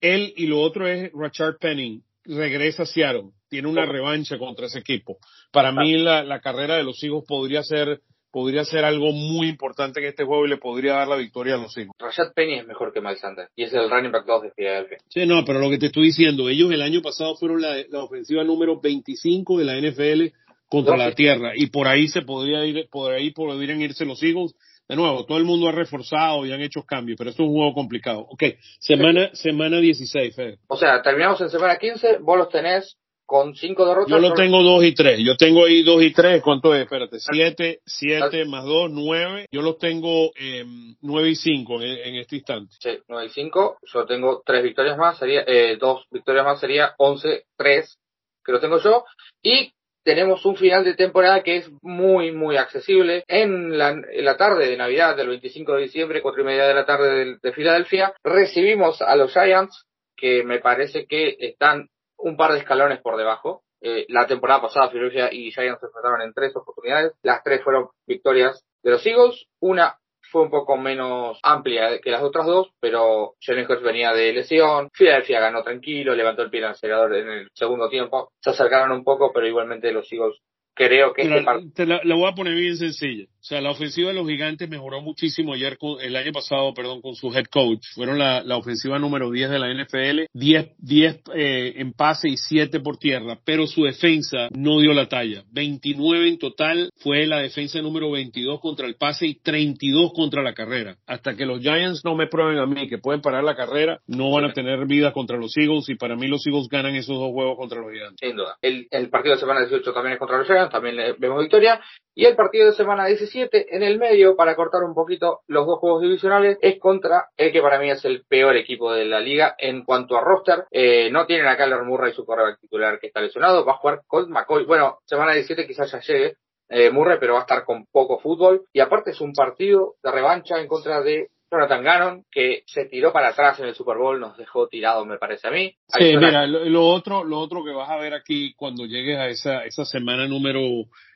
él 0.00 0.32
y 0.36 0.46
lo 0.46 0.60
otro 0.60 0.86
es 0.86 1.10
Rashard 1.12 1.58
Penning, 1.58 2.02
regresa 2.24 2.84
a 2.84 2.86
Seattle, 2.86 3.30
tiene 3.48 3.68
una 3.68 3.86
revancha 3.86 4.38
contra 4.38 4.66
ese 4.66 4.80
equipo. 4.80 5.18
Para 5.52 5.72
mí 5.72 5.96
la, 5.96 6.24
la 6.24 6.40
carrera 6.40 6.76
de 6.76 6.84
los 6.84 7.02
hijos 7.02 7.24
podría 7.26 7.62
ser 7.62 8.00
podría 8.36 8.66
ser 8.66 8.84
algo 8.84 9.12
muy 9.12 9.48
importante 9.48 9.98
en 9.98 10.08
este 10.08 10.24
juego 10.24 10.44
y 10.44 10.50
le 10.50 10.58
podría 10.58 10.92
dar 10.92 11.08
la 11.08 11.16
victoria 11.16 11.54
a 11.54 11.56
los 11.56 11.74
hijos. 11.78 11.96
Rashad 11.98 12.34
Penny 12.34 12.58
es 12.58 12.66
mejor 12.66 12.92
que 12.92 13.00
Miles 13.00 13.20
Sanders 13.20 13.50
y 13.56 13.62
es 13.62 13.72
el 13.72 13.88
running 13.88 14.12
back 14.12 14.26
2 14.26 14.42
de 14.42 14.50
Filadelfia. 14.50 14.98
Sí, 15.08 15.24
no, 15.24 15.42
pero 15.46 15.58
lo 15.58 15.70
que 15.70 15.78
te 15.78 15.86
estoy 15.86 16.08
diciendo, 16.08 16.50
ellos 16.50 16.70
el 16.70 16.82
año 16.82 17.00
pasado 17.00 17.34
fueron 17.36 17.62
la, 17.62 17.76
la 17.88 18.04
ofensiva 18.04 18.44
número 18.44 18.78
25 18.78 19.58
de 19.58 19.64
la 19.64 19.80
NFL 19.80 20.36
contra 20.68 20.98
la 20.98 21.12
tierra 21.12 21.52
y 21.54 21.68
por 21.68 21.88
ahí 21.88 22.08
se 22.08 22.20
podría 22.22 22.62
ir, 22.66 22.88
por 22.90 23.12
ahí 23.12 23.30
podrían 23.30 23.80
irse 23.80 24.04
los 24.04 24.22
Eagles. 24.22 24.54
De 24.88 24.94
nuevo, 24.94 25.24
todo 25.26 25.38
el 25.38 25.44
mundo 25.44 25.68
ha 25.68 25.72
reforzado 25.72 26.46
y 26.46 26.52
han 26.52 26.60
hecho 26.60 26.82
cambios, 26.82 27.18
pero 27.18 27.30
esto 27.30 27.42
es 27.42 27.48
un 27.48 27.56
juego 27.56 27.74
complicado. 27.74 28.20
Ok, 28.20 28.44
semana, 28.78 29.30
semana 29.34 29.78
16, 29.78 30.34
Fede. 30.34 30.58
O 30.68 30.76
sea, 30.76 31.02
terminamos 31.02 31.40
en 31.40 31.50
semana 31.50 31.76
15, 31.76 32.18
vos 32.18 32.38
los 32.38 32.48
tenés 32.48 32.96
con 33.26 33.56
5 33.56 33.86
derrotas. 33.86 34.10
Yo 34.10 34.18
lo 34.18 34.32
tengo 34.34 34.62
2 34.62 34.84
y 34.84 34.94
3. 34.94 35.18
Yo 35.18 35.36
tengo 35.36 35.64
ahí 35.64 35.82
2 35.82 36.02
y 36.04 36.12
3. 36.12 36.40
¿Cuánto 36.42 36.72
es? 36.74 36.82
Espérate. 36.82 37.18
7, 37.18 37.80
7 37.84 38.44
más 38.44 38.64
2, 38.64 38.90
9. 38.92 39.46
Yo 39.50 39.62
los 39.62 39.78
tengo 39.78 40.30
eh, 40.38 40.64
9 41.02 41.28
y 41.28 41.34
5 41.34 41.82
en, 41.82 41.88
en 41.88 42.14
este 42.16 42.36
instante. 42.36 42.74
Sí, 42.78 42.98
9 43.08 43.26
y 43.26 43.30
5. 43.30 43.78
Yo 43.92 44.06
tengo 44.06 44.42
3 44.46 44.62
victorias 44.62 44.96
más, 44.96 45.18
sería, 45.18 45.42
eh, 45.46 45.76
2 45.78 46.04
victorias 46.12 46.44
más 46.44 46.60
sería 46.60 46.94
11, 46.98 47.46
3, 47.56 47.98
que 48.44 48.52
lo 48.52 48.60
tengo 48.60 48.78
yo. 48.80 49.04
Y 49.42 49.72
tenemos 50.06 50.46
un 50.46 50.54
final 50.54 50.84
de 50.84 50.94
temporada 50.94 51.42
que 51.42 51.56
es 51.56 51.70
muy, 51.82 52.30
muy 52.30 52.56
accesible. 52.56 53.24
En 53.26 53.76
la, 53.76 54.36
tarde 54.36 54.68
de 54.68 54.76
Navidad 54.76 55.16
del 55.16 55.26
25 55.26 55.74
de 55.74 55.82
diciembre, 55.82 56.22
4 56.22 56.42
y 56.42 56.44
media 56.44 56.68
de 56.68 56.74
la 56.74 56.86
tarde 56.86 57.10
de, 57.10 57.38
de 57.42 57.52
Filadelfia, 57.52 58.14
recibimos 58.22 59.02
a 59.02 59.16
los 59.16 59.32
Giants, 59.32 59.84
que 60.16 60.44
me 60.44 60.60
parece 60.60 61.06
que 61.06 61.36
están 61.40 61.88
un 62.18 62.36
par 62.36 62.52
de 62.52 62.60
escalones 62.60 63.00
por 63.00 63.16
debajo. 63.16 63.64
Eh, 63.80 64.06
la 64.08 64.28
temporada 64.28 64.62
pasada 64.62 64.90
Philadelphia 64.90 65.28
y 65.32 65.50
Giants 65.50 65.80
se 65.80 65.86
enfrentaron 65.86 66.22
en 66.22 66.32
tres 66.32 66.54
oportunidades. 66.54 67.12
Las 67.24 67.42
tres 67.42 67.64
fueron 67.64 67.88
victorias 68.06 68.64
de 68.84 68.92
los 68.92 69.04
Eagles. 69.04 69.46
Una 69.58 69.98
fue 70.30 70.42
un 70.42 70.50
poco 70.50 70.76
menos 70.76 71.38
amplia 71.42 71.98
que 72.00 72.10
las 72.10 72.22
otras 72.22 72.46
dos, 72.46 72.68
pero 72.80 73.34
Hurts 73.46 73.82
venía 73.82 74.12
de 74.12 74.32
lesión, 74.32 74.90
Philadelphia 74.90 75.40
ganó 75.40 75.62
tranquilo, 75.62 76.14
levantó 76.14 76.42
el 76.42 76.50
pie 76.50 76.64
al 76.64 76.72
acelerador 76.72 77.14
en 77.16 77.28
el 77.28 77.48
segundo 77.54 77.88
tiempo, 77.88 78.30
se 78.40 78.50
acercaron 78.50 78.92
un 78.92 79.04
poco, 79.04 79.32
pero 79.32 79.46
igualmente 79.46 79.92
los 79.92 80.10
Eagles 80.12 80.38
creo 80.76 81.12
que 81.14 81.22
este 81.22 81.44
te 81.74 81.86
la, 81.86 82.00
voy 82.04 82.28
a 82.30 82.34
poner 82.34 82.54
bien 82.54 82.76
sencilla. 82.76 83.26
O 83.46 83.48
sea, 83.48 83.60
la 83.60 83.70
ofensiva 83.70 84.08
de 84.08 84.14
los 84.16 84.26
gigantes 84.26 84.68
mejoró 84.68 85.00
muchísimo 85.00 85.54
ayer, 85.54 85.78
el 86.00 86.16
año 86.16 86.32
pasado, 86.32 86.74
perdón, 86.74 87.00
con 87.00 87.14
su 87.14 87.32
head 87.32 87.44
coach. 87.44 87.78
Fueron 87.94 88.18
la, 88.18 88.42
la 88.42 88.56
ofensiva 88.56 88.98
número 88.98 89.30
10 89.30 89.50
de 89.50 89.58
la 89.60 89.72
NFL, 89.72 90.24
10, 90.32 90.70
10 90.78 91.20
eh, 91.32 91.74
en 91.76 91.92
pase 91.92 92.28
y 92.28 92.36
7 92.36 92.80
por 92.80 92.96
tierra, 92.96 93.38
pero 93.44 93.68
su 93.68 93.84
defensa 93.84 94.48
no 94.50 94.80
dio 94.80 94.92
la 94.92 95.06
talla. 95.06 95.44
29 95.52 96.28
en 96.28 96.38
total 96.38 96.90
fue 96.96 97.24
la 97.28 97.38
defensa 97.38 97.80
número 97.80 98.10
22 98.10 98.58
contra 98.58 98.88
el 98.88 98.96
pase 98.96 99.28
y 99.28 99.34
32 99.36 100.12
contra 100.12 100.42
la 100.42 100.52
carrera. 100.52 100.96
Hasta 101.06 101.36
que 101.36 101.46
los 101.46 101.60
Giants 101.60 102.04
no 102.04 102.16
me 102.16 102.26
prueben 102.26 102.58
a 102.58 102.66
mí 102.66 102.88
que 102.88 102.98
pueden 102.98 103.20
parar 103.20 103.44
la 103.44 103.54
carrera, 103.54 104.00
no 104.08 104.32
van 104.32 104.46
a 104.46 104.52
tener 104.54 104.86
vida 104.86 105.12
contra 105.12 105.36
los 105.36 105.56
Eagles 105.56 105.88
y 105.88 105.94
para 105.94 106.16
mí 106.16 106.26
los 106.26 106.44
Eagles 106.48 106.66
ganan 106.68 106.96
esos 106.96 107.16
dos 107.16 107.30
juegos 107.30 107.56
contra 107.56 107.80
los 107.80 107.92
gigantes. 107.92 108.18
Sin 108.28 108.36
duda. 108.36 108.56
El, 108.60 108.88
el 108.90 109.08
partido 109.08 109.36
de 109.36 109.40
semana 109.40 109.60
18 109.60 109.92
también 109.92 110.14
es 110.14 110.18
contra 110.18 110.38
los 110.38 110.48
Giants 110.48 110.72
también 110.72 110.96
vemos 111.20 111.42
victoria. 111.42 111.80
Y 112.18 112.24
el 112.24 112.34
partido 112.34 112.70
de 112.70 112.72
semana 112.72 113.04
17, 113.04 113.35
en 113.36 113.82
el 113.82 113.98
medio, 113.98 114.36
para 114.36 114.56
cortar 114.56 114.82
un 114.84 114.94
poquito 114.94 115.40
los 115.46 115.66
dos 115.66 115.78
juegos 115.78 116.02
divisionales, 116.02 116.58
es 116.60 116.78
contra 116.78 117.28
el 117.36 117.52
que 117.52 117.62
para 117.62 117.78
mí 117.78 117.90
es 117.90 118.04
el 118.04 118.24
peor 118.24 118.56
equipo 118.56 118.92
de 118.92 119.04
la 119.04 119.20
liga 119.20 119.54
en 119.58 119.84
cuanto 119.84 120.16
a 120.16 120.20
roster. 120.20 120.64
Eh, 120.70 121.10
no 121.10 121.26
tienen 121.26 121.46
a 121.46 121.56
Kyler 121.56 121.82
Murray, 121.82 122.12
su 122.12 122.24
corredor 122.24 122.56
titular, 122.60 122.98
que 122.98 123.08
está 123.08 123.20
lesionado. 123.20 123.64
Va 123.64 123.72
a 123.72 123.76
jugar 123.76 124.02
Colt 124.06 124.28
McCoy. 124.28 124.64
Bueno, 124.64 124.98
semana 125.04 125.32
17 125.32 125.66
quizás 125.66 125.90
ya 125.90 126.00
llegue. 126.00 126.36
Eh, 126.68 126.90
Murray, 126.90 127.18
pero 127.20 127.34
va 127.34 127.40
a 127.40 127.42
estar 127.42 127.64
con 127.64 127.86
poco 127.86 128.18
fútbol. 128.18 128.64
Y 128.72 128.80
aparte 128.80 129.10
es 129.10 129.20
un 129.20 129.32
partido 129.32 129.94
de 130.02 130.10
revancha 130.10 130.60
en 130.60 130.66
contra 130.66 131.00
de 131.00 131.28
Jonathan 131.50 131.84
Gannon, 131.84 132.24
que 132.30 132.64
se 132.66 132.86
tiró 132.86 133.12
para 133.12 133.28
atrás 133.28 133.60
en 133.60 133.66
el 133.66 133.74
Super 133.74 133.96
Bowl, 133.96 134.18
nos 134.18 134.36
dejó 134.36 134.66
tirado, 134.68 135.04
me 135.04 135.18
parece 135.18 135.46
a 135.46 135.52
mí. 135.52 135.74
Sí, 135.88 136.16
mira, 136.16 136.46
lo, 136.46 136.86
otro, 136.86 137.22
lo 137.22 137.38
otro 137.38 137.64
que 137.64 137.70
vas 137.70 137.88
a 137.88 137.96
ver 137.96 138.14
aquí 138.14 138.52
cuando 138.54 138.84
llegues 138.84 139.16
a 139.16 139.28
esa, 139.28 139.64
esa 139.64 139.84
semana 139.84 140.26
número 140.26 140.60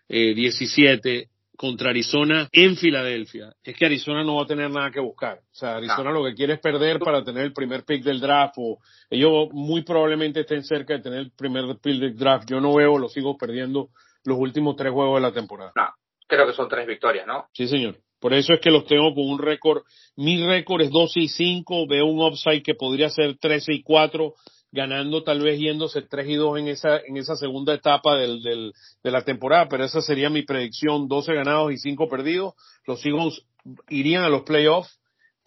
eh, 0.09 0.35
17 0.35 1.29
contra 1.61 1.91
Arizona 1.91 2.49
en 2.53 2.75
Filadelfia, 2.75 3.53
es 3.63 3.77
que 3.77 3.85
Arizona 3.85 4.25
no 4.25 4.37
va 4.37 4.45
a 4.45 4.47
tener 4.47 4.71
nada 4.71 4.91
que 4.91 4.99
buscar. 4.99 5.41
O 5.41 5.55
sea, 5.55 5.77
Arizona 5.77 6.11
lo 6.11 6.25
que 6.25 6.33
quiere 6.33 6.55
es 6.55 6.59
perder 6.59 6.99
para 6.99 7.23
tener 7.23 7.45
el 7.45 7.53
primer 7.53 7.85
pick 7.85 8.03
del 8.03 8.19
draft 8.19 8.55
o 8.57 8.79
ellos 9.11 9.49
muy 9.53 9.83
probablemente 9.83 10.41
estén 10.41 10.65
cerca 10.65 10.95
de 10.95 11.03
tener 11.03 11.19
el 11.19 11.33
primer 11.33 11.77
pick 11.79 12.01
del 12.01 12.17
draft. 12.17 12.49
Yo 12.49 12.63
no 12.63 12.75
veo, 12.75 12.97
los 12.97 13.13
sigo 13.13 13.37
perdiendo 13.37 13.91
los 14.25 14.39
últimos 14.39 14.75
tres 14.75 14.91
juegos 14.91 15.21
de 15.21 15.21
la 15.21 15.35
temporada. 15.35 15.73
No, 15.77 15.87
creo 16.27 16.47
que 16.47 16.55
son 16.55 16.67
tres 16.67 16.87
victorias, 16.87 17.27
¿no? 17.27 17.45
Sí, 17.53 17.69
señor. 17.69 17.99
Por 18.19 18.33
eso 18.33 18.55
es 18.55 18.61
que 18.61 18.71
los 18.71 18.87
tengo 18.87 19.15
con 19.15 19.29
un 19.29 19.39
récord. 19.39 19.83
Mi 20.17 20.43
récord 20.43 20.81
es 20.81 20.91
12 20.91 21.21
y 21.21 21.29
5. 21.29 21.87
Veo 21.87 22.07
un 22.07 22.23
upside 22.23 22.63
que 22.63 22.75
podría 22.75 23.11
ser 23.11 23.37
13 23.37 23.75
y 23.75 23.83
4, 23.83 24.33
ganando 24.73 25.23
tal 25.23 25.41
vez 25.41 25.59
yéndose 25.59 26.03
3 26.03 26.29
y 26.29 26.35
2 26.35 26.59
en 26.59 26.69
esa, 26.69 26.99
en 26.99 27.17
esa 27.17 27.37
segunda 27.37 27.75
etapa 27.75 28.17
del, 28.17 28.43
del, 28.43 28.73
de 29.03 29.11
la 29.11 29.23
temporada. 29.23 29.69
Pero 29.69 29.85
esa 29.85 30.01
sería 30.01 30.31
mi 30.31 30.43
predicción. 30.43 31.09
12 31.09 31.35
ganados 31.35 31.73
y 31.73 31.79
5 31.79 32.09
perdidos. 32.09 32.55
Los 32.87 33.05
Eagles 33.05 33.43
irían 33.89 34.25
a 34.25 34.29
los 34.29 34.43
playoffs. 34.43 34.99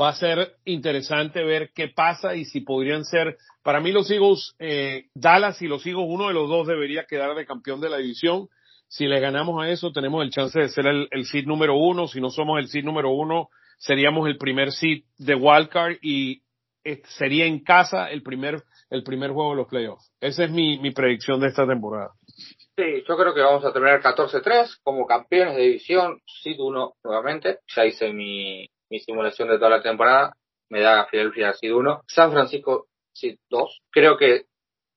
Va 0.01 0.09
a 0.09 0.15
ser 0.15 0.55
interesante 0.65 1.43
ver 1.43 1.71
qué 1.73 1.87
pasa 1.87 2.35
y 2.35 2.45
si 2.45 2.61
podrían 2.61 3.05
ser. 3.05 3.37
Para 3.61 3.79
mí 3.79 3.91
los 3.91 4.09
Eagles, 4.09 4.55
eh, 4.59 5.05
Dallas 5.13 5.61
y 5.61 5.67
los 5.67 5.85
Eagles, 5.85 6.05
uno 6.07 6.27
de 6.27 6.33
los 6.33 6.49
dos 6.49 6.67
debería 6.67 7.05
quedar 7.05 7.35
de 7.35 7.45
campeón 7.45 7.79
de 7.79 7.89
la 7.89 7.97
división 7.97 8.49
si 8.93 9.07
le 9.07 9.19
ganamos 9.19 9.59
a 9.59 9.69
eso, 9.71 9.91
tenemos 9.91 10.23
el 10.23 10.29
chance 10.29 10.59
de 10.59 10.69
ser 10.69 10.85
el, 10.85 11.07
el 11.09 11.45
número 11.47 11.75
uno. 11.75 12.07
Si 12.07 12.21
no 12.21 12.29
somos 12.29 12.59
el 12.59 12.67
seed 12.67 12.83
número 12.83 13.09
uno, 13.09 13.49
seríamos 13.79 14.27
el 14.27 14.37
primer 14.37 14.71
seed 14.71 15.01
de 15.17 15.33
wildcard 15.33 15.95
y 16.03 16.43
eh, 16.83 17.01
sería 17.17 17.45
en 17.45 17.63
casa 17.63 18.11
el 18.11 18.21
primer, 18.21 18.61
el 18.93 19.03
primer 19.03 19.31
juego 19.31 19.49
de 19.51 19.55
los 19.57 19.67
playoffs. 19.67 20.13
Esa 20.21 20.43
es 20.43 20.51
mi, 20.51 20.77
mi 20.77 20.91
predicción 20.91 21.39
de 21.39 21.47
esta 21.47 21.65
temporada. 21.65 22.11
Sí, 22.27 23.03
yo 23.07 23.17
creo 23.17 23.33
que 23.33 23.41
vamos 23.41 23.65
a 23.65 23.73
terminar 23.73 24.01
14-3 24.03 24.81
como 24.83 25.07
campeones 25.07 25.55
de 25.55 25.63
división, 25.63 26.21
seed 26.43 26.59
1 26.59 26.93
nuevamente. 27.03 27.57
Ya 27.75 27.85
hice 27.85 28.13
mi, 28.13 28.69
mi 28.91 28.99
simulación 28.99 29.49
de 29.49 29.57
toda 29.57 29.71
la 29.71 29.81
temporada. 29.81 30.33
Me 30.69 30.81
da 30.81 31.07
Filadelfia 31.07 31.53
seed 31.53 31.73
1. 31.73 32.01
San 32.07 32.31
Francisco 32.31 32.85
seed 33.13 33.37
2. 33.49 33.81
Creo 33.89 34.15
que 34.15 34.43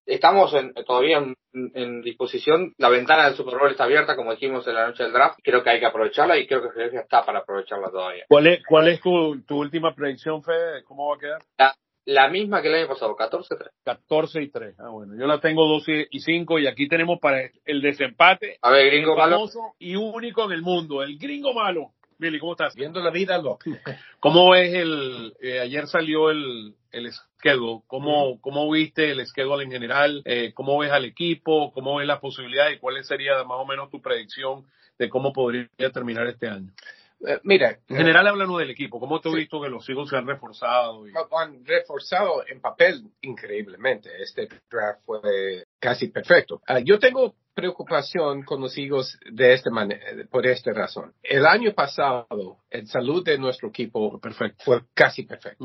estamos 0.04 0.52
en, 0.52 0.74
todavía 0.74 1.24
en, 1.54 2.02
disposición. 2.02 2.74
La 2.76 2.90
ventana 2.90 3.24
del 3.24 3.34
Super 3.34 3.58
Bowl 3.58 3.70
está 3.70 3.84
abierta, 3.84 4.14
como 4.14 4.32
dijimos 4.32 4.66
en 4.68 4.74
la 4.74 4.88
noche 4.88 5.04
del 5.04 5.12
draft. 5.14 5.38
Creo 5.42 5.62
que 5.62 5.70
hay 5.70 5.80
que 5.80 5.86
aprovecharla 5.86 6.36
y 6.36 6.46
creo 6.46 6.60
que 6.60 6.68
Filadelfia 6.68 7.00
está 7.00 7.24
para 7.24 7.38
aprovecharla 7.38 7.88
todavía. 7.88 8.24
¿Cuál 8.28 8.46
es, 8.48 8.62
cuál 8.68 8.88
es 8.88 9.00
tu, 9.00 9.42
tu 9.46 9.58
última 9.58 9.94
predicción, 9.94 10.42
Fede? 10.42 10.84
¿Cómo 10.84 11.08
va 11.08 11.16
a 11.16 11.18
quedar? 11.18 11.42
La, 11.56 11.74
misma 12.30 12.62
que 12.62 12.68
el 12.68 12.74
año 12.74 12.88
pasado, 12.88 13.16
14-3. 13.16 13.70
14 13.84 14.42
y 14.42 14.48
3. 14.48 14.76
Ah, 14.78 14.88
bueno. 14.90 15.14
Yo 15.18 15.26
la 15.26 15.40
tengo 15.40 15.66
12 15.66 16.08
y 16.10 16.20
5 16.20 16.60
y 16.60 16.66
aquí 16.66 16.88
tenemos 16.88 17.18
para 17.18 17.50
el 17.64 17.82
desempate. 17.82 18.58
A 18.62 18.70
ver, 18.70 18.90
gringo 18.90 19.16
malo. 19.16 19.46
Y 19.78 19.96
único 19.96 20.44
en 20.44 20.52
el 20.52 20.62
mundo, 20.62 21.02
el 21.02 21.18
gringo 21.18 21.52
malo. 21.52 21.92
Billy, 22.18 22.38
¿cómo 22.38 22.52
estás? 22.52 22.74
Viendo 22.74 23.00
la 23.00 23.10
vida 23.10 23.36
loca. 23.38 23.70
¿Cómo 24.20 24.50
ves 24.50 24.72
el, 24.72 25.34
eh, 25.42 25.60
ayer 25.60 25.86
salió 25.86 26.30
el, 26.30 26.74
el 26.90 27.12
schedule? 27.12 27.82
¿Cómo, 27.86 28.40
¿Cómo 28.40 28.70
viste 28.70 29.10
el 29.10 29.26
schedule 29.26 29.64
en 29.64 29.70
general? 29.70 30.22
Eh, 30.24 30.52
¿Cómo 30.54 30.78
ves 30.78 30.92
al 30.92 31.04
equipo? 31.04 31.72
¿Cómo 31.72 31.96
ves 31.96 32.06
las 32.06 32.20
posibilidades? 32.20 32.76
¿Y 32.76 32.78
cuál 32.78 33.02
sería 33.04 33.44
más 33.44 33.58
o 33.58 33.66
menos 33.66 33.90
tu 33.90 34.00
predicción 34.00 34.64
de 34.98 35.10
cómo 35.10 35.32
podría 35.32 35.68
terminar 35.92 36.26
este 36.26 36.48
año? 36.48 36.70
Eh, 37.26 37.40
mira, 37.44 37.78
en 37.88 37.96
general 37.96 38.26
hablando 38.26 38.58
del 38.58 38.70
equipo, 38.70 39.00
¿cómo 39.00 39.20
te 39.20 39.28
has 39.28 39.34
visto 39.34 39.60
que 39.60 39.68
los 39.68 39.88
Eagles 39.88 40.10
se 40.10 40.16
han 40.16 40.26
reforzado? 40.26 41.08
Y... 41.08 41.12
Han 41.38 41.64
reforzado 41.64 42.44
en 42.46 42.60
papel 42.60 43.10
increíblemente. 43.22 44.10
Este 44.22 44.48
draft 44.70 45.00
fue 45.04 45.64
casi 45.78 46.08
perfecto. 46.08 46.60
Ah, 46.66 46.80
yo 46.80 46.98
tengo 46.98 47.34
preocupación 47.56 48.42
con 48.42 48.60
los 48.60 48.76
hijos 48.76 49.18
de 49.32 49.56
manera, 49.72 50.04
por 50.30 50.46
esta 50.46 50.72
razón. 50.72 51.14
El 51.22 51.46
año 51.46 51.72
pasado, 51.72 52.58
el 52.70 52.86
salud 52.86 53.24
de 53.24 53.38
nuestro 53.38 53.70
equipo 53.70 54.20
perfecto. 54.20 54.62
fue 54.62 54.82
casi 54.92 55.24
perfecto. 55.24 55.64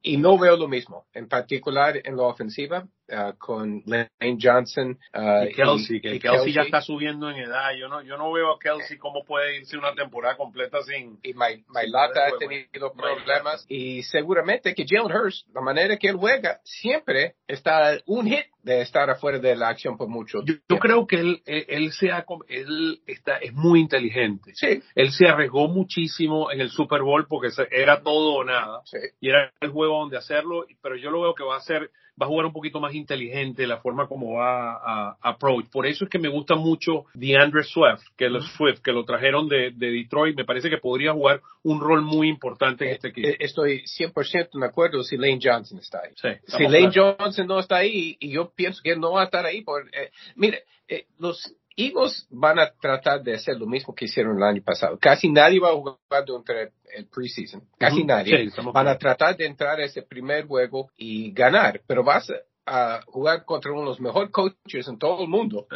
Y 0.00 0.16
no 0.16 0.38
veo 0.38 0.56
lo 0.56 0.68
mismo, 0.68 1.06
en 1.12 1.28
particular 1.28 2.00
en 2.02 2.16
la 2.16 2.22
ofensiva, 2.22 2.86
uh, 3.08 3.36
con 3.36 3.82
Lane 3.86 4.38
Johnson. 4.40 4.96
Uh, 5.12 5.48
y 5.48 5.54
Kelsey, 5.54 6.00
que 6.00 6.20
Kelsey, 6.20 6.52
ya 6.52 6.62
está 6.62 6.80
subiendo 6.80 7.28
en 7.30 7.38
edad. 7.38 7.72
Yo 7.76 7.88
no, 7.88 8.00
yo 8.02 8.16
no 8.16 8.30
veo 8.32 8.52
a 8.52 8.58
Kelsey 8.60 8.96
cómo 8.96 9.24
puede 9.24 9.58
irse 9.58 9.76
una 9.76 9.94
temporada 9.94 10.36
completa 10.36 10.82
sin. 10.82 11.18
Y 11.24 11.34
Mailata 11.34 12.26
ha 12.28 12.38
tenido 12.38 12.92
problemas. 12.92 13.66
Y 13.68 14.04
seguramente 14.04 14.72
que 14.72 14.86
Jalen 14.88 15.10
Hurst, 15.10 15.48
la 15.52 15.62
manera 15.62 15.96
que 15.96 16.08
él 16.08 16.16
juega, 16.16 16.60
siempre 16.62 17.34
está 17.48 17.98
un 18.06 18.28
hit 18.28 18.46
de 18.62 18.82
estar 18.82 19.10
afuera 19.10 19.38
de 19.38 19.56
la 19.56 19.68
acción 19.68 19.96
por 19.96 20.08
mucho 20.08 20.28
yo, 20.44 20.54
yo 20.68 20.78
creo 20.78 21.06
que 21.08 21.16
él, 21.16 21.42
él, 21.46 21.92
sea, 21.92 22.24
él 22.48 23.00
está, 23.06 23.38
es 23.38 23.52
muy 23.52 23.80
inteligente. 23.80 24.52
Sí. 24.54 24.80
Él 24.94 25.10
se 25.10 25.26
arriesgó 25.26 25.66
muchísimo 25.68 26.52
en 26.52 26.60
el 26.60 26.70
Super 26.70 27.02
Bowl 27.02 27.26
porque 27.26 27.48
era 27.70 28.02
todo 28.02 28.34
o 28.34 28.44
nada. 28.44 28.82
Sí. 28.84 28.98
Y 29.20 29.30
era 29.30 29.52
el 29.60 29.70
juego 29.70 29.98
donde 29.98 30.18
hacerlo, 30.18 30.66
pero 30.80 30.96
yo 30.96 31.10
lo 31.10 31.22
veo 31.22 31.34
que 31.34 31.42
va 31.42 31.56
a 31.56 31.60
ser 31.60 31.90
va 32.20 32.26
a 32.26 32.28
jugar 32.28 32.46
un 32.46 32.52
poquito 32.52 32.80
más 32.80 32.94
inteligente 32.94 33.66
la 33.66 33.78
forma 33.78 34.06
como 34.06 34.34
va 34.34 34.74
a, 34.74 35.16
approach. 35.22 35.66
Por 35.70 35.86
eso 35.86 36.04
es 36.04 36.10
que 36.10 36.18
me 36.18 36.28
gusta 36.28 36.54
mucho 36.54 37.04
DeAndre 37.14 37.62
Swift, 37.62 38.02
que 38.16 38.28
lo, 38.28 38.40
Swift, 38.40 38.80
que 38.80 38.92
lo 38.92 39.04
trajeron 39.04 39.48
de, 39.48 39.70
de, 39.74 39.90
Detroit. 39.90 40.36
Me 40.36 40.44
parece 40.44 40.70
que 40.70 40.78
podría 40.78 41.12
jugar 41.12 41.40
un 41.62 41.80
rol 41.80 42.02
muy 42.02 42.28
importante 42.28 42.86
en 42.86 42.94
este 42.94 43.08
equipo. 43.08 43.28
Eh, 43.28 43.36
estoy 43.40 43.82
100% 43.82 44.58
de 44.58 44.66
acuerdo 44.66 45.02
si 45.02 45.16
Lane 45.16 45.38
Johnson 45.42 45.78
está 45.78 46.00
ahí. 46.04 46.12
Sí, 46.16 46.28
si 46.46 46.64
Lane 46.64 46.90
Johnson 46.94 47.46
no 47.46 47.58
está 47.58 47.76
ahí, 47.76 48.16
y 48.18 48.30
yo 48.30 48.50
pienso 48.54 48.80
que 48.82 48.96
no 48.96 49.12
va 49.12 49.22
a 49.22 49.24
estar 49.24 49.44
ahí, 49.44 49.62
por, 49.62 49.86
eh, 49.88 50.10
mire, 50.36 50.64
eh, 50.88 51.06
los 51.18 51.54
Eagles 51.78 52.26
van 52.28 52.58
a 52.58 52.72
tratar 52.72 53.22
de 53.22 53.34
hacer 53.34 53.56
lo 53.56 53.66
mismo 53.66 53.94
que 53.94 54.06
hicieron 54.06 54.36
el 54.36 54.42
año 54.42 54.62
pasado. 54.62 54.98
Casi 55.00 55.30
nadie 55.30 55.60
va 55.60 55.70
a 55.70 55.74
jugar 55.74 56.24
durante 56.26 56.72
el 56.92 57.06
preseason. 57.06 57.62
Casi 57.78 58.02
nadie. 58.02 58.50
van 58.74 58.88
a 58.88 58.98
tratar 58.98 59.36
de 59.36 59.46
entrar 59.46 59.78
a 59.78 59.84
ese 59.84 60.02
primer 60.02 60.48
juego 60.48 60.90
y 60.96 61.30
ganar. 61.30 61.80
Pero 61.86 62.02
vas 62.02 62.32
a 62.66 63.00
jugar 63.06 63.44
contra 63.44 63.70
uno 63.70 63.82
de 63.82 63.86
los 63.86 64.00
mejores 64.00 64.30
coaches 64.32 64.88
en 64.88 64.98
todo 64.98 65.22
el 65.22 65.28
mundo. 65.28 65.68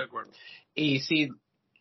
Y 0.74 0.98
si 0.98 1.30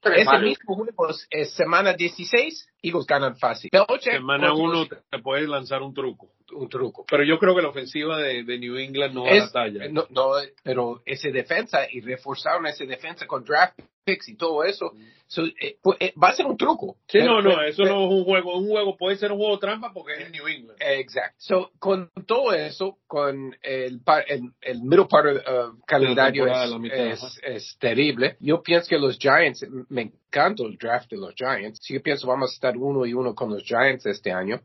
ese 0.04 0.38
mismo 0.38 0.76
juego 0.76 1.10
es 1.32 1.54
semana 1.54 1.93
16, 1.93 2.70
Eagles 2.84 3.08
ganan 3.08 3.38
fácil. 3.38 3.72
semana 4.02 4.54
1 4.54 4.88
te 5.10 5.20
puedes 5.20 5.50
lanzar 5.50 5.82
un 5.82 5.95
truco. 5.95 6.32
Un 6.54 6.70
truco. 6.70 7.06
Pero 7.10 7.24
yo 7.24 7.38
creo 7.39 7.56
que 7.56 7.62
la 7.62 7.70
ofensiva 7.70 8.18
de, 8.18 8.43
de 8.43 8.60
New 8.60 8.78
England 8.78 9.14
no 9.14 9.24
va 9.24 9.32
a 9.32 9.36
la 9.36 9.52
talla. 9.52 9.88
No, 9.89 10.06
no, 10.10 10.32
pero 10.64 11.02
ese 11.06 11.32
defensa 11.32 11.80
y 11.91 12.02
reforzaron 12.02 12.66
ese 12.68 12.86
defensa 12.86 13.26
con 13.28 13.43
draft 13.43 13.80
picks 14.04 14.30
y 14.30 14.36
todo 14.36 14.64
eso, 14.64 14.93
so, 15.28 15.43
eh, 15.45 15.78
pues, 15.82 15.97
eh, 15.99 16.14
va 16.22 16.30
a 16.30 16.36
ser 16.36 16.47
un 16.47 16.58
truco. 16.58 16.95
Sí, 17.08 17.20
Pero- 17.20 17.36
no, 17.36 17.41
no, 17.41 17.49
pero- 17.52 17.64
eso 17.68 17.84
no 17.84 18.06
es 18.06 18.12
un 18.12 18.24
juego. 18.24 18.58
Un 18.58 18.68
juego 18.68 18.97
puede 18.97 19.16
ser 19.18 19.32
un 19.32 19.38
juego 19.38 19.60
trampa 19.60 19.93
porque 19.93 20.14
es 20.14 20.26
en 20.26 20.32
New 20.32 20.47
England. 20.47 20.78
Exacto. 20.80 21.36
So, 21.38 21.72
con 21.78 22.10
todo 22.26 22.54
eso, 22.54 22.97
con 23.08 23.56
el, 23.62 24.02
el, 24.28 24.41
el 24.62 24.82
middle 24.82 25.06
part 25.10 25.28
of 25.28 25.76
uh, 25.76 25.80
calendario 25.86 26.47
es, 26.47 26.76
mitad, 26.80 26.97
es, 26.97 27.39
es 27.43 27.78
terrible. 27.80 28.38
Yo 28.39 28.64
pienso 28.64 28.89
que 28.89 28.97
los 28.97 29.20
Giants, 29.20 29.66
me 29.89 30.02
encanta 30.02 30.64
el 30.64 30.78
draft 30.78 31.12
de 31.12 31.18
los 31.18 31.36
Giants. 31.36 31.80
Sí, 31.84 31.93
yo 31.93 32.02
pienso 32.02 32.28
vamos 32.28 32.52
a 32.52 32.54
estar 32.56 32.76
uno 32.76 33.06
y 33.06 33.14
uno 33.14 33.36
con 33.36 33.52
los 33.52 33.64
Giants 33.64 34.06
este 34.08 34.32
año. 34.32 34.62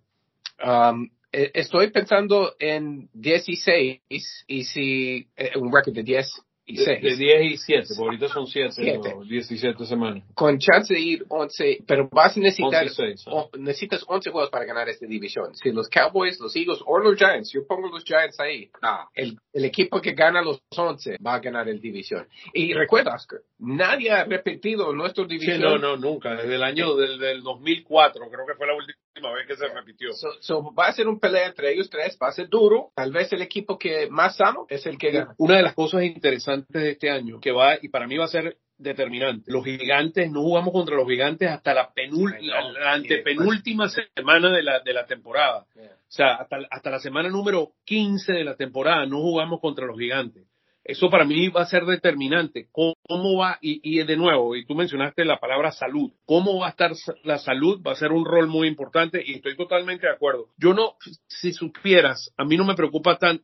Um, 0.64 1.10
estoy 1.54 1.90
pensando 1.90 2.54
en 2.58 3.08
16 3.12 4.00
y 4.46 4.64
si 4.64 5.28
eh, 5.36 5.50
un 5.56 5.72
récord 5.72 5.94
de 5.94 6.02
10 6.02 6.45
y 6.68 6.76
De, 6.78 6.84
6. 6.84 7.02
de 7.02 7.16
10 7.16 7.42
y 7.52 7.56
7, 7.58 7.86
porque 7.96 8.02
ahorita 8.02 8.28
son 8.28 8.46
7, 8.48 8.70
Siete. 8.72 9.14
o 9.14 9.22
17 9.24 9.84
semanas. 9.86 10.24
con 10.34 10.58
chance 10.58 10.92
de 10.92 11.00
ir 11.00 11.24
11, 11.28 11.78
pero 11.86 12.08
vas 12.10 12.36
a 12.36 12.40
necesitar 12.40 12.82
11 12.82 12.86
y 12.86 13.06
6, 13.16 13.24
¿ah? 13.28 13.30
o- 13.34 13.50
necesitas 13.56 14.04
11 14.08 14.30
juegos 14.30 14.50
para 14.50 14.64
ganar 14.64 14.88
esta 14.88 15.06
división. 15.06 15.54
Si 15.54 15.70
los 15.70 15.88
Cowboys, 15.88 16.40
los 16.40 16.54
Eagles 16.56 16.80
o 16.84 16.98
los 16.98 17.16
Giants, 17.16 17.52
yo 17.52 17.66
pongo 17.66 17.88
los 17.88 18.02
Giants 18.04 18.40
ahí, 18.40 18.68
No. 18.82 19.08
el, 19.14 19.38
el 19.52 19.64
equipo 19.64 20.00
que 20.00 20.12
gana 20.12 20.42
los 20.42 20.60
11 20.76 21.18
va 21.24 21.34
a 21.34 21.38
ganar 21.40 21.68
el 21.68 21.80
división. 21.80 22.26
Y 22.52 22.72
recuerda, 22.74 23.14
Oscar, 23.14 23.38
nadie 23.60 24.10
ha 24.10 24.24
repetido 24.24 24.92
nuestra 24.92 25.24
Sí, 25.24 25.30
división. 25.38 25.60
no, 25.60 25.78
no, 25.78 25.96
nunca. 25.96 26.34
Desde 26.34 26.56
el 26.56 26.62
año 26.64 26.96
del, 26.96 27.18
del 27.20 27.42
2004, 27.42 28.28
creo 28.30 28.46
que 28.46 28.54
fue 28.54 28.66
la 28.66 28.74
última 28.74 29.32
vez 29.32 29.46
que 29.46 29.56
se 29.56 29.68
repitió. 29.68 30.12
So, 30.14 30.28
so 30.40 30.74
va 30.74 30.88
a 30.88 30.92
ser 30.92 31.06
un 31.08 31.20
pelea 31.20 31.46
entre 31.46 31.72
ellos 31.72 31.88
tres, 31.88 32.18
va 32.20 32.28
a 32.28 32.32
ser 32.32 32.48
duro. 32.48 32.90
Tal 32.94 33.12
vez 33.12 33.32
el 33.32 33.40
equipo 33.42 33.78
que 33.78 34.08
más 34.10 34.36
sano 34.36 34.66
es 34.68 34.84
el 34.86 34.98
que 34.98 35.10
gana. 35.12 35.34
Una 35.38 35.56
de 35.56 35.62
las 35.62 35.74
cosas 35.74 36.02
interesantes 36.02 36.55
de 36.68 36.90
este 36.90 37.10
año, 37.10 37.40
que 37.40 37.52
va, 37.52 37.76
y 37.80 37.88
para 37.88 38.06
mí 38.06 38.16
va 38.16 38.24
a 38.24 38.28
ser 38.28 38.56
determinante, 38.78 39.50
los 39.50 39.64
gigantes, 39.64 40.30
no 40.30 40.42
jugamos 40.42 40.72
contra 40.72 40.96
los 40.96 41.08
gigantes 41.08 41.48
hasta 41.50 41.72
la, 41.72 41.92
no. 42.10 42.28
la, 42.28 42.92
antepenúltima 42.92 43.88
semana 44.14 44.54
de 44.54 44.62
la, 44.62 44.80
de 44.80 44.92
la 44.92 45.06
temporada. 45.06 45.66
O 45.76 46.08
sea, 46.08 46.34
hasta, 46.34 46.58
hasta 46.70 46.90
la 46.90 46.98
semana 47.00 47.28
número 47.28 47.72
15 47.84 48.32
de 48.32 48.44
la 48.44 48.56
temporada 48.56 49.06
no 49.06 49.20
jugamos 49.20 49.60
contra 49.60 49.86
los 49.86 49.98
gigantes. 49.98 50.44
Eso 50.86 51.10
para 51.10 51.24
mí 51.24 51.48
va 51.48 51.62
a 51.62 51.66
ser 51.66 51.84
determinante. 51.84 52.68
¿Cómo, 52.70 53.36
va? 53.36 53.58
Y, 53.60 53.80
y 53.82 54.04
de 54.04 54.16
nuevo, 54.16 54.54
y 54.54 54.64
tú 54.64 54.76
mencionaste 54.76 55.24
la 55.24 55.40
palabra 55.40 55.72
salud. 55.72 56.12
¿Cómo 56.24 56.60
va 56.60 56.68
a 56.68 56.70
estar 56.70 56.92
la 57.24 57.38
salud? 57.38 57.82
Va 57.84 57.92
a 57.92 57.96
ser 57.96 58.12
un 58.12 58.24
rol 58.24 58.46
muy 58.46 58.68
importante 58.68 59.20
y 59.24 59.34
estoy 59.34 59.56
totalmente 59.56 60.06
de 60.06 60.12
acuerdo. 60.12 60.50
Yo 60.56 60.74
no, 60.74 60.94
si 61.26 61.52
supieras, 61.52 62.32
a 62.36 62.44
mí 62.44 62.56
no 62.56 62.64
me 62.64 62.76
preocupa 62.76 63.18
tan, 63.18 63.42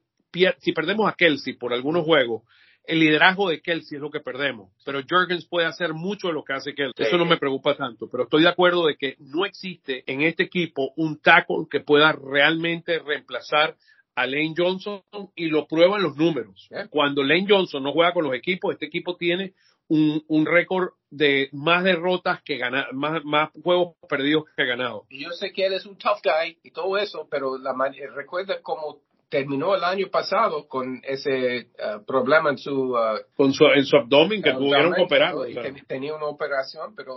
si 0.58 0.72
perdemos 0.72 1.10
a 1.10 1.16
Kelsey 1.16 1.54
por 1.54 1.72
algunos 1.72 2.04
juegos, 2.04 2.42
el 2.84 2.98
liderazgo 2.98 3.48
de 3.48 3.60
Kelsey 3.60 3.96
es 3.96 4.02
lo 4.02 4.10
que 4.10 4.20
perdemos, 4.20 4.72
pero 4.84 5.00
Jurgens 5.08 5.46
puede 5.46 5.66
hacer 5.66 5.94
mucho 5.94 6.28
de 6.28 6.34
lo 6.34 6.44
que 6.44 6.52
hace 6.52 6.74
Kelsey. 6.74 6.94
Sí. 6.96 7.02
Eso 7.04 7.18
no 7.18 7.24
me 7.24 7.36
preocupa 7.36 7.76
tanto, 7.76 8.08
pero 8.10 8.24
estoy 8.24 8.42
de 8.42 8.48
acuerdo 8.48 8.86
de 8.86 8.96
que 8.96 9.16
no 9.18 9.44
existe 9.44 10.02
en 10.06 10.22
este 10.22 10.44
equipo 10.44 10.92
un 10.96 11.20
tackle 11.20 11.66
que 11.70 11.80
pueda 11.80 12.12
realmente 12.12 12.98
reemplazar 12.98 13.76
a 14.14 14.26
Lane 14.26 14.54
Johnson 14.56 15.02
y 15.34 15.46
lo 15.46 15.66
prueban 15.66 16.02
los 16.02 16.16
números. 16.16 16.68
Cuando 16.90 17.22
Lane 17.22 17.46
Johnson 17.48 17.82
no 17.82 17.92
juega 17.92 18.12
con 18.12 18.24
los 18.24 18.34
equipos, 18.34 18.74
este 18.74 18.86
equipo 18.86 19.16
tiene 19.16 19.54
un, 19.88 20.22
un 20.28 20.46
récord 20.46 20.90
de 21.10 21.48
más 21.52 21.84
derrotas 21.84 22.42
que 22.42 22.56
ganar, 22.56 22.92
más, 22.92 23.24
más 23.24 23.50
juegos 23.62 23.94
perdidos 24.08 24.44
que 24.56 24.64
ganados. 24.64 25.04
Y 25.10 25.24
yo 25.24 25.30
sé 25.30 25.52
que 25.52 25.66
él 25.66 25.74
es 25.74 25.86
un 25.86 25.96
tough 25.96 26.20
guy 26.22 26.58
y 26.62 26.70
todo 26.70 26.96
eso, 26.98 27.28
pero 27.30 27.58
la 27.58 27.74
recuerda 28.14 28.60
cómo 28.62 29.00
terminó 29.32 29.74
el 29.74 29.82
año 29.82 30.08
pasado 30.10 30.68
con 30.68 31.00
ese 31.02 31.68
uh, 31.78 32.04
problema 32.04 32.50
en 32.50 32.58
su 32.58 32.92
uh, 32.92 33.18
Con 33.34 33.54
su, 33.54 33.64
en 33.64 33.86
su 33.86 33.96
abdomen 33.96 34.42
que 34.42 34.52
tuvieron 34.52 34.92
que 34.92 35.00
operar. 35.00 35.34
tenía 35.88 36.14
una 36.14 36.26
operación, 36.26 36.94
pero 36.94 37.14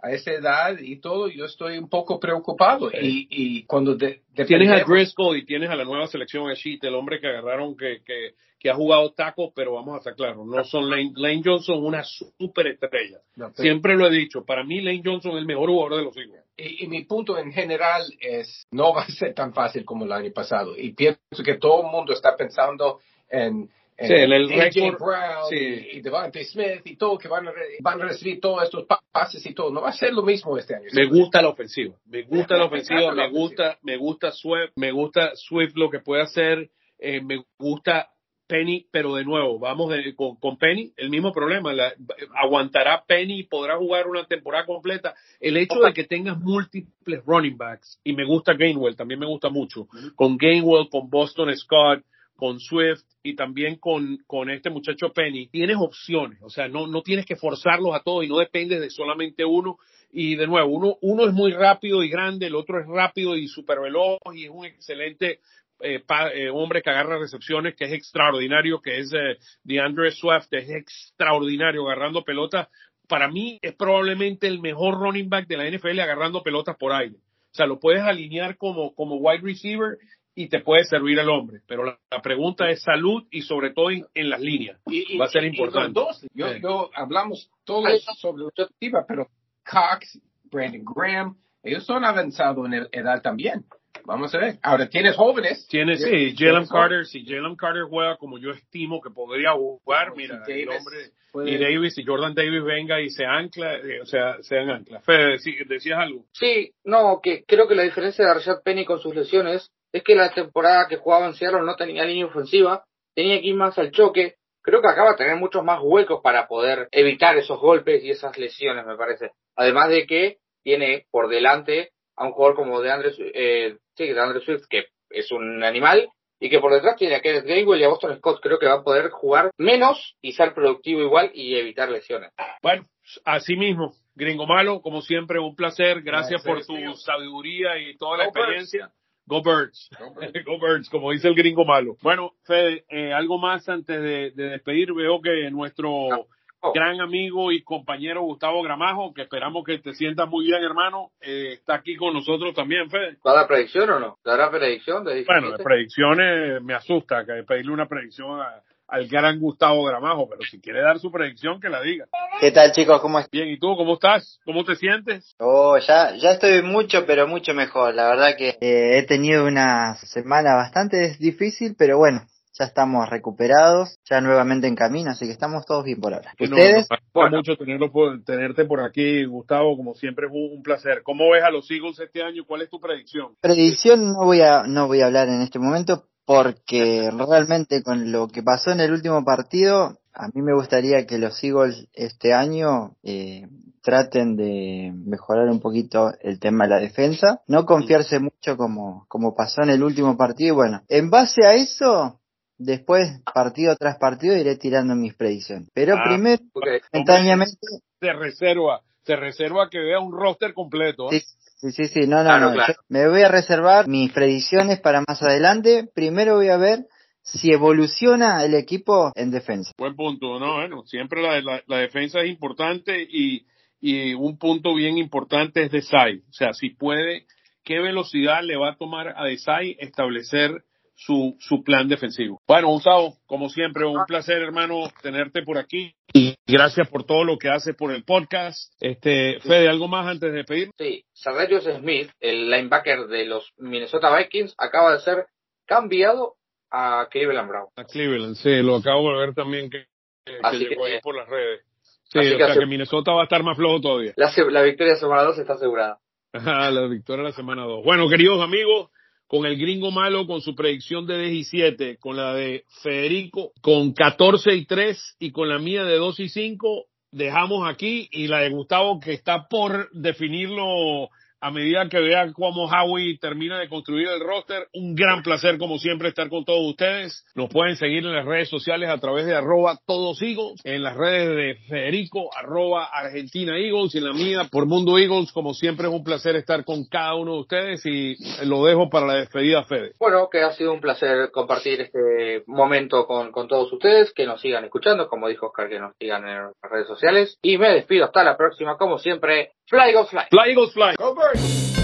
a 0.00 0.10
esa 0.10 0.32
edad 0.32 0.78
y 0.80 0.98
todo, 0.98 1.28
yo 1.28 1.44
estoy 1.44 1.76
un 1.76 1.90
poco 1.90 2.18
preocupado. 2.18 2.90
Y, 2.90 3.28
y 3.30 3.64
cuando 3.64 3.94
de, 3.94 4.22
Tienes 4.34 4.70
a 4.70 4.82
Driscoll 4.82 5.36
y 5.36 5.44
tienes 5.44 5.68
a 5.68 5.76
la 5.76 5.84
nueva 5.84 6.06
selección 6.06 6.50
Sheet, 6.54 6.82
el 6.84 6.94
hombre 6.94 7.20
que 7.20 7.26
agarraron 7.26 7.76
que, 7.76 8.00
que, 8.02 8.30
que 8.58 8.70
ha 8.70 8.74
jugado 8.74 9.12
taco, 9.12 9.52
pero 9.54 9.74
vamos 9.74 9.94
a 9.94 9.98
estar 9.98 10.14
claros, 10.14 10.46
no 10.46 10.64
son 10.64 10.88
Lane, 10.88 11.12
Lane 11.16 11.42
Johnson 11.44 11.84
una 11.84 12.02
super 12.02 12.66
estrella. 12.66 13.18
No, 13.36 13.52
Siempre 13.52 13.94
lo 13.94 14.06
he 14.06 14.10
dicho, 14.10 14.42
para 14.46 14.64
mí 14.64 14.80
Lane 14.80 15.02
Johnson 15.04 15.32
es 15.32 15.38
el 15.38 15.46
mejor 15.46 15.68
jugador 15.68 15.98
de 15.98 16.04
los 16.04 16.16
Eagles. 16.16 16.41
Y, 16.56 16.84
y 16.84 16.86
mi 16.88 17.04
punto 17.04 17.38
en 17.38 17.52
general 17.52 18.04
es, 18.20 18.66
no 18.70 18.92
va 18.94 19.02
a 19.02 19.10
ser 19.10 19.34
tan 19.34 19.52
fácil 19.54 19.84
como 19.84 20.04
el 20.04 20.12
año 20.12 20.30
pasado. 20.32 20.76
Y 20.76 20.92
pienso 20.92 21.18
que 21.44 21.54
todo 21.56 21.82
el 21.86 21.90
mundo 21.90 22.12
está 22.12 22.36
pensando 22.36 23.00
en, 23.28 23.70
en 23.96 24.06
Sí, 24.08 24.14
en 24.14 24.32
el 24.32 24.52
AJ 24.60 24.98
Brown 24.98 25.48
sí. 25.48 25.56
y, 25.56 25.96
y 25.98 26.00
Devante 26.02 26.44
Smith 26.44 26.82
y 26.84 26.96
todo, 26.96 27.16
que 27.18 27.28
van 27.28 27.48
a, 27.48 27.52
re- 27.52 27.78
van 27.80 28.02
a 28.02 28.06
recibir 28.06 28.40
todos 28.40 28.62
estos 28.64 28.84
pa- 28.84 29.00
pases 29.10 29.44
y 29.46 29.54
todo. 29.54 29.70
No 29.70 29.80
va 29.80 29.90
a 29.90 29.92
ser 29.92 30.12
lo 30.12 30.22
mismo 30.22 30.56
este 30.58 30.74
año. 30.74 30.86
Me 30.92 31.06
gusta 31.06 31.40
la 31.42 31.48
ofensiva, 31.48 31.94
me 32.06 32.22
gusta 32.22 32.56
la 32.56 32.64
ofensiva, 32.66 33.12
me 33.14 33.28
gusta, 33.30 33.78
me 33.82 33.96
gusta 33.96 34.30
Swift, 34.32 34.72
me 34.76 34.92
gusta 34.92 35.32
Swift 35.34 35.72
lo 35.76 35.88
que 35.90 36.00
puede 36.00 36.22
hacer, 36.22 36.70
eh, 36.98 37.20
me 37.22 37.42
gusta 37.58 38.08
Penny, 38.52 38.84
pero 38.90 39.14
de 39.14 39.24
nuevo, 39.24 39.58
vamos 39.58 39.90
de- 39.90 40.14
con, 40.14 40.36
con 40.36 40.58
Penny, 40.58 40.92
el 40.98 41.08
mismo 41.08 41.32
problema, 41.32 41.72
la- 41.72 41.94
aguantará 42.36 43.02
Penny 43.06 43.40
y 43.40 43.42
podrá 43.44 43.78
jugar 43.78 44.06
una 44.06 44.26
temporada 44.26 44.66
completa. 44.66 45.14
El 45.40 45.56
hecho 45.56 45.76
de 45.80 45.94
que 45.94 46.04
tengas 46.04 46.38
múltiples 46.38 47.24
running 47.24 47.56
backs, 47.56 47.98
y 48.04 48.12
me 48.12 48.26
gusta 48.26 48.52
Gainwell, 48.52 48.94
también 48.94 49.20
me 49.20 49.26
gusta 49.26 49.48
mucho, 49.48 49.86
con 50.16 50.36
Gainwell, 50.36 50.90
con 50.90 51.08
Boston 51.08 51.56
Scott, 51.56 52.04
con 52.36 52.60
Swift 52.60 53.04
y 53.22 53.36
también 53.36 53.76
con, 53.76 54.18
con 54.26 54.50
este 54.50 54.68
muchacho 54.68 55.14
Penny, 55.14 55.46
tienes 55.46 55.76
opciones, 55.78 56.38
o 56.42 56.50
sea, 56.50 56.68
no, 56.68 56.86
no 56.86 57.00
tienes 57.00 57.24
que 57.24 57.36
forzarlos 57.36 57.94
a 57.94 58.00
todos 58.02 58.22
y 58.24 58.28
no 58.28 58.36
dependes 58.36 58.80
de 58.82 58.90
solamente 58.90 59.46
uno. 59.46 59.78
Y 60.14 60.34
de 60.36 60.46
nuevo, 60.46 60.68
uno, 60.68 60.96
uno 61.00 61.26
es 61.26 61.32
muy 61.32 61.52
rápido 61.54 62.02
y 62.04 62.10
grande, 62.10 62.48
el 62.48 62.54
otro 62.54 62.78
es 62.78 62.86
rápido 62.86 63.34
y 63.34 63.48
súper 63.48 63.80
veloz 63.80 64.18
y 64.34 64.44
es 64.44 64.50
un 64.50 64.66
excelente 64.66 65.38
eh, 65.82 66.00
pa- 66.00 66.30
eh, 66.32 66.48
hombre 66.50 66.82
que 66.82 66.90
agarra 66.90 67.18
recepciones, 67.18 67.74
que 67.74 67.84
es 67.84 67.92
extraordinario, 67.92 68.80
que 68.80 68.98
es 68.98 69.12
eh, 69.12 69.36
DeAndre 69.64 70.10
Swift, 70.12 70.48
es 70.52 70.70
extraordinario 70.70 71.82
agarrando 71.86 72.22
pelotas. 72.24 72.68
Para 73.08 73.28
mí 73.28 73.58
es 73.62 73.74
probablemente 73.74 74.46
el 74.46 74.60
mejor 74.60 74.94
running 74.98 75.28
back 75.28 75.46
de 75.46 75.56
la 75.56 75.68
NFL 75.70 75.98
agarrando 76.00 76.42
pelotas 76.42 76.76
por 76.76 76.92
aire. 76.92 77.16
O 77.16 77.54
sea, 77.54 77.66
lo 77.66 77.78
puedes 77.78 78.02
alinear 78.02 78.56
como, 78.56 78.94
como 78.94 79.16
wide 79.16 79.42
receiver 79.42 79.98
y 80.34 80.48
te 80.48 80.60
puede 80.60 80.84
servir 80.84 81.18
el 81.18 81.28
hombre. 81.28 81.60
Pero 81.66 81.84
la, 81.84 81.98
la 82.10 82.22
pregunta 82.22 82.70
es 82.70 82.82
salud 82.82 83.24
y 83.30 83.42
sobre 83.42 83.70
todo 83.74 83.90
en, 83.90 84.06
en 84.14 84.30
las 84.30 84.40
líneas. 84.40 84.80
Y- 84.86 85.14
y- 85.14 85.18
Va 85.18 85.26
a 85.26 85.28
ser 85.28 85.44
importante. 85.44 85.88
los 85.88 85.92
dos, 85.94 86.26
yo, 86.32 86.48
Sí. 86.48 86.60
yo 86.62 86.90
hablamos 86.94 87.50
todos 87.64 88.02
sobre 88.18 88.44
la 88.90 89.04
pero 89.06 89.26
Cox, 89.64 90.18
Brandon 90.44 90.84
Graham, 90.84 91.36
ellos 91.62 91.84
son 91.84 92.04
avanzados 92.04 92.66
en 92.66 92.74
el- 92.74 92.88
edad 92.92 93.20
también. 93.20 93.64
Vamos 94.04 94.34
a 94.34 94.38
ver. 94.38 94.54
Ahora 94.62 94.88
tienes 94.88 95.16
jóvenes. 95.16 95.66
Tiene, 95.68 95.96
sí, 95.96 96.34
Tienes 96.34 96.38
Jalen. 96.38 96.66
Carter, 96.68 97.06
si 97.06 97.24
Jalen 97.24 97.56
Carter 97.56 97.84
juega 97.88 98.16
como 98.16 98.38
yo 98.38 98.50
estimo 98.50 99.00
que 99.00 99.10
podría 99.10 99.52
jugar, 99.52 100.08
Como 100.08 100.16
mira, 100.16 100.44
si 100.44 100.52
el 100.52 100.66
Davis 100.66 100.78
hombre, 100.80 100.98
puede- 101.32 101.50
y 101.50 101.58
Davis, 101.58 101.98
y 101.98 102.04
Jordan 102.04 102.34
Davis 102.34 102.64
venga 102.64 103.00
y 103.00 103.10
se 103.10 103.24
ancla, 103.24 103.76
eh, 103.76 104.00
o 104.00 104.06
sea, 104.06 104.42
sean 104.42 104.70
anclas. 104.70 105.04
Fede, 105.04 105.38
sí, 105.38 105.54
decías 105.66 105.98
algo. 105.98 106.24
Sí, 106.32 106.72
no, 106.84 107.20
que 107.22 107.44
creo 107.44 107.68
que 107.68 107.74
la 107.74 107.84
diferencia 107.84 108.26
de 108.26 108.34
Rashad 108.34 108.62
Penny 108.64 108.84
con 108.84 108.98
sus 108.98 109.14
lesiones 109.14 109.70
es 109.92 110.02
que 110.02 110.14
la 110.14 110.32
temporada 110.32 110.86
que 110.88 110.96
jugaba 110.96 111.26
en 111.26 111.34
Seattle 111.34 111.62
no 111.62 111.76
tenía 111.76 112.04
línea 112.04 112.26
ofensiva, 112.26 112.84
tenía 113.14 113.40
que 113.40 113.46
ir 113.46 113.54
más 113.54 113.78
al 113.78 113.90
choque. 113.92 114.34
Creo 114.62 114.80
que 114.80 114.88
acaba 114.88 115.12
de 115.12 115.16
tener 115.18 115.36
muchos 115.36 115.64
más 115.64 115.80
huecos 115.82 116.20
para 116.22 116.46
poder 116.48 116.88
evitar 116.92 117.36
esos 117.36 117.58
golpes 117.60 118.02
y 118.04 118.10
esas 118.10 118.36
lesiones, 118.38 118.86
me 118.86 118.96
parece. 118.96 119.30
Además 119.56 119.88
de 119.90 120.06
que 120.06 120.38
tiene 120.62 121.06
por 121.10 121.28
delante 121.28 121.90
a 122.16 122.26
un 122.26 122.32
jugador 122.32 122.56
como 122.56 122.80
DeAndre, 122.80 123.10
Swi- 123.12 123.30
eh, 123.34 123.76
sí, 123.96 124.06
DeAndre 124.12 124.40
Swift, 124.44 124.64
que 124.68 124.86
es 125.10 125.30
un 125.32 125.62
animal, 125.64 126.08
y 126.40 126.50
que 126.50 126.58
por 126.58 126.72
detrás 126.72 126.96
tiene 126.96 127.14
a 127.16 127.20
Kenneth 127.20 127.44
Gainwell 127.44 127.80
y 127.80 127.84
a 127.84 127.88
Boston 127.88 128.16
Scott. 128.18 128.40
Creo 128.42 128.58
que 128.58 128.66
va 128.66 128.74
a 128.74 128.82
poder 128.82 129.10
jugar 129.10 129.50
menos 129.58 130.16
y 130.20 130.32
ser 130.32 130.54
productivo 130.54 131.00
igual 131.00 131.30
y 131.34 131.54
evitar 131.56 131.88
lesiones. 131.90 132.32
Bueno, 132.62 132.84
así 133.24 133.54
mismo, 133.56 133.92
Gringo 134.14 134.46
Malo, 134.46 134.80
como 134.82 135.00
siempre, 135.02 135.38
un 135.38 135.54
placer. 135.54 136.02
Gracias 136.02 136.42
por 136.44 136.64
tu 136.66 136.74
Gracias. 136.74 137.04
sabiduría 137.04 137.78
y 137.78 137.96
toda 137.96 138.18
la 138.18 138.24
Go 138.26 138.32
Birds. 138.32 138.38
experiencia. 138.44 138.90
Go 139.26 139.40
Birds. 139.40 139.88
Go 140.46 140.58
Birds, 140.58 140.90
como 140.90 141.12
dice 141.12 141.28
el 141.28 141.34
gringo 141.36 141.64
malo. 141.64 141.96
Bueno, 142.02 142.32
Fede, 142.44 142.84
eh, 142.88 143.12
algo 143.12 143.38
más 143.38 143.68
antes 143.68 144.00
de, 144.02 144.32
de 144.32 144.48
despedir. 144.50 144.92
Veo 144.92 145.20
que 145.22 145.48
nuestro 145.52 145.90
Oh. 145.92 146.26
Gran 146.74 147.00
amigo 147.00 147.50
y 147.52 147.62
compañero 147.62 148.22
Gustavo 148.22 148.62
Gramajo, 148.62 149.12
que 149.12 149.22
esperamos 149.22 149.64
que 149.64 149.78
te 149.78 149.92
sientas 149.94 150.28
muy 150.28 150.46
bien, 150.46 150.62
hermano, 150.62 151.10
eh, 151.20 151.54
está 151.54 151.74
aquí 151.74 151.96
con 151.96 152.14
nosotros 152.14 152.54
también, 152.54 152.88
Fede. 152.90 153.16
¿Va 153.26 153.32
a 153.32 153.36
dar 153.36 153.46
predicción 153.48 153.90
o 153.90 153.98
no? 153.98 154.18
¿Dará 154.24 154.50
predicción 154.50 155.04
de 155.04 155.24
Bueno, 155.24 155.50
de 155.50 155.56
17? 155.58 155.64
predicciones 155.64 156.62
me 156.62 156.74
asusta, 156.74 157.24
que 157.24 157.42
pedirle 157.42 157.72
una 157.72 157.86
predicción 157.86 158.40
a, 158.40 158.62
al 158.88 159.08
gran 159.08 159.40
Gustavo 159.40 159.84
Gramajo, 159.84 160.28
pero 160.28 160.42
si 160.42 160.60
quiere 160.60 160.82
dar 160.82 160.98
su 160.98 161.10
predicción, 161.10 161.60
que 161.60 161.70
la 161.70 161.80
diga. 161.80 162.06
¿Qué 162.40 162.50
tal 162.52 162.72
chicos? 162.72 163.00
¿Cómo 163.00 163.18
están? 163.18 163.30
Bien, 163.32 163.48
¿y 163.48 163.58
tú 163.58 163.74
cómo 163.74 163.94
estás? 163.94 164.38
¿Cómo 164.44 164.64
te 164.64 164.76
sientes? 164.76 165.34
Oh, 165.38 165.78
ya, 165.78 166.14
ya 166.16 166.32
estoy 166.32 166.62
mucho, 166.62 167.06
pero 167.06 167.26
mucho 167.26 167.54
mejor. 167.54 167.94
La 167.94 168.08
verdad 168.08 168.36
que 168.36 168.50
eh, 168.60 168.98
he 168.98 169.02
tenido 169.04 169.46
una 169.46 169.94
semana 170.02 170.54
bastante 170.54 171.16
difícil, 171.18 171.74
pero 171.78 171.96
bueno, 171.96 172.20
ya 172.52 172.64
estamos 172.64 173.08
recuperados, 173.08 173.98
ya 174.08 174.20
nuevamente 174.20 174.66
en 174.66 174.74
camino, 174.74 175.10
así 175.10 175.26
que 175.26 175.32
estamos 175.32 175.64
todos 175.64 175.84
bien 175.84 176.00
por 176.00 176.14
ahora. 176.14 176.32
¿Ustedes? 176.38 176.86
Nos 176.90 177.00
bueno. 177.12 177.38
mucho 177.38 177.56
tenerlo 177.56 177.90
por, 177.90 178.22
tenerte 178.24 178.64
por 178.64 178.80
aquí, 178.80 179.24
Gustavo, 179.24 179.76
como 179.76 179.94
siempre 179.94 180.26
es 180.26 180.32
un, 180.32 180.58
un, 180.58 180.62
placer. 180.62 181.02
¿Cómo 181.02 181.30
ves 181.30 181.42
a 181.42 181.50
los 181.50 181.70
Eagles 181.70 181.98
este 181.98 182.22
año? 182.22 182.44
¿Cuál 182.46 182.62
es 182.62 182.70
tu 182.70 182.80
predicción? 182.80 183.34
Predicción 183.40 184.12
no 184.12 184.24
voy 184.24 184.42
a, 184.42 184.64
no 184.64 184.86
voy 184.86 185.00
a 185.00 185.06
hablar 185.06 185.28
en 185.28 185.40
este 185.40 185.58
momento 185.58 186.04
porque 186.24 187.10
realmente 187.10 187.82
con 187.82 188.12
lo 188.12 188.28
que 188.28 188.42
pasó 188.42 188.70
en 188.70 188.80
el 188.80 188.92
último 188.92 189.24
partido, 189.24 189.98
a 190.14 190.28
mí 190.28 190.42
me 190.42 190.54
gustaría 190.54 191.06
que 191.06 191.18
los 191.18 191.42
Eagles 191.42 191.88
este 191.94 192.32
año 192.32 192.96
eh, 193.02 193.48
traten 193.82 194.36
de 194.36 194.92
mejorar 194.94 195.48
un 195.48 195.60
poquito 195.60 196.12
el 196.20 196.38
tema 196.38 196.64
de 196.64 196.70
la 196.70 196.80
defensa, 196.80 197.40
no 197.48 197.66
confiarse 197.66 198.20
mucho 198.20 198.56
como, 198.56 199.04
como 199.08 199.34
pasó 199.34 199.62
en 199.62 199.70
el 199.70 199.82
último 199.82 200.16
partido. 200.16 200.54
Y 200.54 200.56
bueno, 200.56 200.82
en 200.88 201.10
base 201.10 201.44
a 201.44 201.54
eso, 201.54 202.20
después 202.64 203.20
partido 203.34 203.74
tras 203.76 203.98
partido 203.98 204.36
iré 204.36 204.56
tirando 204.56 204.94
mis 204.94 205.14
predicciones. 205.14 205.68
Pero 205.74 205.96
Ah, 205.96 206.04
primero, 206.06 206.42
Okay. 206.54 206.80
momentáneamente, 206.92 207.56
Se 208.00 208.12
reserva, 208.12 208.80
se 209.04 209.16
reserva 209.16 209.68
que 209.70 209.78
vea 209.78 210.00
un 210.00 210.12
roster 210.12 210.52
completo. 210.54 211.10
¿eh? 211.12 211.20
sí, 211.20 211.70
sí, 211.70 211.72
sí, 211.72 211.84
sí, 211.86 212.00
no, 212.06 212.18
no, 212.18 212.24
Claro, 212.24 212.46
no. 212.48 212.52
claro. 212.54 212.74
me 212.88 213.08
voy 213.08 213.22
a 213.22 213.28
reservar 213.28 213.86
mis 213.88 214.12
predicciones 214.12 214.80
para 214.80 215.02
más 215.06 215.22
adelante. 215.22 215.88
Primero 215.94 216.36
voy 216.36 216.48
a 216.48 216.56
ver 216.56 216.86
si 217.22 217.52
evoluciona 217.52 218.44
el 218.44 218.54
equipo 218.54 219.12
en 219.14 219.30
defensa. 219.30 219.70
Buen 219.78 219.94
punto, 219.94 220.38
¿no? 220.40 220.54
Bueno, 220.56 220.82
siempre 220.86 221.22
la, 221.22 221.40
la, 221.40 221.62
la 221.66 221.76
defensa 221.78 222.20
es 222.20 222.28
importante 222.28 223.00
y, 223.08 223.46
y 223.80 224.14
un 224.14 224.38
punto 224.38 224.74
bien 224.74 224.98
importante 224.98 225.62
es 225.64 225.70
Desai. 225.70 226.18
O 226.28 226.32
sea, 226.32 226.52
si 226.52 226.70
puede, 226.70 227.26
qué 227.64 227.78
velocidad 227.78 228.42
le 228.42 228.56
va 228.56 228.70
a 228.70 228.76
tomar 228.76 229.14
a 229.16 229.24
Desai 229.26 229.76
establecer 229.78 230.64
su, 230.94 231.36
su 231.40 231.62
plan 231.64 231.88
defensivo. 231.88 232.40
Bueno, 232.46 232.68
Gustavo, 232.68 233.16
como 233.26 233.48
siempre, 233.48 233.84
un 233.84 234.04
placer, 234.06 234.38
hermano, 234.42 234.90
tenerte 235.02 235.42
por 235.42 235.58
aquí. 235.58 235.94
Y 236.12 236.34
gracias 236.46 236.88
por 236.88 237.04
todo 237.04 237.24
lo 237.24 237.38
que 237.38 237.48
haces 237.48 237.74
por 237.74 237.92
el 237.92 238.04
podcast. 238.04 238.72
Este, 238.80 239.40
Fede, 239.40 239.68
¿algo 239.68 239.88
más 239.88 240.06
antes 240.06 240.30
de 240.30 240.38
despedir? 240.38 240.70
Sí, 240.78 241.04
Saverius 241.12 241.64
Smith, 241.64 242.10
el 242.20 242.50
linebacker 242.50 243.06
de 243.06 243.24
los 243.26 243.52
Minnesota 243.58 244.16
Vikings, 244.16 244.54
acaba 244.58 244.92
de 244.92 245.00
ser 245.00 245.26
cambiado 245.66 246.34
a 246.70 247.08
Cleveland 247.10 247.48
Brown. 247.48 247.68
A 247.76 247.84
Cleveland, 247.84 248.34
sí, 248.36 248.62
lo 248.62 248.76
acabo 248.76 249.12
de 249.12 249.18
ver 249.26 249.34
también 249.34 249.70
que, 249.70 249.86
que 250.24 250.58
llegó 250.58 250.84
que- 250.84 250.92
ahí 250.94 251.00
por 251.00 251.16
las 251.16 251.28
redes. 251.28 251.62
Sí, 252.04 252.18
así 252.18 252.34
o 252.34 252.36
que 252.38 252.44
sea 252.44 252.54
que 252.54 252.66
Minnesota 252.66 253.12
va 253.12 253.22
a 253.22 253.24
estar 253.24 253.42
más 253.42 253.56
flojo 253.56 253.80
todavía. 253.80 254.12
La, 254.16 254.30
la 254.50 254.62
victoria 254.62 254.96
semana 254.96 255.22
2 255.22 255.38
está 255.38 255.54
asegurada. 255.54 255.98
La 256.32 256.86
victoria 256.86 257.24
de 257.24 257.30
la 257.30 257.34
semana 257.36 257.62
2. 257.64 257.84
Bueno, 257.84 258.08
queridos 258.08 258.40
amigos, 258.42 258.90
con 259.32 259.46
el 259.46 259.56
gringo 259.56 259.90
malo, 259.90 260.26
con 260.26 260.42
su 260.42 260.54
predicción 260.54 261.06
de 261.06 261.18
10 261.18 261.32
y 261.32 261.44
7, 261.44 261.96
con 261.98 262.18
la 262.18 262.34
de 262.34 262.66
Federico, 262.82 263.52
con 263.62 263.94
14 263.94 264.54
y 264.54 264.66
3 264.66 265.16
y 265.20 265.32
con 265.32 265.48
la 265.48 265.58
mía 265.58 265.84
de 265.84 265.96
2 265.96 266.20
y 266.20 266.28
5, 266.28 266.84
dejamos 267.12 267.66
aquí 267.66 268.10
y 268.12 268.26
la 268.26 268.40
de 268.40 268.50
Gustavo 268.50 269.00
que 269.00 269.14
está 269.14 269.48
por 269.48 269.90
definirlo 269.92 271.08
a 271.42 271.50
medida 271.50 271.88
que 271.88 271.98
vea 271.98 272.32
cómo 272.32 272.66
Howie 272.66 273.18
termina 273.18 273.58
de 273.58 273.68
construir 273.68 274.06
el 274.06 274.20
roster. 274.20 274.68
Un 274.74 274.94
gran 274.94 275.24
placer, 275.24 275.58
como 275.58 275.76
siempre, 275.76 276.08
estar 276.08 276.28
con 276.28 276.44
todos 276.44 276.70
ustedes. 276.70 277.26
Nos 277.34 277.50
pueden 277.50 277.74
seguir 277.76 278.06
en 278.06 278.14
las 278.14 278.24
redes 278.24 278.48
sociales 278.48 278.88
a 278.88 278.98
través 278.98 279.26
de 279.26 279.34
arroba 279.34 279.76
todos 279.84 280.22
Eagles, 280.22 280.60
en 280.62 280.84
las 280.84 280.96
redes 280.96 281.28
de 281.36 281.66
Federico, 281.68 282.30
arroba 282.36 282.84
Argentina 282.84 283.58
Eagles 283.58 283.92
y 283.94 283.98
en 283.98 284.04
la 284.04 284.12
mía 284.12 284.48
por 284.52 284.66
Mundo 284.66 284.98
Eagles. 284.98 285.32
Como 285.32 285.52
siempre, 285.52 285.88
es 285.88 285.92
un 285.92 286.04
placer 286.04 286.36
estar 286.36 286.64
con 286.64 286.84
cada 286.84 287.16
uno 287.16 287.34
de 287.34 287.40
ustedes 287.40 287.84
y 287.86 288.14
lo 288.46 288.64
dejo 288.64 288.88
para 288.88 289.06
la 289.06 289.14
despedida, 289.14 289.64
Fede. 289.64 289.94
Bueno, 289.98 290.28
que 290.30 290.42
ha 290.42 290.52
sido 290.52 290.72
un 290.72 290.80
placer 290.80 291.32
compartir 291.32 291.80
este 291.80 292.44
momento 292.46 293.04
con, 293.08 293.32
con 293.32 293.48
todos 293.48 293.72
ustedes, 293.72 294.12
que 294.12 294.26
nos 294.26 294.40
sigan 294.40 294.64
escuchando, 294.64 295.08
como 295.08 295.26
dijo 295.26 295.46
Oscar, 295.46 295.68
que 295.68 295.80
nos 295.80 295.92
sigan 295.98 296.24
en 296.28 296.44
las 296.44 296.70
redes 296.70 296.86
sociales. 296.86 297.36
Y 297.42 297.58
me 297.58 297.70
despido 297.70 298.04
hasta 298.04 298.22
la 298.22 298.36
próxima, 298.36 298.76
como 298.76 298.98
siempre, 298.98 299.50
Fly 299.68 299.92
Go 299.92 300.04
Fly. 300.06 300.26
Fly 300.30 300.46
Eagles 300.50 300.72
Fly. 300.72 300.94
Go 300.98 301.14
Birds! 301.14 301.81